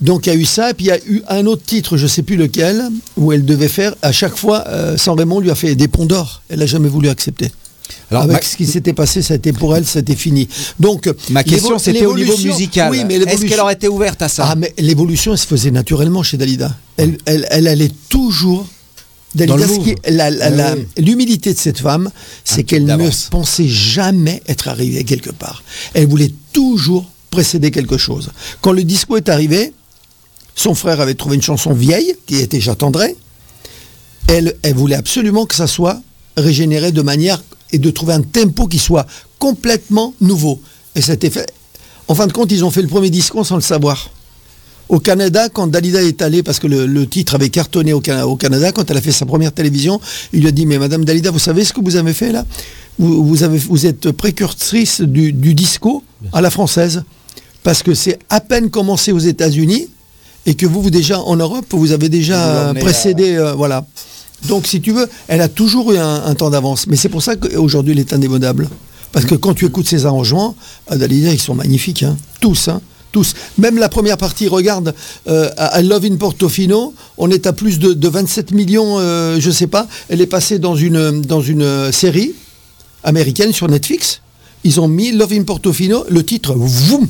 [0.00, 1.96] Donc il y a eu ça, et puis il y a eu un autre titre,
[1.96, 2.84] je sais plus lequel,
[3.16, 6.06] où elle devait faire, à chaque fois, euh, San Raymond lui a fait des ponts
[6.06, 6.42] d'or.
[6.48, 7.50] Elle n'a jamais voulu accepter.
[8.10, 10.48] Alors, Avec ma- ce qui s'était passé, ça a été pour elle, c'était fini.
[10.80, 12.90] Donc Ma question c'était au niveau l'évolution- musical.
[12.90, 16.22] Oui, Est-ce qu'elle aurait été ouverte à ça Ah, mais l'évolution, elle se faisait naturellement
[16.22, 16.74] chez Dalida.
[16.96, 18.66] Elle, elle, elle allait toujours
[19.34, 20.86] Dalida, Ah oui.
[21.04, 22.10] l'humilité de cette femme,
[22.44, 25.62] c'est qu'elle ne pensait jamais être arrivée quelque part.
[25.94, 28.30] Elle voulait toujours précéder quelque chose.
[28.62, 29.72] Quand le disco est arrivé,
[30.54, 33.14] son frère avait trouvé une chanson vieille, qui était J'attendrai.
[34.28, 36.00] Elle, elle voulait absolument que ça soit
[36.36, 37.42] régénéré de manière
[37.72, 39.06] et de trouver un tempo qui soit
[39.38, 40.60] complètement nouveau.
[40.94, 41.52] Et été fait.
[42.08, 44.10] En fin de compte, ils ont fait le premier disco sans le savoir.
[44.88, 48.26] Au Canada, quand Dalida est allée, parce que le, le titre avait cartonné au, Cana-
[48.26, 50.00] au Canada, quand elle a fait sa première télévision,
[50.32, 52.46] il lui a dit, mais Madame Dalida, vous savez ce que vous avez fait là?
[52.98, 57.02] Vous, vous avez, vous êtes précursrice du, du disco à la française.
[57.64, 59.88] Parce que c'est à peine commencé aux États-Unis
[60.46, 63.84] et que vous, vous déjà en Europe, vous avez déjà précédé, euh, voilà.
[64.44, 66.86] Donc, si tu veux, elle a toujours eu un, temps d'avance.
[66.86, 68.68] Mais c'est pour ça qu'aujourd'hui, elle est indémodable.
[69.12, 70.56] Parce que quand tu écoutes ses arrangements,
[70.88, 72.02] à Dalida, ils sont magnifiques.
[72.02, 72.16] hein.
[72.40, 72.80] Tous, hein.
[73.12, 73.34] Tous.
[73.56, 74.94] Même la première partie, regarde,
[75.26, 79.50] euh, I Love in Portofino, on est à plus de, de 27 millions, euh, je
[79.50, 79.86] sais pas.
[80.08, 82.34] Elle est passée dans une, dans une euh, série
[83.04, 84.20] américaine sur Netflix.
[84.64, 87.06] Ils ont mis Love in Portofino, le titre, voum,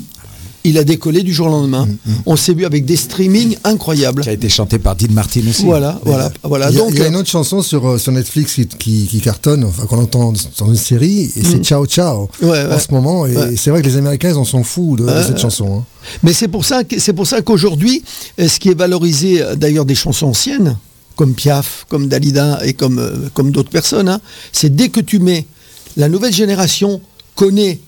[0.69, 1.89] il a décollé du jour au lendemain.
[2.27, 4.23] On s'est vu avec des streamings incroyables.
[4.23, 5.65] Qui a été chanté par Dean Martin aussi.
[5.65, 6.71] Voilà, voilà, voilà.
[6.71, 8.67] Il y, a, Donc, il y a une autre chanson sur, euh, sur Netflix qui,
[8.67, 11.65] qui, qui cartonne, enfin qu'on entend dans une série, et c'est Mm.
[11.65, 12.79] Ciao Ciao Ouais, en ouais.
[12.81, 13.27] ce moment.
[13.27, 13.55] Et Ouais.
[13.57, 15.79] c'est vrai que les Américains, ils en sont fous de, de Euh, cette chanson.
[15.81, 15.85] hein.
[16.23, 18.03] Mais c'est pour ça que c'est pour ça qu'aujourd'hui,
[18.41, 20.77] euh, ce qui est valorisé euh, d'ailleurs des chansons anciennes,
[21.17, 24.21] comme Piaf, comme Dalida et comme, euh, comme d'autres personnes, hein,
[24.53, 25.47] c'est dès que tu mets
[25.97, 27.01] la nouvelle génération
[27.35, 27.81] connaît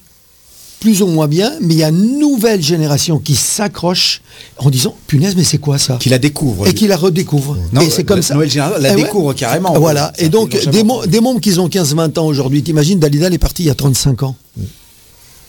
[0.80, 4.20] plus ou moins bien, mais il y a une nouvelle génération qui s'accroche
[4.58, 5.96] en disant punaise mais c'est quoi ça?
[5.98, 6.68] Qui la découvre.
[6.68, 7.56] et qui la redécouvre.
[7.72, 8.34] Non, et c'est comme la ça.
[8.34, 9.02] nouvelle génération la Eh ouais.
[9.02, 9.78] découvre carrément.
[9.78, 10.12] Voilà.
[10.18, 13.66] Et donc, des, mômes qui ont 15-20 ans aujourd'hui, t'imagines, Dalida, elle est partie il
[13.66, 14.36] y a 35 ans.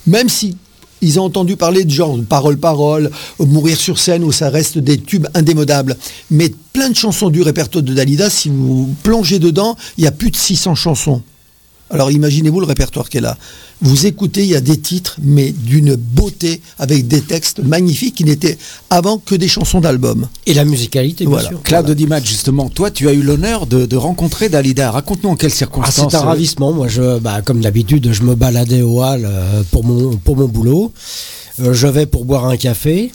[0.07, 0.57] Même si
[1.01, 4.97] ils ont entendu parler de genre parole parole, mourir sur scène où ça reste des
[4.97, 5.95] tubes indémodables.
[6.31, 10.11] Mais plein de chansons du répertoire de Dalida, si vous plongez dedans, il y a
[10.11, 11.21] plus de 600 chansons.
[11.89, 13.37] Alors imaginez-vous le répertoire qu'elle a.
[13.81, 18.25] Vous écoutez, il y a des titres, mais d'une beauté, avec des textes magnifiques qui
[18.25, 18.57] n'étaient
[18.89, 20.27] avant que des chansons d'album.
[20.45, 21.47] Et la musicalité, bien Voilà.
[21.49, 21.61] sûr.
[21.63, 24.91] Claude Dimat, justement, toi, tu as eu l'honneur de, de rencontrer Dalida.
[24.91, 26.11] Raconte-nous en quelles Ah, circonstances.
[26.11, 26.73] c'est un ravissement.
[26.73, 30.47] Moi, je, bah, comme d'habitude, je me baladais au hall euh, pour mon, pour mon
[30.47, 30.91] boulot.
[31.61, 33.11] Euh, je vais pour boire un café.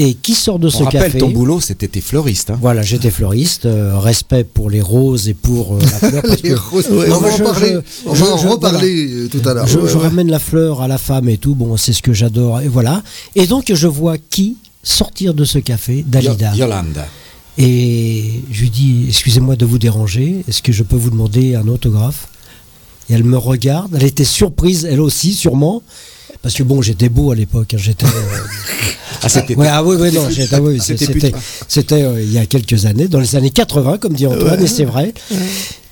[0.00, 2.50] Et qui sort de On ce rappelle café ton boulot, c'était tes fleuristes.
[2.50, 2.58] hein.
[2.60, 3.66] Voilà, j'étais fleuriste.
[3.66, 6.22] euh, respect pour les roses et pour euh, la fleur.
[6.26, 8.46] parce que- roses, Non, on va en je- parler, je- on je- va en je-
[8.48, 9.66] reparler euh, tout à l'heure.
[9.66, 9.98] Je, Ouais, ouais.
[10.02, 11.56] ramène la fleur à la femme et tout.
[11.56, 12.60] Bon, c'est ce que j'adore.
[12.60, 13.02] Et voilà.
[13.34, 16.52] Et donc, je vois qui sortir de ce café Dalida.
[16.52, 17.06] Yo- Yolanda.
[17.58, 21.66] Et je lui dis, excusez-moi de vous déranger, est-ce que je peux vous demander un
[21.66, 22.28] autographe?
[23.10, 25.82] Et elle me regarde, elle était surprise, elle aussi, sûrement.
[26.42, 28.06] Parce que bon, j'étais beau à l'époque, hein, j'étais.
[28.06, 28.08] euh,
[29.22, 29.56] Ah, c'était.
[29.56, 33.18] ouais, ah oui, oui, non, ah oui, C'était euh, il y a quelques années, dans
[33.20, 35.12] les années 80, comme dit Antoine, et c'est vrai.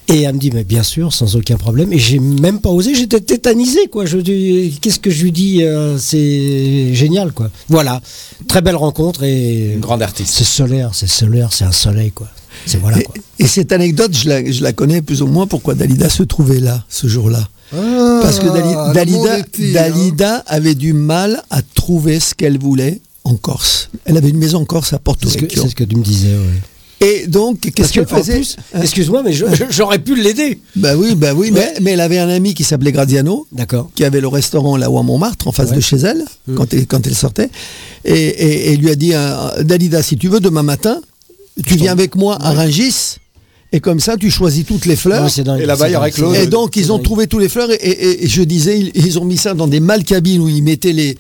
[0.09, 1.93] Et elle me dit, mais bien sûr, sans aucun problème.
[1.93, 4.07] Et j'ai même pas osé, j'étais tétanisé, quoi.
[4.07, 7.51] Je dis, qu'est-ce que je lui dis euh, C'est génial, quoi.
[7.69, 8.01] Voilà,
[8.47, 9.73] très belle rencontre et.
[9.75, 10.33] Une grande artiste.
[10.33, 12.29] C'est solaire, c'est solaire, c'est un soleil, quoi.
[12.67, 13.15] C'est voilà, Et, quoi.
[13.41, 16.61] et cette anecdote, je la, je la connais plus ou moins pourquoi Dalida se trouvait
[16.61, 17.49] là, ce jour-là?
[17.75, 18.47] Ah, Parce que
[18.93, 19.73] Dalida, hein.
[19.73, 23.91] Dalida avait du mal à trouver ce qu'elle voulait en Corse.
[24.05, 25.63] Elle avait une maison en Corse à Porto C'est ce, que, Vecchio.
[25.63, 26.61] c'est ce que tu me disais, ouais.
[27.07, 29.35] Et donc, qu'est-ce que, qu'elle faisait plus, excuse-moi, mais
[29.69, 30.61] j'aurais pu l'aider.
[30.77, 33.91] Bah oui, bah oui, mais, mais elle avait un ami qui s'appelait Graziano, D'accord.
[33.95, 35.77] qui avait le restaurant là-haut à Montmartre, en face Ouais.
[35.77, 36.55] de chez elle, Mm.
[36.55, 37.51] quand, elle, quand elle sortait.
[38.07, 41.01] Et, et- et lui a dit, euh, Dalida, si tu veux, demain matin,
[41.67, 43.17] tu viens avec moi à Rungis,
[43.77, 45.25] et comme ça, tu choisis toutes les fleurs.
[45.25, 46.35] Ouais, c'est dingue, Et là-bas, il y aurait Claude.
[46.35, 49.19] Et donc, ils ont trouvé tous les fleurs, et, et- et je disais, ils, ils
[49.19, 51.17] ont mis ça dans des malles cabines où ils mettaient les,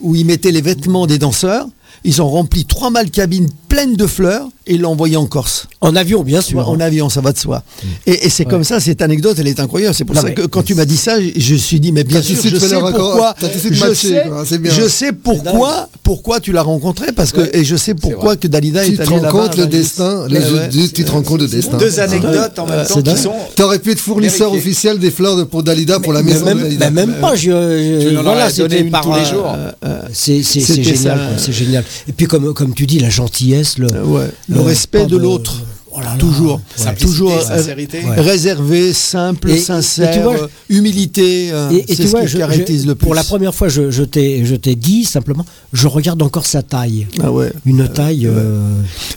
[0.00, 1.66] où ils mettaient les vêtements des danseurs.
[2.04, 5.66] Ils ont rempli trois malles cabines pleines de fleurs et ils l'ont envoyé en Corse.
[5.80, 6.68] En avion, bien sûr.
[6.68, 6.80] En hein.
[6.80, 7.62] avion, ça va de soi.
[8.06, 9.94] Et, et c'est comme ça, cette anecdote, elle est incroyable.
[9.94, 11.92] C'est pour Non, ça que quand tu m'as dit ça, je je me suis dit,
[11.92, 17.12] mais bien sûr, je sais le pourquoi, je sais, je pourquoi, pourquoi tu l'as rencontré,
[17.12, 19.30] parce que, et je sais pourquoi que Dalida Tu est te allée rends là-bas.
[19.30, 19.78] compte le à Rungis.
[19.78, 20.68] destin, les Ouais, ouais.
[20.68, 21.76] deux, tu te rends compte le destin.
[21.78, 23.32] Deux anecdotes en même temps qui sont.
[23.56, 26.62] T'aurais pu être fournisseur officiel des fleurs pour Dalida, pour la Mais maison de même,
[26.62, 26.90] Dalida.
[26.90, 29.54] mais même pas, je, Tu voilà, c'était par tous les euh, jours.
[29.84, 32.08] euh, c'est génial, c'est.
[32.08, 35.62] Et puis comme comme tu dis, la gentillesse, le, Ouais, le le- respect de l'autre.
[35.90, 36.00] Oh.
[36.18, 36.94] Toujours, Ouais.
[36.94, 38.04] toujours euh, sincérité.
[38.04, 38.20] Ouais.
[38.20, 41.48] réservé, simple, Et- et sincère, tu vois, euh, humilité.
[41.50, 43.04] euh, Et, et c'est tu ce vois, qui je- caractérise je- le plus.
[43.06, 46.62] pour la première fois, je, je t'ai je t'ai dit simplement, je regarde encore sa
[46.62, 47.08] taille.
[47.20, 47.52] Ah ouais.
[47.66, 48.26] Une taille.
[48.26, 48.60] euh,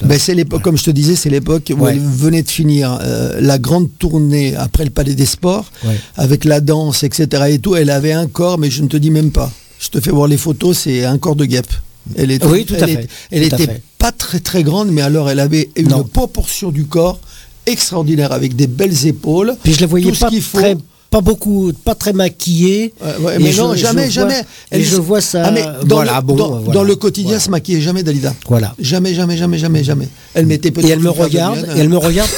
[0.04, 1.92] Ben, c'est l'époque, comme je te disais, c'est l'époque où Ouais.
[1.92, 6.00] elle venait de finir euh, la grande tournée après le Palais des Sports, Ouais.
[6.16, 7.44] avec la danse, etc.
[7.50, 7.76] Et tout.
[7.76, 9.52] Elle avait un corps, mais je ne te dis même pas.
[9.80, 11.72] Je te fais voir les photos, c'est un corps de guêpe.
[12.16, 13.04] Elle était, Oui, tout à elle fait.
[13.04, 13.82] est- elle Tout à était fait.
[13.98, 16.04] pas très très grande, mais alors elle avait une Non.
[16.04, 17.20] proportion du corps
[17.66, 19.56] extraordinaire avec des belles épaules.
[19.64, 20.76] Puis je la voyais Tout ce pas très,
[21.12, 22.94] pas beaucoup, pas très maquillée.
[23.20, 24.42] Ouais, Et mais je- non, je jamais, vois- jamais.
[24.72, 25.44] Et je vois ça.
[25.46, 26.74] Ah, mais dans, voilà, le, bon, dans, voilà.
[26.74, 28.34] dans le quotidien, se maquillait jamais Dalida.
[28.48, 28.74] Voilà.
[28.80, 30.08] Jamais, jamais, jamais, jamais, jamais.
[30.34, 30.88] Elle mettait peut-être.
[30.88, 32.30] Et elle me regarde, et elle me regarde,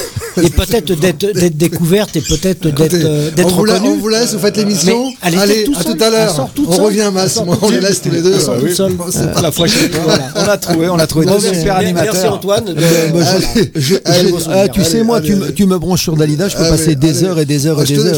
[0.42, 4.00] et peut-être d'être d'être découverte et peut-être d'être euh, on, d'être vous la- on reconnue.
[4.00, 5.12] vous laisse, vous faites l'émission.
[5.22, 6.50] Allez, tout à tout à l'heure.
[6.66, 7.38] On revient, Mass.
[7.62, 8.34] On les laisse tous les deux.
[8.40, 12.26] C'est pas- La prochaine fois, on a trouvé, on a trouvé deux super merci.
[12.26, 12.64] Antoine.
[12.76, 15.36] Euh, moi, je- Allez, je- allez, je- ah, tu sais, moi, tu,
[15.66, 18.00] me- branches sur Dalida, je peux passer des heures et des heures et Je des
[18.00, 18.14] te, heures.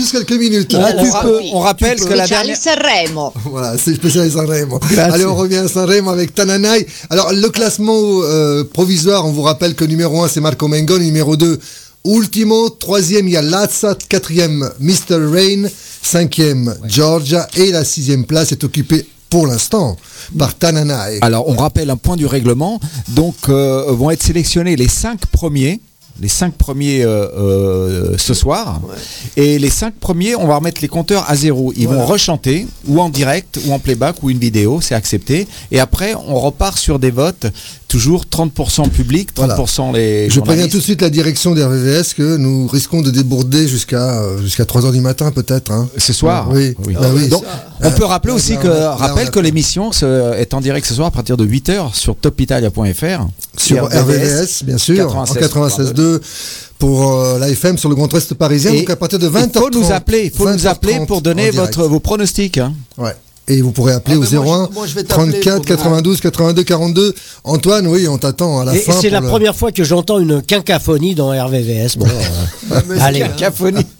[0.00, 0.74] Juste quelques minutes.
[0.78, 1.40] Ah, tu On, peux.
[1.52, 2.56] on rappelle que la dernière.
[2.56, 3.32] Sanremo.
[3.44, 4.80] Voilà, c'est spécial Sanremo.
[4.96, 6.86] Allez, on revient à Sanremo avec Tananai.
[7.10, 11.36] Alors, le classement euh, provisoire, on vous rappelle que numéro 1, c'est Marco Mengoni, numéro
[11.36, 11.58] 2,
[12.06, 15.16] Ultimo, troisième, il y a Lazza, quatrième, Mr.
[15.30, 15.64] Rain,
[16.02, 19.96] cinquième, Georgia, et la sixième place est occupée pour l'instant
[20.38, 21.18] par Tananai.
[21.20, 22.80] Alors, on rappelle un point du règlement.
[23.08, 25.80] Donc, euh, vont être sélectionnés les cinq premiers.
[26.20, 28.80] Les cinq premiers euh, euh, ce soir.
[29.36, 31.72] Et les cinq premiers, on va remettre les compteurs à zéro.
[31.76, 35.48] Ils vont rechanter, ou en direct, ou en playback, ou une vidéo, c'est accepté.
[35.70, 37.46] Et après, on repart sur des votes,
[37.90, 42.36] toujours 30% public, 30% les Je préviens tout de suite la direction des RVVS que
[42.36, 45.72] nous risquons de déborder jusqu'à euh, jusqu'à 3h du matin peut-être.
[45.72, 45.88] hein.
[45.98, 46.74] Ce soir Oui.
[46.86, 46.94] Oui.
[46.94, 47.28] Bah oui.
[47.28, 47.42] Donc,
[47.82, 51.08] on peut rappeler aussi là, que, là, rappelle que l'émission est en direct ce soir
[51.08, 53.26] à partir de 8h sur topitalia.fr.
[53.58, 56.20] sur RVVS, bien sûr, en 96.2
[56.78, 58.72] pour euh, la FM sur le Grand Ouest parisien.
[58.72, 59.58] Et donc à partir de Il 20h30.
[59.58, 62.56] faut nous appeler, il faut nous 20h30 appeler pour donner votre, vos pronostics.
[62.58, 62.72] hein.
[62.96, 63.14] Ouais.
[63.52, 65.56] Et vous pourrez appeler Ah, au mais moi, 01 je- moi, je vais t'appeler 34
[65.56, 67.14] pour- 92 82 42.
[67.42, 68.92] Antoine, oui, on t'attend à la Et, fin.
[69.00, 71.96] c'est la le- première fois que j'entends une quinquaphonie dans RVVS.
[71.98, 72.06] Bon,
[72.72, 73.20] euh, allez.
[73.30, 73.34] Est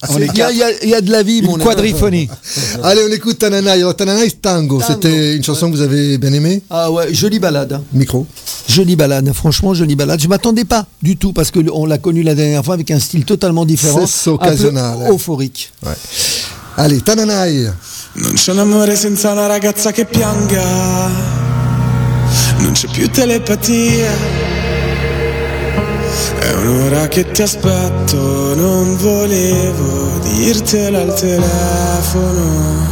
[0.08, 1.64] Il y, a- y de la vie, mon Une ami.
[1.64, 2.28] quadriphonie.
[2.84, 3.70] Allez, on écoute Tananai.
[3.70, 7.72] Alors Tananai Tango, c'était une chanson que vous avez bien aimée Ah ouais, jolie balade.
[7.72, 7.82] hein.
[7.92, 8.26] Micro.
[8.68, 10.20] Jolie balade, franchement, jolie balade.
[10.20, 13.00] Je m'attendais pas du tout parce que on l'a connu la dernière fois avec un
[13.00, 14.06] style totalement différent.
[14.06, 14.98] C'est un peu occasionale.
[15.10, 15.72] Euphorique.
[15.84, 15.92] Ouais.
[16.76, 17.66] Allez, Tananai.
[18.12, 20.64] Non c'è un amore senza una ragazza che pianga,
[22.58, 24.10] non c'è più telepatia.
[26.40, 32.88] È un'ora che ti aspetto, non volevo dirtelo al telefono.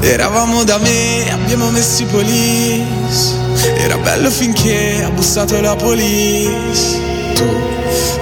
[0.00, 3.36] Eravamo da me, abbiamo messo i police.
[3.76, 6.98] Era bello finché ha bussato la police.
[7.32, 7.44] Tu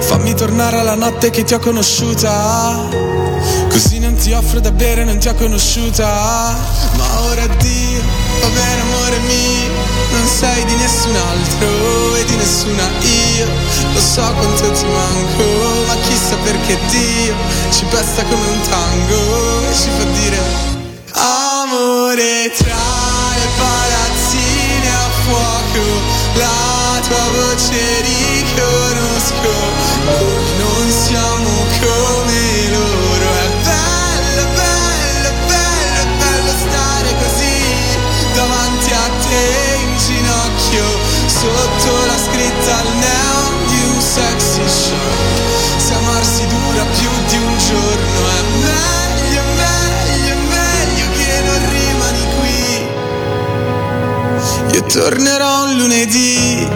[0.01, 3.25] fammi tornare alla notte che ti ho conosciuta.
[3.69, 6.55] Così non ti offro da bere, non ti ho conosciuta.
[6.95, 8.01] Ma ora addio,
[8.41, 9.71] va bene amore mio.
[10.11, 13.47] Non sei di nessun altro e di nessuna io.
[13.93, 15.43] Lo so quanto ti manco,
[15.87, 17.35] ma chissà perché Dio
[17.71, 20.37] Ci pesta come un tango e ci fa dire
[21.13, 22.85] Amore tra
[23.35, 25.83] le palazzine a fuoco
[26.35, 29.76] La tua voce riconosco
[44.17, 45.13] sexy show
[45.77, 52.61] Se amarsi dura più di un giorno È meglio, meglio, meglio che non rimani qui
[54.75, 56.67] Io tornerò un lunedì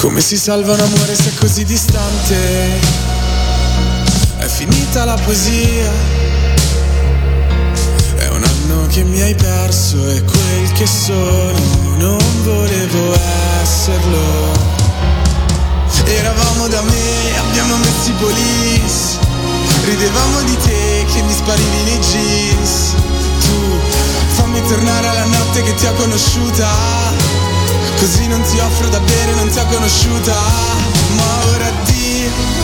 [0.00, 2.36] Come si salva un amore se è così distante?
[4.38, 6.17] È finita la poesia.
[8.98, 11.56] È che mi hai perso e quel che sono
[11.98, 13.14] non volevo
[13.62, 14.18] esserlo.
[16.04, 19.18] Eravamo da me, abbiamo messo i police.
[19.84, 22.94] Ridevamo di te che mi sparivi nei jeans.
[23.38, 23.78] Tu
[24.34, 26.68] fammi tornare alla notte che ti ho conosciuta.
[28.00, 30.32] Così non ti offro da bere, non ti ho conosciuta
[31.16, 31.97] Ma ora addio,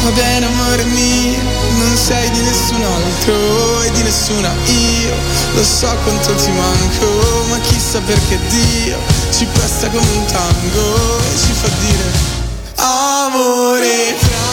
[0.05, 1.41] va bene amore mio
[1.79, 5.15] Non sei di nessun altro e di nessuna io.
[5.55, 8.99] Lo so quanto ti manco, ma chissà perché Dio
[9.31, 12.33] Ci pesta come un tango e ci fa dire
[12.77, 14.44] Amore tra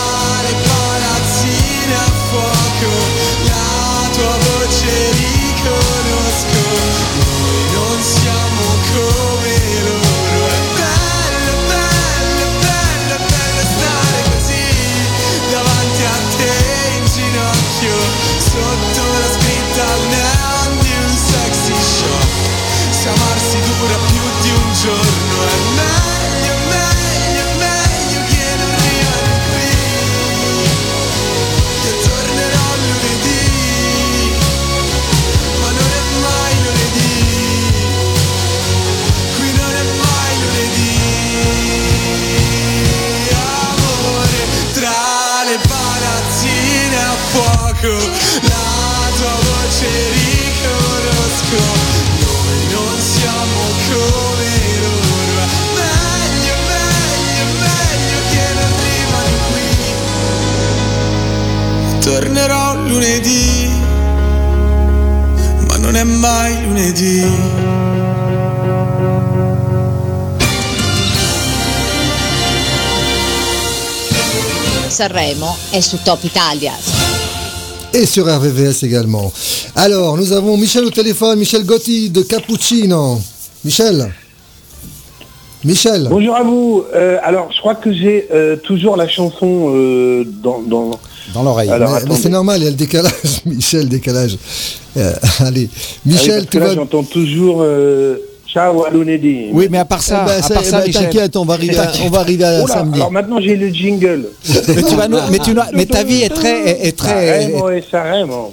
[47.81, 47.97] gioco,
[48.41, 51.61] la tua voce riconosco.
[52.19, 54.51] Noi non siamo come
[54.81, 55.45] loro,
[55.75, 59.69] meglio, meglio, meglio che non rimani qui.
[62.01, 63.49] Tornerò lunedì,
[65.67, 67.25] ma non è mai lunedì.
[74.87, 76.90] Sanremo è su Top Italia.
[77.93, 79.33] Et sur RVVS également.
[79.75, 83.19] Alors, nous avons Michel au téléphone, Michel Gotti de Cappuccino.
[83.65, 84.09] Michel?
[85.65, 86.07] Michel?
[86.09, 86.85] Bonjour à vous.
[86.95, 90.91] Euh, alors, je crois que j'ai euh, toujours la chanson euh, dans, dans...
[91.33, 91.69] Dans l'oreille.
[92.15, 93.11] C'est normal, il y a le décalage.
[93.45, 94.37] Michel, décalage.
[95.39, 95.69] Allez,
[96.05, 96.75] Michel, Ah parce tu que là, vas...
[96.75, 97.63] j'entends toujours
[98.53, 99.45] Ciao à lunedì.
[99.53, 101.03] Oui, mais à part ça, Eh ben, à ça- part ça, eh ben, Michel.
[101.03, 102.95] t'inquiète, on va arriver à- on va arriver à Oula, samedi.
[102.97, 104.25] Alors maintenant j'ai le jingle.
[104.67, 107.49] Mais, tu vas nous- mais, tu n'as- mais ta vie est très, est, est très,
[107.89, 108.51] Sanremo.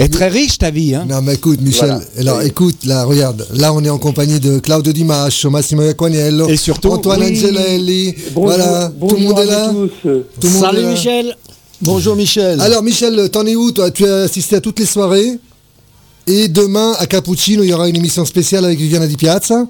[0.00, 0.96] est très riche, ta vie.
[0.96, 1.06] Hein.
[1.08, 2.00] Non mais écoute Michel, Voilà.
[2.18, 2.46] alors Oui.
[2.46, 6.56] écoute, là regarde, là on est en compagnie de Claudio Di Mascio, Massimo Iaquaniello, Et
[6.56, 7.30] surtout- Antoine Oui.
[7.38, 9.68] Angelelli, Bonjour, voilà, tout le monde à est là.
[9.72, 10.02] vous tous.
[10.02, 10.90] Tout le monde Salut est là.
[10.90, 11.36] Michel.
[11.82, 12.60] Bonjour Michel.
[12.60, 13.90] Alors Michel, t'en es où toi?
[13.92, 15.38] Tu as assisté à toutes les soirées?
[16.26, 19.66] Et demain à Cappuccino, il y aura une émission spéciale avec Viviana Di Piazza.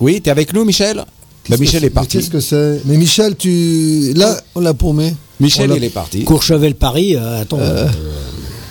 [0.00, 1.04] Oui, t'es avec nous, Michel?
[1.48, 2.18] Bah, Michel est parti.
[2.18, 2.80] Qu'est-ce que c'est?
[2.86, 5.14] Mais Michel, tu là, on l'a paumé.
[5.40, 6.24] Michel, il est parti.
[6.24, 7.58] Courchevel Paris, euh, attends.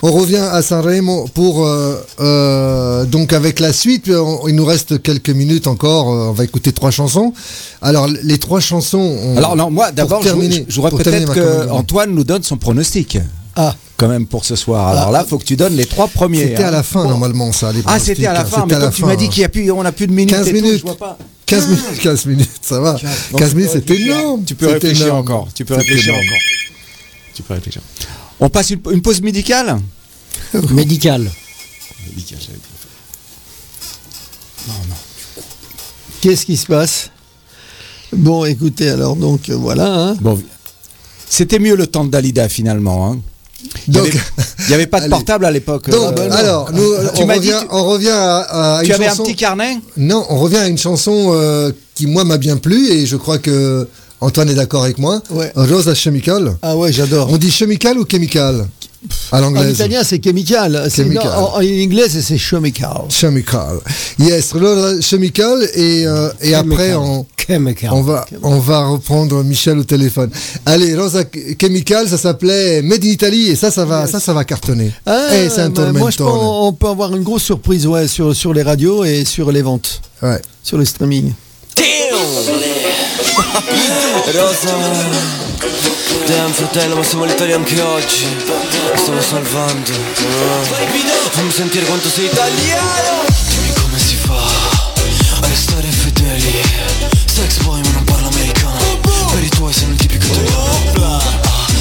[0.02, 4.10] on revient à Sanremo pour euh, euh, donc avec la suite.
[4.10, 6.14] on- il nous reste quelques minutes encore.
[6.14, 7.34] euh, on va écouter trois chansons.
[7.82, 9.00] Alors les trois chansons.
[9.00, 11.72] on- Alors non, moi d'abord, je, je, voudrais peut-être ma que comédie.
[11.72, 13.18] Antoine nous donne son pronostic.
[13.56, 13.76] Ah.
[14.00, 14.88] Quand même pour ce soir.
[14.88, 16.40] Alors là, faut que tu donnes les trois premiers.
[16.48, 16.72] C'était à hein.
[16.72, 17.72] la fin normalement ça.
[17.74, 18.62] les Ah, c'était à la pronostics, fin.
[18.62, 18.66] hein.
[18.68, 19.30] Mais comme la tu fin, m'as dit hein.
[19.30, 20.34] qu'il y a plus, on a plus de minutes.
[20.36, 20.78] 15 et tout, minutes.
[20.80, 21.18] je vois pas.
[21.46, 22.98] 15 minutes, 15 minutes, ça va.
[23.38, 24.44] 15 minutes, c'est énorme.
[24.46, 25.20] Tu peux réfléchir énorme.
[25.20, 25.48] encore.
[25.54, 26.26] Tu peux réfléchir énorme.
[26.28, 26.38] encore.
[27.36, 27.82] Tu peux réfléchir.
[28.40, 29.78] On passe une, une pause médicale
[30.72, 31.30] Médical.
[32.08, 32.64] Médicale, j'avais dit.
[36.22, 37.10] Qu'est-ce qui se passe?
[38.14, 39.94] Bon, écoutez, alors donc euh, voilà.
[39.94, 40.18] hein.
[40.22, 40.42] Bon,
[41.30, 43.12] c'était mieux le temps de Dalida finalement.
[43.12, 43.20] hein.
[43.92, 44.20] Il n'y Donc- avait,
[44.68, 45.10] il y avait pas de Allez.
[45.12, 45.90] portable à l'époque.
[45.90, 46.84] Donc, euh, alors, nous,
[47.16, 49.24] on, dit revient, que- on revient à, à tu une avais chanson.
[49.24, 52.88] un petit carnet Non, on revient à une chanson euh, qui, moi, m'a bien plu
[52.92, 53.88] et je crois que
[54.22, 55.22] Antoine est d'accord avec moi.
[55.32, 55.52] Ouais.
[55.56, 56.56] Rosa Chemical.
[56.62, 57.30] Ah ouais, j'adore.
[57.32, 58.68] On dit chemical ou chemical?
[59.32, 60.88] À En italien, c'est chemical.
[60.90, 61.24] C'est- Chemical.
[61.26, 63.04] non, En, en anglais, c'est chemical.
[63.10, 63.78] Chemical.
[64.20, 67.92] Yes, Rosa Chemical et, euh, et après on, Chemical.
[67.94, 70.30] on va on va reprendre Michel au téléphone.
[70.66, 71.24] Allez, Rosa
[71.60, 74.92] Chemical, ça s'appelait Made in Italy et ça ça va ça ça va cartonner.
[75.06, 78.08] Ah, Eh, c'est un bah, moi, je pense on peut avoir une grosse surprise ouais,
[78.08, 80.42] sur, sur les radios et sur les ventes, Ouais.
[80.62, 81.32] sur le streaming.
[86.26, 88.28] Damn fratello ma siamo l'Italia anche oggi.
[88.96, 89.92] Stiamo salvando.
[89.92, 90.64] Ah.
[91.30, 93.24] Fammi sentire quanto sei italiano.
[93.48, 94.36] Dimmi come si fa
[95.42, 96.62] A restare fedeli.
[97.26, 99.00] Sex boy ma non parlo americano.
[99.32, 101.06] Per i tuoi sei un tipico italiano.
[101.06, 101.24] Ah,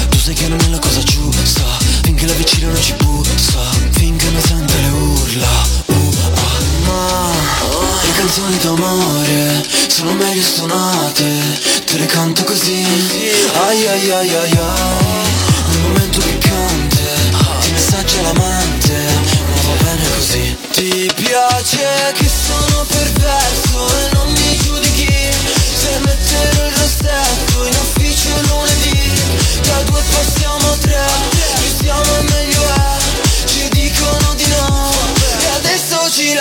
[0.09, 1.63] Tu sai che non è la cosa giusta.
[2.03, 3.68] Finché la vicina non ci bussa
[8.29, 11.25] canzoni d'amore sono meglio suonate
[11.85, 12.85] Te le canto così.
[13.67, 14.57] Ai ai ai ai ai
[15.69, 17.01] Nel momento piccante
[17.61, 20.57] Ti messaggia l'amante Ma va bene così.
[20.73, 22.28] Ti piace che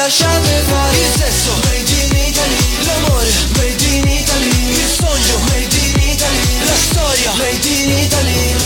[0.09, 1.53] lasciate fare Il sesso.
[1.65, 2.85] Made in Italy.
[2.87, 4.71] L'amore Made in Italy.
[4.71, 6.65] Il sogno Made in Italy.
[6.65, 8.57] La storia Made in Italy.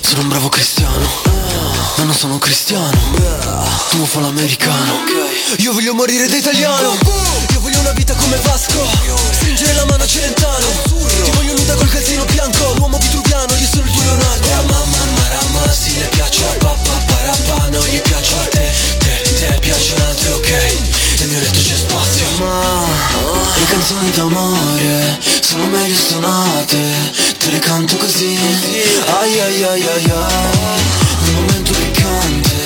[0.00, 1.06] Sono un bravo cristiano
[1.96, 2.98] Ma non sono cristiano.
[3.90, 5.04] Tu fa l'americano
[5.58, 6.96] Io voglio morire da italiano.
[7.52, 8.84] Io voglio una vita come Vasco.
[9.30, 10.66] Stringere la mano a Celentano.
[11.22, 12.74] Ti voglio nuda col calzino bianco.
[12.78, 14.48] L'uomo vitruviano, io sono il tuo Leonardo.
[14.48, 18.72] La mamma marama, sì le piaccio a papà parapà Non gli piaccio a te,
[19.38, 20.50] te, te piacciono a te, ok?
[21.18, 22.26] Nel mio letto c'è spazio.
[22.38, 22.84] Ma
[23.56, 26.78] le canzoni d'amore Sono meglio suonate.
[27.38, 28.38] Te le canto così.
[29.20, 30.80] Ai ai ai ai ai.
[31.22, 32.56] Nel momento piccante.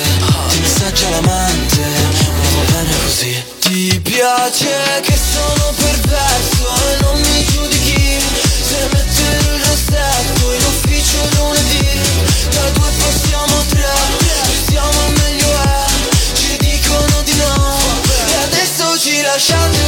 [0.49, 1.81] Ti messaggia l'amante.
[1.81, 3.43] Ma va bene così.
[3.59, 8.19] Ti piace che sono perverso E non mi giudichi.
[8.67, 11.62] Se mettere il rossetto in ufficio lunedì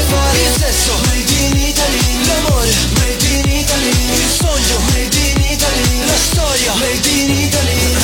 [0.08, 6.06] fuori Il sesso Made in Italy L'amore Made in Italy Il sogno Made in Italy
[6.06, 7.96] La storia Made in Italy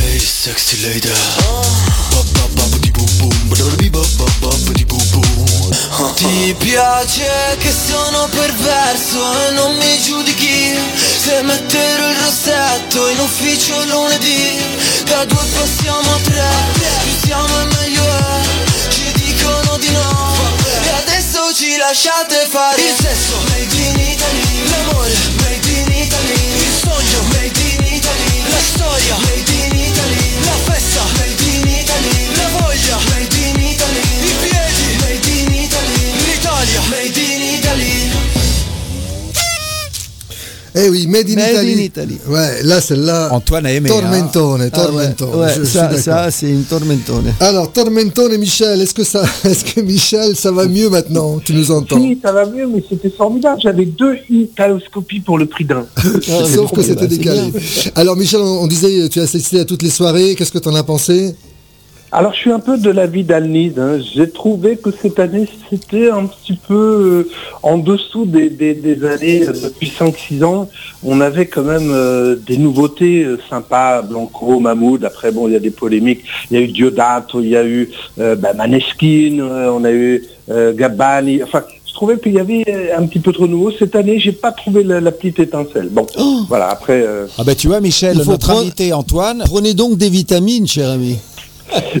[0.00, 1.57] Hey sexy lady
[6.18, 10.76] Ti piace che sono perverso e non mi giudichi.
[10.96, 14.58] Se metterò il rossetto in ufficio lunedì
[15.04, 16.48] Da due passiamo a tre,
[17.04, 18.40] più siamo e meglio è
[18.88, 20.34] Ci dicono di no.
[20.82, 23.36] E adesso ci lasciate fare Il sesso.
[23.50, 25.14] Made in Italy L'amore.
[25.36, 27.22] Made in Italy Il sogno.
[27.28, 29.16] Made in Italy La storia.
[29.18, 29.77] Made in Italy
[40.74, 41.72] Eh oui, Made in Made Italy.
[41.74, 42.18] in Italy.
[42.28, 43.28] Ouais, là, celle-là.
[43.32, 43.90] Antoine a aimé.
[43.90, 43.94] hein.
[44.00, 45.40] Tormentone, Ah ouais, tormentone.
[45.40, 47.32] ouais, je- ça, c'est une tormentone.
[47.40, 51.54] Alors, Tormentone et Michel, est-ce que ça, est-ce que Michel, ça va mieux maintenant Tu
[51.54, 51.96] nous entends?
[51.98, 53.60] Oui, ça va mieux, mais c'était formidable.
[53.62, 55.86] J'avais deux italoscopies pour le prix d'un.
[56.54, 57.52] Sauf que c'était décalé.
[57.94, 60.34] Alors, Michel, on, on disait, tu as assisté à toutes les soirées.
[60.36, 61.34] Qu'est-ce que tu en as pensé?
[62.10, 63.78] Alors je suis un peu de l'avis d'Alnise.
[63.78, 63.98] hein.
[64.14, 66.74] J'ai trouvé que cette année c'était un petit peu
[67.26, 67.30] euh,
[67.62, 70.68] en dessous des, des- des années euh, depuis 5-6 ans.
[71.04, 75.04] On avait quand même euh, des nouveautés euh, sympas, Blanco, Mahmoud.
[75.04, 76.22] Après bon il y a des polémiques.
[76.50, 79.90] Il y a eu Diodato, il y a eu euh, bah, Maneskin, euh, on a
[79.92, 81.42] eu euh, Gabbani.
[81.42, 83.70] Enfin je trouvais qu'il y avait un petit peu trop nouveau.
[83.78, 85.88] Cette année j'ai pas trouvé la, la petite étincelle.
[85.90, 86.06] Bon
[86.48, 87.02] voilà après.
[87.06, 89.42] euh, Ah bah tu vois Michel, Il faut notre prendre- invité Antoine.
[89.44, 91.18] Prenez donc des vitamines, cher ami.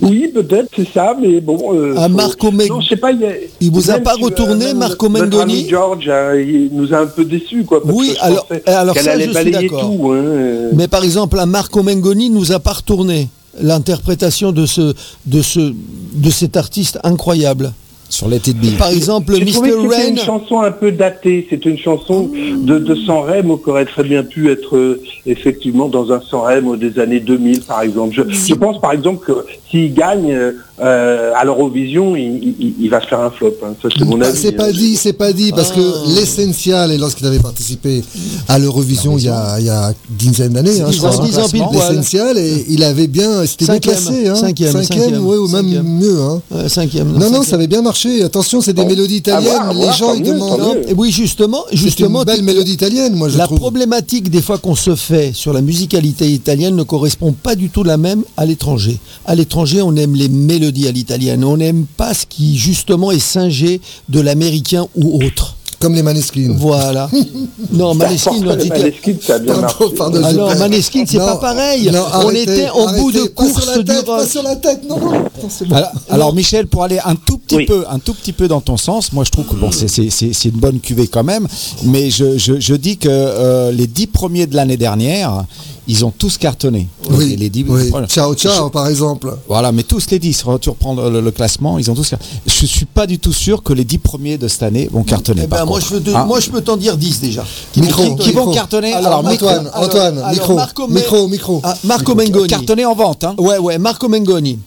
[0.02, 1.74] Oui, peut-être, c'est ça, mais bon.
[1.74, 3.28] euh, Ah, Marco Meg- Non, je sais pas, il, a-
[3.60, 6.98] Il vous a pas euh, retourné, Marco notre Mengoni ami George, hein, il nous a
[7.00, 7.82] un peu déçus, quoi.
[7.82, 9.80] parce Oui, que je alors- pensais alors qu'elle ça, je suis d'accord.
[9.80, 10.10] tout.
[10.12, 10.70] hein, euh.
[10.74, 13.28] Mais par exemple, un Marco Mengoni nous a pas retourné
[13.60, 14.94] l'interprétation de ce,
[15.26, 15.72] de ce,
[16.14, 17.72] de cet artiste incroyable.
[18.08, 18.76] Sur les billes.
[18.78, 19.86] Par exemple, Mr.
[19.86, 20.08] Rain.
[20.10, 21.46] une chanson un peu datée.
[21.50, 25.88] C'était une chanson de, de San Remo qui aurait très bien pu être euh, effectivement
[25.88, 28.14] dans un San Remo des années 2000, par exemple.
[28.14, 33.00] Je, je pense, par exemple, que s'il gagne euh, à l'Eurovision, il, il- il va
[33.00, 33.54] se faire un flop.
[33.64, 33.74] hein.
[33.82, 34.38] Ça, c'est mon Bah, avis.
[34.38, 34.72] C'est pas hein.
[34.72, 35.80] dit, c'est pas dit, parce que
[36.14, 38.02] l'essentiel, et lorsqu'il avait participé
[38.48, 41.28] à l'Eurovision il y a, il y a une dizaine d'années, hein, je crois, poil.
[41.72, 44.34] l'essentiel, et il avait bien, c'était bien Cinquième, classé, hein.
[44.34, 45.88] cinquième, cinquième, ouais, ou même cinquième.
[45.98, 46.20] mieux.
[46.20, 46.42] Hein.
[46.54, 47.08] Euh, cinquième.
[47.08, 47.42] Non, non, cinquième.
[47.44, 48.22] ça avait bien marché.
[48.22, 48.88] Attention, c'est des Bon.
[48.88, 49.52] mélodies italiennes.
[49.70, 50.78] Les voir, gens, ils demandent.
[50.88, 53.58] Et oui, justement, C'est une justement, belle mélodie italienne, moi, je la trouve.
[53.58, 57.82] problématique des fois qu'on se fait sur la musicalité italienne ne correspond pas du tout
[57.82, 58.98] la même à l'étranger.
[59.26, 61.44] À l'étranger, on aime les mélodies à l'italienne.
[61.44, 65.54] On n'aime pas ce qui justement est singé de l'américain ou autre.
[65.80, 66.56] Comme les Maneskin.
[66.58, 67.08] Voilà.
[67.72, 69.76] non, Maneskin, les dit- Maneskin, ça a bien marché.
[69.96, 70.54] Pardon, pardon, Ah non.
[70.58, 71.88] Maneskin, c'est pas pareil.
[71.92, 74.80] non, on était en bout de course sur la du tête, Pas sur la tête,
[74.88, 75.12] non, non.
[75.12, 75.76] Non, c'est bon.
[75.76, 77.66] Alors, alors, Michel, pour aller un tout petit Oui.
[77.66, 80.50] peu, un tout petit peu dans ton sens, moi je trouve que bon, c'est- une
[80.58, 81.46] bonne cuvée quand même,
[81.84, 85.44] mais je, je- je dis que euh, les dix premiers de l'année dernière,
[85.90, 86.86] ils ont tous cartonné.
[87.10, 87.88] Oui, les dix- oui.
[87.88, 88.06] voilà.
[88.06, 89.34] Ciao, ciao, par exemple.
[89.48, 92.14] Voilà, mais tous les 10, tu reprends le, le classement, ils ont tous.
[92.46, 95.42] Je suis pas du tout sûr que les 10 premiers de cette année vont cartonner.
[95.44, 95.94] Eh ben, par moi, contre.
[95.94, 97.44] je te- Hein moi, je peux t'en dire 10 déjà.
[97.76, 98.52] Micro, qui, qui vont micro.
[98.54, 101.60] cartonner Alors, Antoine, alors, Antoine, alors, micro, Marco micro, micro.
[101.64, 102.46] Ah, Marco Mengoni.
[102.48, 103.24] cartonner en vente.
[103.24, 103.34] Hein.
[103.38, 104.58] Ouais, ouais, Marco Mengoni,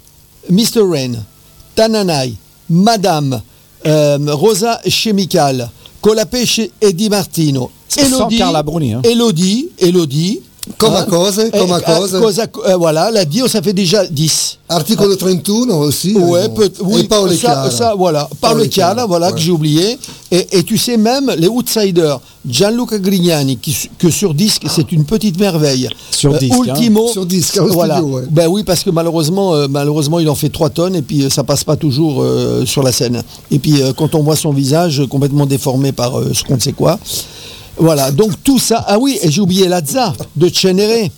[0.50, 0.82] Mr.
[0.92, 1.14] Rain,
[1.76, 2.34] Tananai,
[2.70, 3.42] Madame,
[3.86, 5.70] euh, Rosa Chemical,
[6.02, 9.02] Colapesce et Di Martino, Sans Carla Bruni, hein.
[9.04, 10.42] Elodie, Elodie.
[10.78, 12.14] Come a hein, cose, come a eh, cose.
[12.16, 14.60] eh, cosa- euh, voilà, la Dio, ça fait déjà 10.
[14.70, 16.14] Articolo 31 aussi.
[16.14, 18.30] Ouais, euh, peut, oui, et Paolo ça, ça, voilà.
[18.40, 19.34] Paolo Chiara, voilà, ouais.
[19.34, 19.98] que j'ai oublié.
[20.30, 25.04] Et, et tu sais même, les outsiders, Gianluca Grignani, qui, que sur disque, c'est une
[25.04, 25.90] petite merveille.
[26.12, 26.74] Sur disque, hein.
[26.76, 27.08] Ultimo.
[27.08, 27.98] Sur disque, au voilà.
[27.98, 28.24] studio, ouais.
[28.30, 31.30] Ben oui, parce que malheureusement, euh, malheureusement, il en fait 3 tonnes et puis euh,
[31.32, 33.24] ça passe pas toujours euh, sur la scène.
[33.50, 36.56] Et puis euh, quand on voit son visage euh, complètement déformé par euh, ce qu'on
[36.56, 37.00] ne sait quoi.
[37.78, 38.84] Voilà, donc tout ça.
[38.88, 41.10] Ah oui, et j'ai oublié Lazza de Cenere.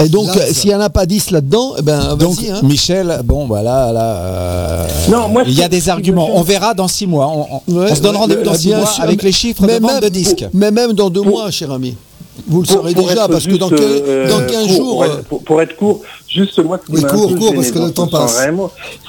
[0.00, 2.50] Et donc, euh, s'il n'y en a pas 10 là-dedans, eh ben, Donc, vas-y.
[2.50, 2.60] hein.
[2.62, 4.00] Michel, bon, voilà, là.
[4.16, 6.30] euh, Non, moi, il y a des arguments.
[6.34, 7.26] On verra dans six mois.
[7.28, 9.18] On, on- Ouais, on se donne ouais, rendez-vous dans ouais, six bien mois sûr, avec
[9.22, 10.46] mais- les chiffres mais de vente de disques.
[10.54, 11.94] Mais même dans deux mois, cher ami.
[12.46, 14.92] Vous le Pour- saurez pour déjà, parce que dans, euh, dans 15 court, jours.
[14.98, 17.28] Pour euh, être, pour- pour être court, juste moi, ce qui Oui, m'a un court,
[17.30, 18.46] peu court, parce que le temps passe.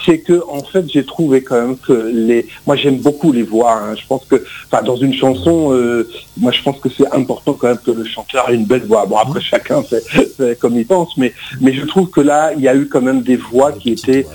[0.06, 2.46] C'est que en fait, j'ai trouvé quand même que les.
[2.68, 3.74] Moi, j'aime beaucoup les voix.
[3.74, 3.96] hein.
[3.96, 6.08] Je pense que, enfin, dans une chanson, euh,
[6.38, 9.06] moi, je pense que c'est important quand même que le chanteur ait une belle voix.
[9.08, 10.04] Bon, après, chacun fait,
[10.38, 13.02] fait comme il pense, mais mais je trouve que là, il y a eu quand
[13.02, 14.28] même des voix qui étaient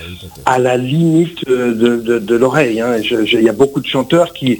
[0.44, 2.80] à la limite euh, de, de, de l'oreille.
[2.80, 2.96] hein.
[2.98, 4.58] Il y a beaucoup de chanteurs qui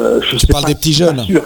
[0.00, 1.22] euh, je sais parles pas, des petits jeunes.
[1.24, 1.42] sûr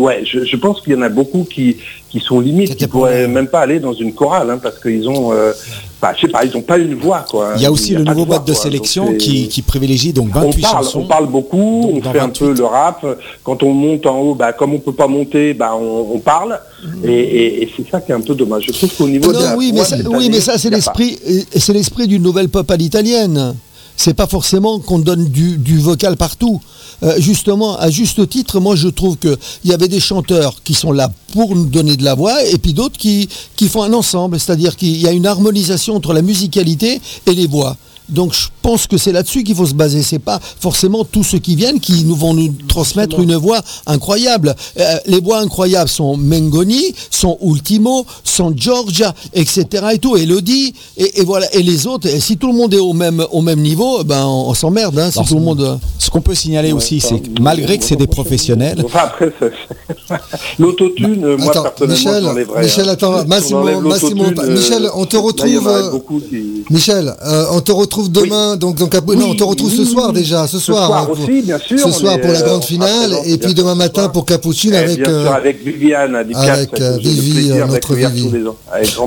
[0.00, 1.76] ouais, je, je pense qu'il y en a beaucoup qui,
[2.10, 5.32] qui sont limites, qui pourraient même pas aller dans une chorale, hein, parce qu'ils ont,
[5.32, 5.52] euh,
[6.00, 7.54] bah, je sais pas, ils ont pas une voix, quoi.
[7.56, 8.62] Il y a aussi le nouveau voix, mode de quoi.
[8.62, 11.00] sélection qui, privilégie donc on 28 parle, chansons.
[11.00, 13.04] on parle beaucoup, on fait un peu le rap.
[13.42, 16.60] Quand on monte en haut, bah, comme on peut pas monter, bah, on, on parle.
[17.02, 18.64] Et, et- et c'est ça qui est un peu dommage.
[18.66, 20.70] Je trouve qu'au niveau de la oui, mais voix ça, cette oui, mais ça, c'est
[20.70, 21.18] l'esprit,
[21.56, 23.54] c'est l'esprit d'une nouvelle pop à l'italienne.
[23.96, 26.60] C'est pas forcément qu'on donne du, vocal partout.
[27.02, 30.92] Euh, justement, à juste titre, moi je trouve qu'il y avait des chanteurs qui sont
[30.92, 34.38] là pour nous donner de la voix et puis d'autres qui, qui font un ensemble,
[34.38, 37.76] c'est-à-dire qu'il y a une harmonisation entre la musicalité et les voix.
[38.08, 40.02] Donc je pense que c'est là-dessus qu'il faut se baser.
[40.02, 44.54] C'est pas forcément tous ceux qui viennent qui nous vont nous transmettre une voix incroyable.
[44.78, 49.66] Euh, les voix incroyables sont Mengoni, sont Ultimo, sont Georgia, etc.
[49.94, 51.52] et tout, Elodie, et, et voilà.
[51.54, 54.24] Et les autres, et si tout le monde est au même au même niveau, ben
[54.24, 54.98] on, on s'emmerde.
[54.98, 55.78] Hein, si Alors, tout le monde.
[55.98, 59.32] Ce qu'on peut signaler aussi, c'est que malgré que c'est des professionnels, Enfin, après,
[60.58, 62.62] l'autotune, euh, moi Attends, personnellement, Michel, j'enlèverais.
[62.64, 62.92] Michel, hein.
[62.92, 65.90] attends, Massimo, on Massimo, euh, Michel, on te là, il y en retrouve, aurait euh,
[65.90, 69.70] beaucoup qui- Michel, euh, on te retrouve demain, donc, donc à- non, on te retrouve
[69.72, 70.14] ce soir oui.
[70.20, 70.86] déjà, ce Ce soir.
[70.86, 73.14] soir hein, pour- aussi, bien sûr, Ce on soir est, pour la euh, grande finale,
[73.24, 75.00] et puis demain matin pour Capucine Eh, avec.
[75.02, 78.28] bien euh, sûr, avec Viviane, avec, euh, Vivi, euh, notre Vivi.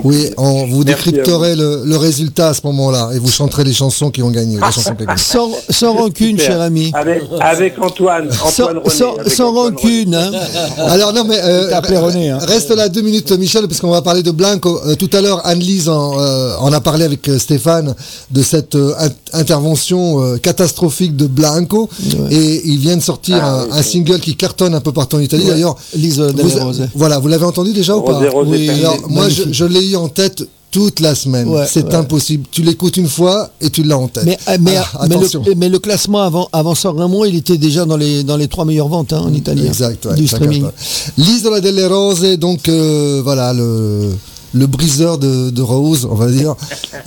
[0.04, 4.10] Oui, on vous décrypterez le, le résultat à ce moment-là et vous chanterez les chansons
[4.10, 4.58] qui ont gagné.
[4.60, 4.94] chansons.
[5.18, 6.92] Sans, sans rancune, cher ami.
[6.94, 8.90] Avec, avec Antoine, Antoine Sans, René.
[8.90, 10.16] sans- avec sans Antoine rancune.
[10.16, 10.32] hein.
[10.78, 11.70] Alors non mais euh,
[12.00, 12.38] René, hein.
[12.42, 14.80] reste là deux minutes Michel parce qu'on va parler de Blanco.
[14.86, 17.96] Euh, tout à l'heure Anne-Lise en, euh, en a parlé avec euh, Stéphane
[18.32, 21.90] de cette euh, in- intervention euh, catastrophique de Blanco
[22.32, 25.18] et il vient de sortir Ah, un, oui, un single qui cartonne un peu partout
[25.18, 25.44] en Italie.
[25.46, 25.52] Ouais.
[25.52, 26.88] D'ailleurs, Lise vous- Delle Rose.
[26.96, 28.20] voilà, vous l'avez entendu déjà ou pas?
[28.30, 28.70] Rosé, Oui.
[28.70, 31.48] Alors moi je, l'ai eu en tête toute la semaine.
[31.48, 31.96] Ouais, C'est ouais.
[31.96, 32.46] impossible.
[32.52, 34.26] Tu l'écoutes une fois et tu l'as en tête.
[34.26, 37.58] Mais, euh, mais, Ah, mais le, mais le classement avant, avant San Remo, il était
[37.58, 39.62] déjà dans les, dans les trois meilleures ventes hein, en Italie.
[39.64, 40.66] hein, Exact, ouais, du streaming.
[41.18, 44.10] L'isola delle Rose, donc euh, voilà le
[44.58, 46.56] le briseur de, de Rose, on va dire.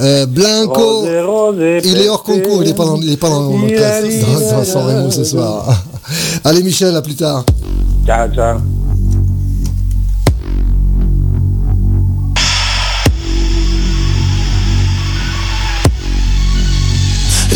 [0.01, 4.65] Euh, Blanco, il est hors concours, il est pas dans, il est pas dans, dans,
[4.65, 5.83] San Remo ce soir.
[6.45, 7.45] Allez Michel, à plus tard.
[8.07, 8.59] Ciao, ciao.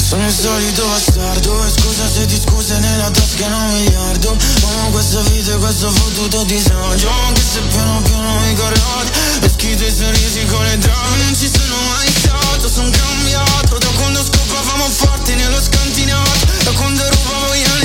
[0.05, 5.20] Sono il solito bastardo E scusa se ti scuse nella tasca un miliardo Amo questa
[5.22, 9.10] vita e questo fottuto disagio Anche se piano piano mi corrodi
[9.40, 13.78] E schito i sorrisi con le drame Non ci sono mai stato, sono cambiato.
[13.78, 17.84] Da quando scopavamo forti nello scantinato Da quando rubavo gli anelli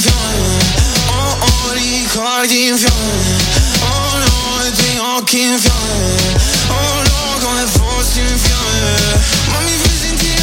[0.00, 0.60] tutti in
[1.08, 3.36] Oh oh, ricordi in fiamme
[3.80, 9.20] Oh no, i tuoi occhi in fiamme Oh no, come fossi in fiamme
[9.50, 10.42] Ma mi fai sentire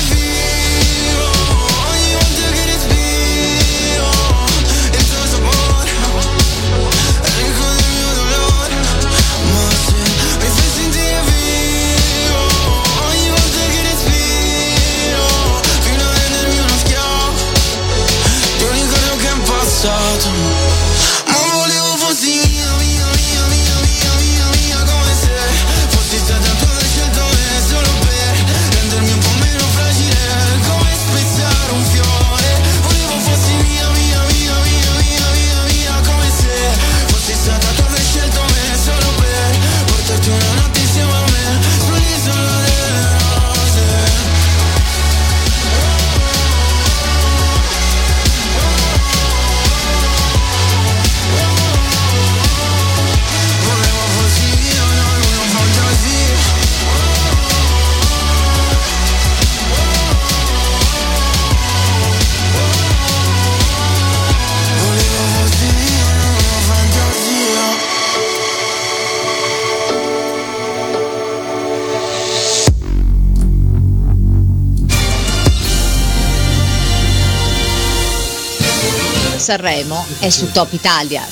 [79.53, 81.23] Sanremo è su Top Italia.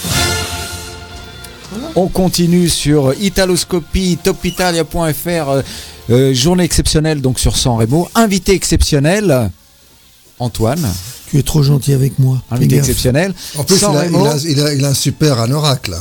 [1.93, 5.61] On continue sur Italoscopie, topitalia.fr, euh,
[6.09, 8.09] euh, journée exceptionnelle donc sur San Remo.
[8.15, 9.51] Invité exceptionnel,
[10.39, 10.91] Antoine.
[11.29, 12.41] Tu es trop gentil avec moi.
[12.49, 13.35] Invité exceptionnel.
[13.55, 14.25] En plus, il a, Remo.
[14.25, 15.99] il a- il a- il a un super anorak là.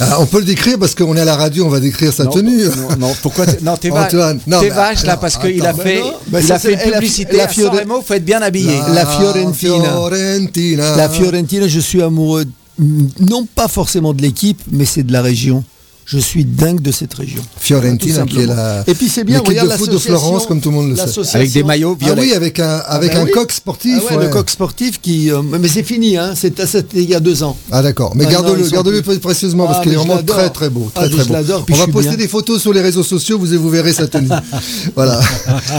[0.00, 2.24] Ah, on peut le décrire parce qu'on est à la radio, on va décrire sa
[2.24, 2.64] Non, tenue.
[2.64, 5.72] non, non, pourquoi non, t'es va- Antoine, non, t'es mais vache là parce qu'il a
[5.74, 7.72] fait, mais il a fait la- publicité la Fiore-
[8.04, 8.78] faut être bien habillé.
[8.92, 9.84] La Fiorentina.
[9.84, 10.96] Fiorentina.
[10.96, 12.44] La Fiorentina, je suis amoureux,
[12.78, 15.64] non pas forcément de l'équipe, mais c'est de la région.
[16.08, 17.42] Je suis dingue de cette région.
[17.58, 20.70] Fiorentina qui est la Et puis c'est bien, regarde de foot de Florence comme tout
[20.70, 21.36] le monde le sait.
[21.36, 23.32] Avec des maillots Ah oui, avec un avec Ah un bah oui.
[23.32, 23.98] coq sportif.
[24.08, 24.24] Ah ouais, ouais.
[24.26, 25.32] Le coq sportif qui.
[25.32, 26.34] euh, mais c'est fini, hein.
[26.36, 27.56] c'est- C'était il y a deux ans.
[27.72, 30.88] Ah d'accord, mais garde-le, garde-le plus- précieusement Ah, parce qu'il est vraiment très très beau,
[30.94, 31.32] très très je beau.
[31.32, 32.18] l'adore, puis On je va poster bien.
[32.18, 34.28] des photos sur les réseaux sociaux, vous vous verrez sa tenue.
[34.94, 35.18] voilà.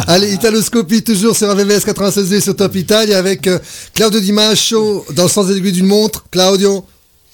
[0.07, 3.59] Allez, Italoscopie toujours sur RVVS 96 et sur Top Italia avec euh,
[3.93, 6.25] Claudio Di Mascio dans le sens des aiguilles d'une montre.
[6.31, 6.83] Claudio.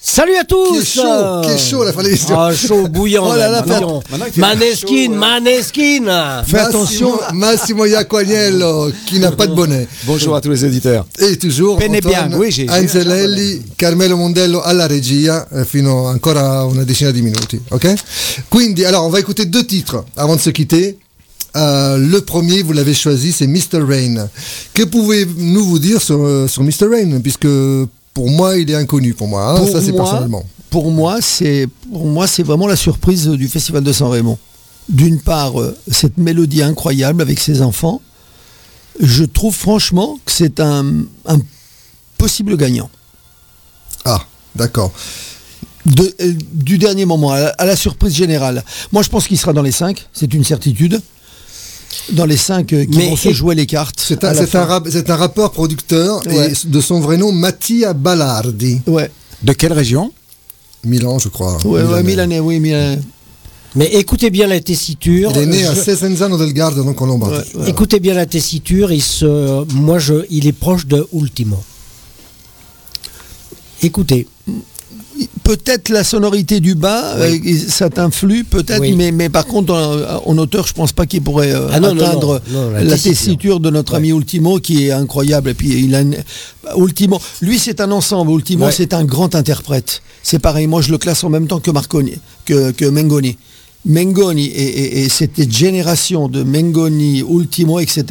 [0.06, 2.38] Salut à tous Qui est chaud, qui est chaud la fin de l'émission.
[2.38, 3.24] Ah, chaud, bouillant.
[3.32, 4.02] Oh là là, bouillant.
[4.12, 6.44] Il fait Maneskin, Maneskin.
[6.46, 9.88] Fais attention, Massimo Iaquagnello qui n'a pas de bonnet.
[10.04, 11.06] Bonjour à tous les auditeurs.
[11.18, 16.84] E toujours Bene Antoine oui, j'ai- Anzelelli, Carmelo Mondello alla regia eh, fino ancora una
[16.84, 17.94] decina di minuti, ok?
[18.50, 20.98] Quindi, alors, on va écouter deux titres avant de se quitter.
[21.56, 23.80] Euh, le premier, vous l'avez choisi, c'est Mr.
[23.88, 24.28] Rain.
[24.74, 26.88] Que pouvez-nous vous dire sur, euh, sur Mr.
[26.90, 27.46] Rain Puisque
[28.14, 29.50] pour moi, il est inconnu pour moi.
[29.52, 30.44] hein, Pour ça, c'est moi- personnellement.
[30.70, 34.38] Pour moi, c'est pour moi c'est vraiment la surprise du festival de San Remo.
[34.88, 38.00] D'une part, euh, cette mélodie incroyable avec ses enfants.
[39.00, 41.38] Je trouve franchement que c'est un, un
[42.18, 42.88] possible gagnant.
[44.04, 44.20] Ah,
[44.54, 44.92] d'accord.
[45.86, 48.62] De- euh, du dernier moment, à la, à la surprise générale.
[48.92, 51.00] Moi, je pense qu'il sera dans les 5, c'est une certitude.
[52.12, 53.98] Dans les 5 qui Mais- vont se jouer les cartes.
[53.98, 54.60] C'est à un, la c'est fin.
[54.60, 56.52] un, rap- c'est un rappeur producteur Ouais.
[56.52, 58.80] et de son vrai nom Mattia Ballardi.
[58.86, 59.10] Ouais.
[59.42, 60.12] De quelle région?
[60.84, 61.56] Milan, je crois.
[61.66, 62.02] Ouais, ouais, Milanais.
[62.02, 63.00] Milanais, oui, Milanais.
[63.76, 65.32] Mais écoutez bien la tessiture.
[65.34, 67.48] Il est né à Je- Cesenzano del Garda, donc en Lombardie.
[67.66, 68.92] Écoutez bien la tessiture.
[68.92, 71.56] Il se, moi, je, il est proche de Ultimo.
[73.82, 74.26] Écoutez.
[75.44, 77.40] Peut-être la sonorité du bas, Oui.
[77.46, 78.94] euh, ça t'influe, peut-être, Oui.
[78.96, 81.90] mais, mais par contre, en, en auteur, je pense pas qu'il pourrait euh, Ah non,
[81.96, 83.60] atteindre non, non, la la, tessiture.
[83.60, 85.50] de notre ami Ultimo, qui est incroyable.
[85.50, 86.16] Et puis, il a une-
[86.64, 88.32] bah, Ultimo, lui, c'est un ensemble.
[88.32, 88.72] Ultimo, Ouais.
[88.72, 90.02] c'est un grand interprète.
[90.22, 92.14] C'est pareil, moi, je le classe en même temps que Marconi,
[92.46, 93.36] que, que Mengoni.
[93.86, 98.04] Mengoni et, et- et cette génération de Mengoni, Ultimo, etc.,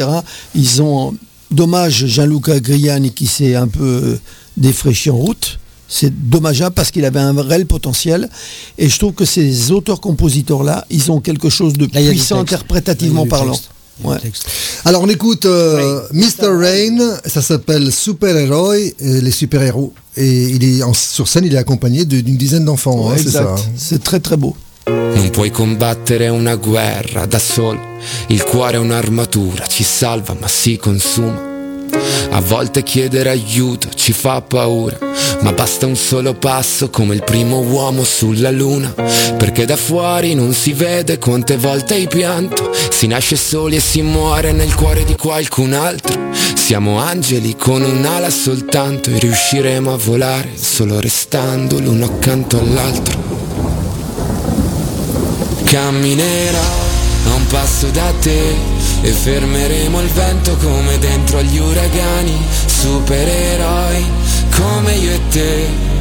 [0.54, 1.16] ils ont,
[1.50, 4.20] dommage, Gianluca Griani qui s'est un peu euh,
[4.56, 5.58] défraîchi en route.
[5.88, 8.30] C'est dommageable parce qu'il avait un réel potentiel.
[8.78, 13.60] Et je trouve que ces auteurs-compositeurs-là, ils ont quelque chose de Là, puissant interprétativement parlant.
[14.04, 14.18] Ouais.
[14.86, 16.48] Alors on écoute euh, Mr.
[16.48, 19.94] Rain, ça s'appelle Super Héros, et les super-héros.
[20.18, 23.42] Et il est en- sur scène, il est accompagné d'une dizaine d'enfants, hein, c'est ça.
[23.42, 23.70] Exact.
[23.78, 24.56] C'est très très beau.
[24.88, 27.80] Non puoi combattere una guerra da solo,
[28.28, 31.53] il cuore è un'armatura, ci salva ma si consuma.
[32.32, 34.98] A volte chiedere aiuto ci fa paura,
[35.42, 38.94] ma basta un solo passo come il primo uomo sulla luna,
[39.38, 44.02] perché da fuori non si vede quante volte hai pianto, si nasce soli e si
[44.02, 46.32] muore nel cuore di qualcun altro.
[46.56, 53.22] Siamo angeli con un'ala soltanto e riusciremo a volare solo restando l'uno accanto all'altro.
[55.66, 56.83] Camminerò
[57.26, 58.56] a un passo da te
[59.02, 64.06] e fermeremo il vento come dentro agli uragani, supereroi
[64.56, 65.92] come io e te.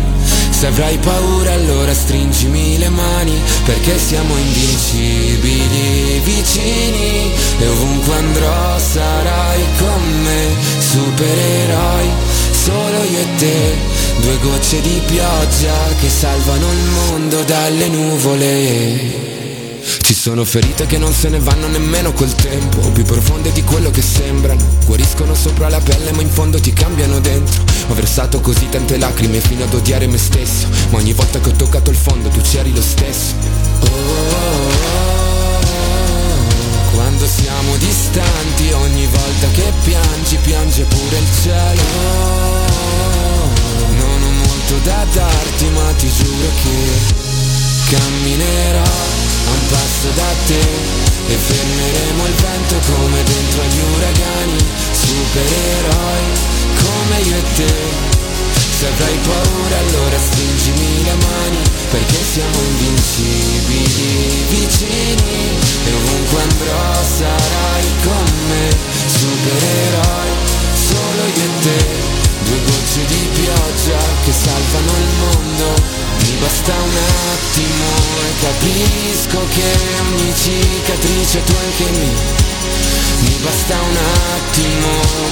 [0.51, 9.61] Se avrai paura allora stringimi le mani perché siamo invincibili vicini e ovunque andrò sarai
[9.79, 10.47] con me,
[10.79, 12.09] supereroi,
[12.53, 13.77] solo io e te,
[14.21, 19.42] due gocce di pioggia che salvano il mondo dalle nuvole.
[19.83, 22.79] Ci sono ferite che non se ne vanno nemmeno col tempo.
[22.91, 24.65] Più profonde di quello che sembrano.
[24.87, 27.65] Guariscono sopra la pelle ma in fondo ti cambiano dentro.
[27.89, 30.69] Ho versato così tante lacrime fino ad odiare me stesso.
[30.91, 33.35] Ma ogni volta che ho toccato il fondo tu c'eri lo stesso.
[33.81, 35.21] Oh, oh, oh.
[36.95, 41.83] Quando siamo distanti ogni volta che piangi piange pure il cielo.
[43.99, 47.22] Non ho molto da darti ma ti giuro che
[47.91, 50.65] camminerò a un passo da te
[51.29, 54.59] e fermeremo il vento come dentro agli uragani,
[54.93, 56.25] supereroi
[56.83, 58.11] come io e te.
[58.83, 65.57] Se avrai paura allora stringimi le mani perché siamo invincibili vicini
[65.87, 68.77] e ovunque andrò sarai con me,
[69.07, 70.31] supereroi
[70.75, 72.11] solo io e te.
[72.43, 75.67] Due gocce di pioggia che salvano il mondo,
[76.23, 76.97] mi basta un
[77.33, 77.87] attimo
[78.27, 79.71] e capisco che
[80.01, 82.51] ogni cicatrice tu anche mi
[83.23, 83.97] mi basta un
[84.37, 84.89] attimo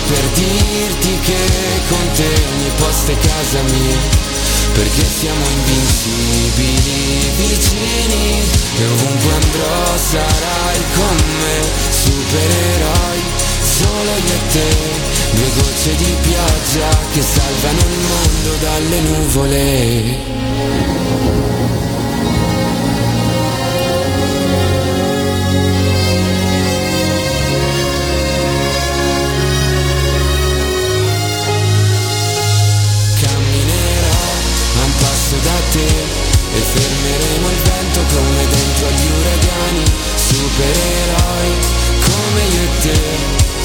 [0.07, 1.37] per dirti che
[1.89, 4.29] con te ogni posto è casa mia.
[4.73, 8.43] Perché siamo invincibili vicini
[8.79, 13.50] e ovunque andrò sarai con me supereroi
[13.81, 14.69] solo io e te.
[15.33, 19.59] Due gocce di pioggia che salvano il mondo dalle nuvole.
[33.23, 34.23] Camminerò
[34.77, 35.89] a un passo da te
[36.53, 39.85] e fermeremo il vento come dentro agli uragani,
[40.17, 41.51] supereroi
[42.03, 43.60] come io e te.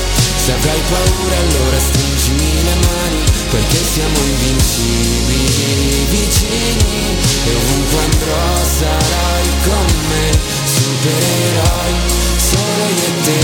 [0.45, 7.17] Se avrai paura allora stringimi le mani perché siamo invincibili vicini
[7.47, 10.37] e ovunque andrò sarai con me,
[10.75, 11.93] supereroi
[12.37, 13.41] solo io e te.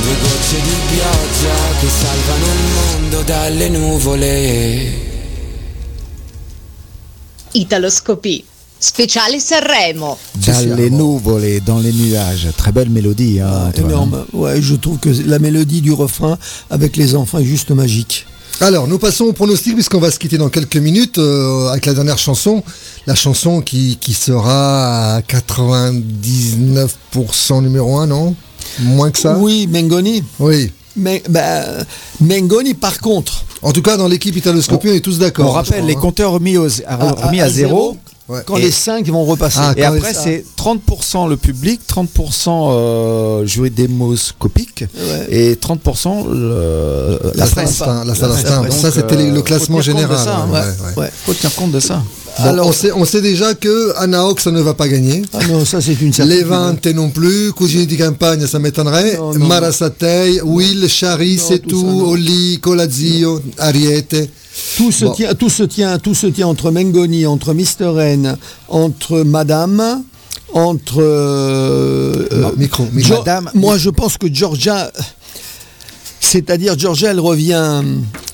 [0.00, 5.08] Due gocce di pioggia che salvano il mondo dalle nuvole.
[7.52, 8.49] Italoscopie.
[8.80, 10.16] Speciale Sanremo.
[10.46, 12.48] Dans les nuvole, dans les nuages.
[12.56, 13.40] Très belle mélodie.
[13.40, 13.90] Hein, Antoine.
[13.90, 14.24] Énorme.
[14.32, 16.38] Ouais, je trouve que la mélodie du refrain
[16.70, 18.26] avec les enfants est juste magique.
[18.62, 21.94] Alors, nous passons au pronostic puisqu'on va se quitter dans quelques minutes euh, avec la
[21.94, 22.62] dernière chanson.
[23.06, 28.34] La chanson qui, qui sera à 99% numéro 1, non?
[28.80, 29.36] Moins que ça?
[29.38, 30.22] Oui, Mengoni.
[30.38, 30.72] Oui.
[30.96, 31.62] Mais bah,
[32.20, 33.44] Mengoni, par contre.
[33.62, 35.48] En tout cas, dans l'équipe Italoscopie, on est tous d'accord.
[35.48, 36.00] On rappelle, les hein.
[36.00, 37.96] compteurs remis, aux- à, remis à, zéro.
[38.46, 39.58] Quand Et- les 5 vont repasser.
[39.60, 45.26] Ah, et après, les- c'est 30% le public, 30% euh, joué démoscopique Ouais.
[45.30, 47.80] et 30% le, La presse.
[47.80, 48.14] la La.
[48.14, 50.92] Ça, c'était le euh, classement compte de général, ça, hein.
[50.96, 51.10] ouais.
[51.26, 52.02] Faut tenir compte de ça.
[52.42, 55.22] Bon, on, sait, on sait déjà que Anaok, ça ne va pas gagner.
[55.32, 56.42] Ah non, ça c'est une certitude.
[56.42, 59.18] Levante non plus, Cousini di Campagne, ça m'étonnerait.
[59.36, 62.02] Marasatei, Will, Chari, Non, c'est tout.
[62.06, 64.30] Oli, Colazio, Ariete.
[64.76, 65.12] Tout se, Bon.
[65.12, 68.36] tient, tout, se tient, tout se tient entre Mengoni, entre Mister N,
[68.68, 70.02] entre Madame,
[70.52, 71.00] entre...
[71.02, 74.90] euh, euh, micro, Jo- Madame- Moi, je pense que Georgia...
[76.20, 77.82] C'est-à-dire, Georgia, elle revient...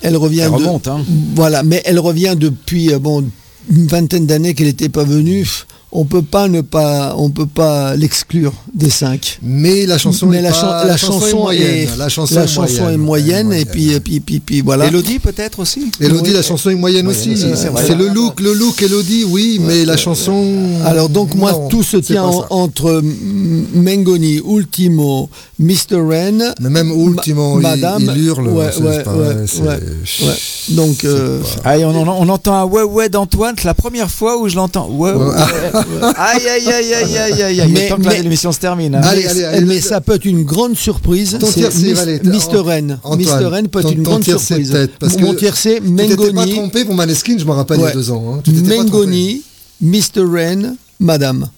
[0.01, 1.03] Elle revient Elle de- remonte, hein.
[1.35, 3.23] Voilà, mais elle revient depuis euh, bon,
[3.69, 5.47] une vingtaine d'années qu'elle n'était pas venue.
[5.89, 9.39] On peut pas ne pas, on peut pas l'exclure des cinq.
[9.41, 11.87] Mais la chanson Mais est la, pas- chan- la chanson, moyenne.
[11.87, 12.93] est, La chanson la est chanson moyenne.
[12.93, 14.87] est moyenne, et puis, et puis, puis, puis voilà.
[14.87, 16.33] Elodie peut-être aussi Elodie, Oui.
[16.33, 17.31] la chanson est moyenne aussi.
[17.31, 20.45] aussi, c'est le look, le look Elodie, oui, mais la chanson.
[20.83, 23.01] Alors donc moi Non, tout se tient en- entre
[23.73, 25.95] Mengoni, Ultimo, Mr.
[26.05, 28.47] Ren, Mais même Ultimo, il- Madame, il, hurle.
[28.49, 29.67] ouais, ouais, pas ouais, vrai, c'est- ouais,
[30.27, 30.35] ouais.
[30.69, 34.37] Donc euh, Allez, on, on- on entend un ouais ouais d'Antoine, c'est la première fois
[34.39, 34.89] où je l'entends.
[34.89, 35.13] Ouais.
[36.15, 37.71] Aïe aïe aïe aïe aïe aïe aïe.
[37.71, 38.95] Mais- mais- l'émission se termine.
[38.95, 39.01] hein.
[39.03, 41.37] Allez, mais, allez, allez, mais le- ça peut être une grande surprise.
[41.39, 42.57] Ton tiercé, Mis- Valette, Mr.
[42.59, 42.99] An- Ren.
[43.03, 43.45] Antoine, Mr.
[43.47, 44.75] Ren peut être une grande surprise.
[44.99, 47.83] parce Mon que tiercé, Tu t'étais pas Mengoni, trompé pour Maneskin, je me rappelle il
[47.83, 48.39] y a deux ans.
[48.45, 48.51] hein.
[48.65, 49.41] Mengoni,
[49.81, 50.23] Mr.
[50.31, 51.49] Ren, Madame.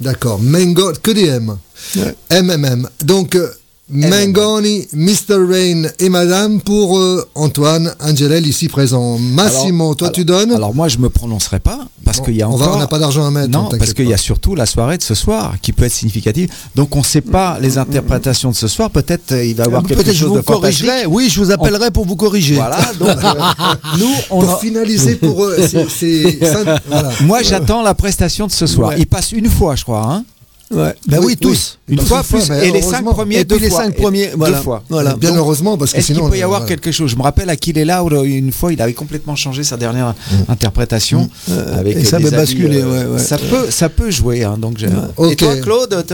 [0.00, 0.38] D'accord.
[0.42, 1.56] Mengo, que des M.
[1.96, 2.14] Ouais.
[2.30, 2.86] MMM.
[3.04, 3.48] Donc, euh,
[3.88, 5.36] Mengoni, Mr.
[5.48, 9.16] Rain et Madame pour euh, Antoine Angelel ici présent.
[9.16, 12.42] Massimo, Alors- toi tu donnes Alors moi je me prononcerai pas parce Bon, qu'il y
[12.42, 12.76] a on va- encore.
[12.76, 15.02] on n'a pas d'argent à mettre, Non, parce qu'il y a surtout la soirée de
[15.04, 16.50] ce soir qui peut être significative.
[16.74, 18.90] Donc on ne sait pas les interprétations de ce soir.
[18.90, 21.06] Peut-être euh, il va y avoir quelque Peut-être je chose vous de corrigerai.
[21.06, 22.56] Oui, je vous appellerai pour vous corriger.
[22.56, 22.78] Voilà.
[22.98, 23.14] Donc euh,
[24.00, 24.40] nous on.
[24.40, 25.84] Pour a- finaliser pour eux, ça-
[26.88, 27.10] voilà.
[27.22, 28.88] Moi j'attends la prestation de ce soir.
[28.90, 28.96] Ouais.
[28.98, 30.02] Il passe une fois, je crois.
[30.12, 30.24] Hein
[30.70, 30.94] Ouais.
[31.06, 31.78] Ben oui, tous.
[31.88, 33.84] Une fois plus et les cinq premiers Et deux les fois.
[33.84, 34.60] cinq premiers, deux voilà.
[34.60, 34.82] fois.
[34.88, 35.14] Voilà.
[35.14, 36.28] Bien Donc, heureusement, parce que sinon.
[36.28, 37.10] peut y avoir quelque chose?
[37.12, 40.14] Je me rappelle Akil Laure une fois, il avait complètement changé sa dernière
[40.48, 43.18] interprétation Euh, avec et ça avait basculé, euh, ouais, ouais.
[43.18, 44.42] Ça peut, ça peut jouer.
[44.44, 44.82] hein, donc.
[45.30, 46.04] Et toi, Claude,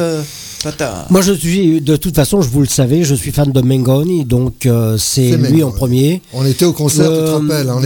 [0.71, 3.61] toi, Moi, je suis, de toute façon, je vous le savez, je suis fan de
[3.61, 5.63] Mengoni, donc euh, c'est lui Mengoni.
[5.65, 6.23] en premier.
[6.33, 7.83] On était au concert, tu te Euh, rappelles, hein, on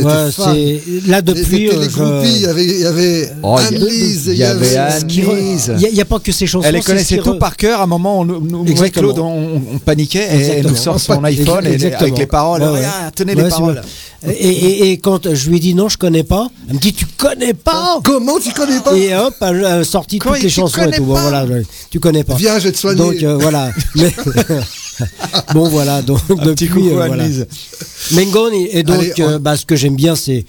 [0.53, 1.69] ouais, était Là, depuis.
[1.71, 4.45] Euh, les je- groupies, il y avait, il y avait Oh, il Anne-Lise, il y
[4.45, 5.73] avait Anne- ce qui re- Lise.
[5.89, 6.67] Il n'y a, pas que ces chansons.
[6.69, 7.81] Elle les connaissait tout re- par cœur.
[7.81, 8.65] À un moment, on, nous-.
[8.93, 10.69] Claude, on, on paniquait et elle Exactement.
[10.71, 12.63] nous sort son iPhone et avec les paroles.
[12.63, 12.77] Ouais, ouais.
[12.79, 13.81] Regarde, tenez Ouais, les paroles.
[14.27, 16.93] Et, et- et quand je lui ai dit non, je connais pas, elle me dit
[16.93, 18.01] tu connais pas?
[18.03, 18.97] Comment tu connais pas?
[18.97, 21.05] Et hop, elle a sorti toutes les chansons et tout.
[21.05, 21.45] Voilà,
[21.91, 22.35] tu connais pas.
[22.35, 22.99] Viens, je vais te soigner.
[22.99, 23.71] Donc euh, voilà.
[23.95, 24.15] Mais-
[25.55, 27.25] bon voilà, donc Un petit coucou euh, à voilà.
[28.73, 30.45] Et donc Allez, on- euh, bah, ce que j'aime bien c'est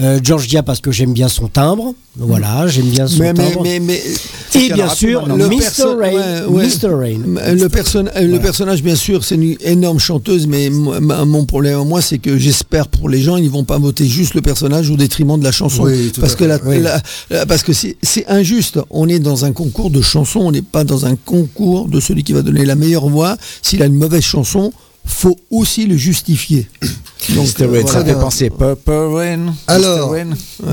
[0.00, 1.94] euh, Georgia parce que j'aime bien son timbre.
[2.16, 3.62] Voilà, j'aime bien son Mais, timbre.
[3.62, 4.02] mais, mais
[4.54, 5.96] Et bien sûr, Le Mr.
[5.98, 6.12] Rain.
[6.12, 6.66] ouais, ouais.
[6.66, 6.88] Mr.
[6.94, 7.54] Rain.
[7.54, 11.78] Le, perso- le personnage, bien sûr, c'est une énorme chanteuse, mais mo- ma- mon problème
[11.80, 14.90] à moi, c'est que j'espère pour les gens, ils vont pas voter juste le personnage
[14.90, 15.84] au détriment de la chanson.
[15.84, 16.48] Oui, parce que fait.
[16.48, 16.80] la- Oui.
[16.80, 17.00] la-
[17.30, 18.78] la- parce que c'est c'est injuste.
[18.90, 22.24] On est dans un concours de chansons, on n'est pas dans un concours de celui
[22.24, 23.36] qui va donner la meilleure voix.
[23.62, 24.72] S'il a une mauvaise chanson,
[25.04, 26.68] faut aussi le justifier.
[27.36, 27.86] Donc, Mr.
[27.86, 28.50] Ça fait penser.
[29.68, 30.12] Alors,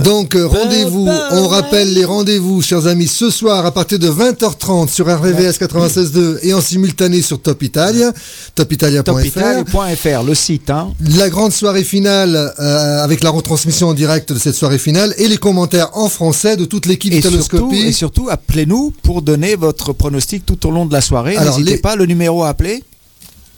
[0.04, 4.90] donc euh, rendez-vous, on rappelle les rendez-vous, chers amis, ce soir à partir de 20h30
[4.90, 8.12] sur RVVS 96.2 et en simultané sur Top Italia,
[8.56, 9.04] topitalia.fr.
[9.04, 10.72] Topitalia.fr, le site.
[10.72, 10.92] Hein.
[11.18, 15.28] La grande soirée finale euh, avec la retransmission en direct de cette soirée finale et
[15.28, 19.94] les commentaires en français de toute l'équipe Et surtout, et surtout, appelez-nous pour donner votre
[19.94, 21.38] pronostic tout au long de la soirée.
[21.38, 22.84] Alors, N'hésitez les- pas, le numéro à appeler.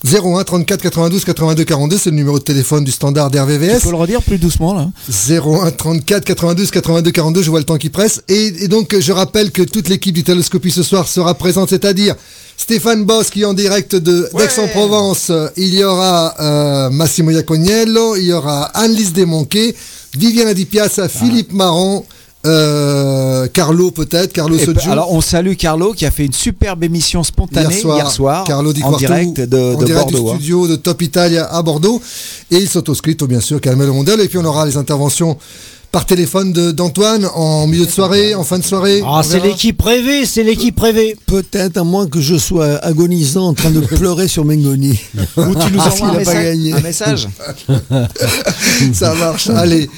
[0.04, 3.82] 01 34 92 82 42, c'est le numéro de téléphone du standard Tu d'RVVS.
[3.84, 4.90] peux le redire plus doucement là.
[5.30, 8.22] 01 34 92 82 42, je vois le temps qui presse.
[8.28, 12.16] Et, et donc, je rappelle que toute l'équipe d'Italoscopie ce soir sera présente, c'est-à-dire
[12.58, 15.32] Stéphane Boss qui est en direct de d'Aix-en-Provence.
[15.58, 19.76] Il y aura euh, Massimo Iacognello, il y aura Anne-Lise Desmonquet,
[20.18, 22.06] Viviane Di Piazza, Philippe Marron,
[22.46, 24.74] euh, Carlo peut-être, Carlo Soggio.
[24.74, 28.74] ben, alors, on salue Carlo qui a fait une superbe émission spontanée hier soir, Carlo
[28.74, 30.24] Di en direct de, en de direct Bordeaux.
[30.24, 30.36] du hein.
[30.36, 32.02] studio de Top Italia à Bordeaux.
[32.50, 34.20] Et il sottoscritto, bien sûr, Carmelo Mondel.
[34.22, 35.38] Et puis on aura les interventions
[35.92, 39.04] par téléphone de- d'Antoine en milieu de soirée, en fin de soirée.
[39.06, 41.18] Ah, c'est l'équipe rêvée, c'est l'équipe rêvée.
[41.26, 44.98] Peut-être à moins que je sois agonisant en train de pleurer sur Mengoni.
[45.38, 46.74] Ou tu nous Parce envoies un qu'il a pas message, gagné.
[46.74, 47.28] un message.
[48.94, 49.50] Ça marche.
[49.50, 49.90] Allez,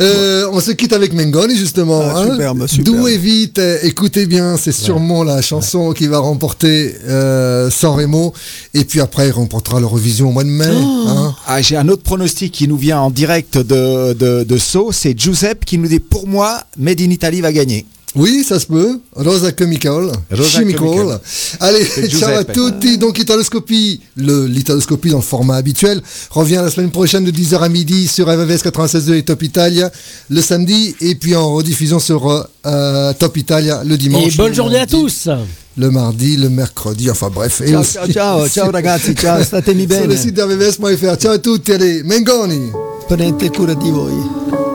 [0.00, 2.00] Euh, on se quitte avec Mengoni justement.
[2.02, 2.30] Ah, hein.
[2.32, 2.84] superbe, superbe.
[2.84, 3.58] Doux et vite.
[3.58, 8.32] euh, Écoutez bien, c'est sûrement la chanson qui va remporter euh, San Remo.
[8.74, 10.66] Et puis après, il remportera l'Eurovision au mois de mai.
[10.66, 11.34] hein.
[11.46, 14.90] Ah, J'ai un autre pronostic qui nous vient en direct de, de, de Sceaux.
[14.92, 17.84] C'est Giuseppe qui nous dit pour moi, Made in Italy va gagner.
[18.14, 18.98] Oui, ça se peut.
[19.14, 20.10] Rosa Chemical.
[20.30, 20.88] Rosa Chemical.
[20.88, 21.20] Chemical.
[21.60, 22.96] Allez, ciao à tutti.
[22.96, 26.00] Donc, Italoscopie, le, l'italoscopie dans le format habituel,
[26.30, 29.90] revient la semaine prochaine de 10h à midi sur RVVS 96.2 et Top Italia
[30.30, 34.32] le samedi, et puis en rediffusion sur euh, Top Italia le dimanche.
[34.34, 35.28] Et bonne journée à tous.
[35.76, 37.60] Le mardi, le mercredi, enfin bref.
[37.60, 40.16] Et Ciao, aussi- ciao, ciao, ciao ragazzi, ciao, statemi Sur le bene.
[40.16, 41.20] site.
[41.20, 42.70] Ciao à tutti, allez, Mengoni.
[43.06, 44.67] Prendete cura di voi.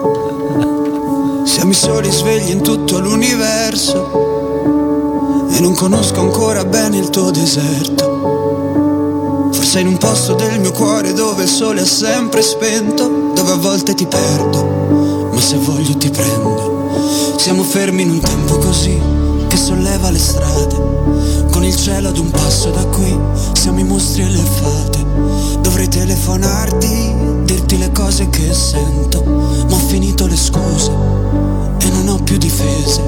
[1.44, 4.22] Siamo i soli svegli in tutto l'universo
[5.52, 9.50] e non conosco ancora bene il tuo deserto.
[9.52, 13.58] Forse in un posto del mio cuore dove il sole è sempre spento, dove a
[13.58, 17.36] volte ti perdo, ma se voglio ti prendo.
[17.38, 19.00] Siamo fermi in un tempo così
[19.48, 20.76] che solleva le strade,
[21.52, 23.18] con il cielo ad un passo da qui,
[23.54, 25.02] siamo i mostri e le fate.
[25.74, 32.22] Dovrei telefonarti, dirti le cose che sento, ma ho finito le scuse e non ho
[32.22, 33.02] più difese.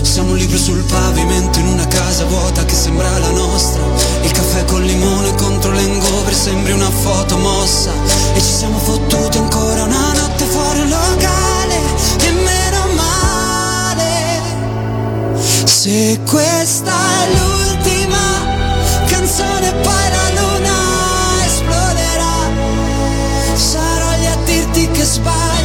[0.00, 3.82] Siamo un libro sul pavimento in una casa vuota che sembra la nostra.
[4.22, 7.90] Il caffè col limone contro l'engover sembri una foto mossa.
[8.32, 11.80] E ci siamo fottuti ancora una notte fuori un locale.
[12.20, 14.40] E meno male.
[15.66, 18.20] Se questa è l'ultima
[19.06, 20.09] canzone poi
[25.24, 25.59] Bye.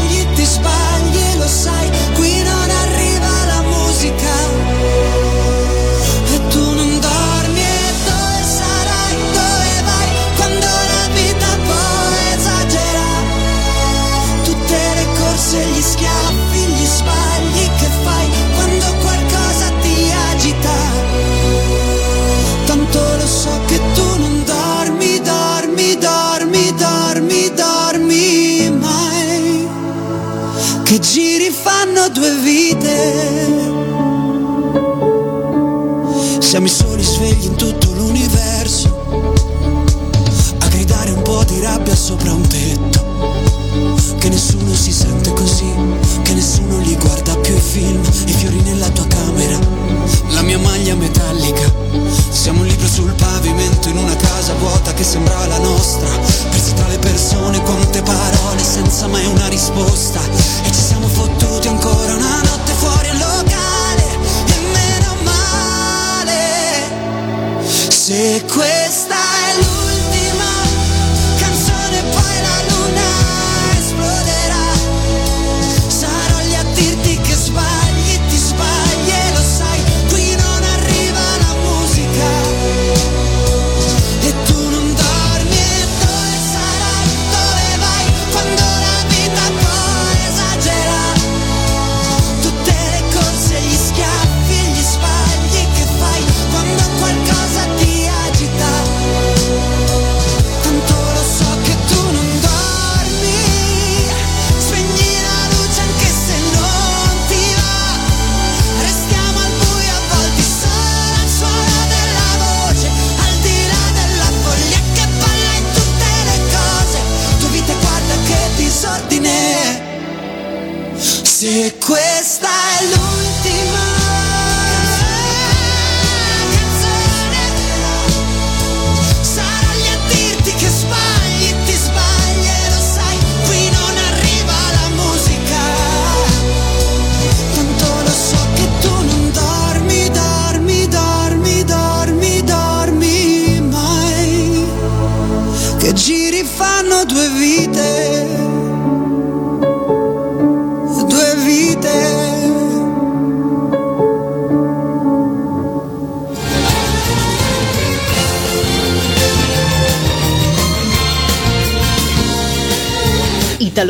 [30.96, 33.50] Che giri fanno due vite.
[36.40, 39.04] Siamo i soli svegli in tutto l'universo.
[40.58, 43.04] A gridare un po' di rabbia sopra un tetto.
[44.20, 45.70] Che nessuno si sente così,
[46.22, 49.60] che nessuno li guarda più i film, i fiori nella tua camera,
[50.46, 51.74] mia maglia metallica.
[52.30, 56.08] Siamo un libro sul pavimento in una casa vuota che sembra la nostra,
[56.50, 60.20] persi tra le persone, quante parole senza mai una risposta.
[60.64, 64.04] E ci siamo fottuti ancora una notte fuori al locale,
[64.46, 66.40] e meno male.
[67.90, 69.25] Se questa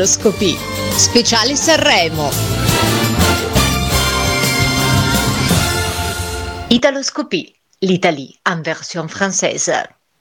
[0.06, 0.56] Italoscopie.
[0.92, 2.30] Speciale Sanremo.
[6.68, 9.72] Italoscopie, l'Italie en version française.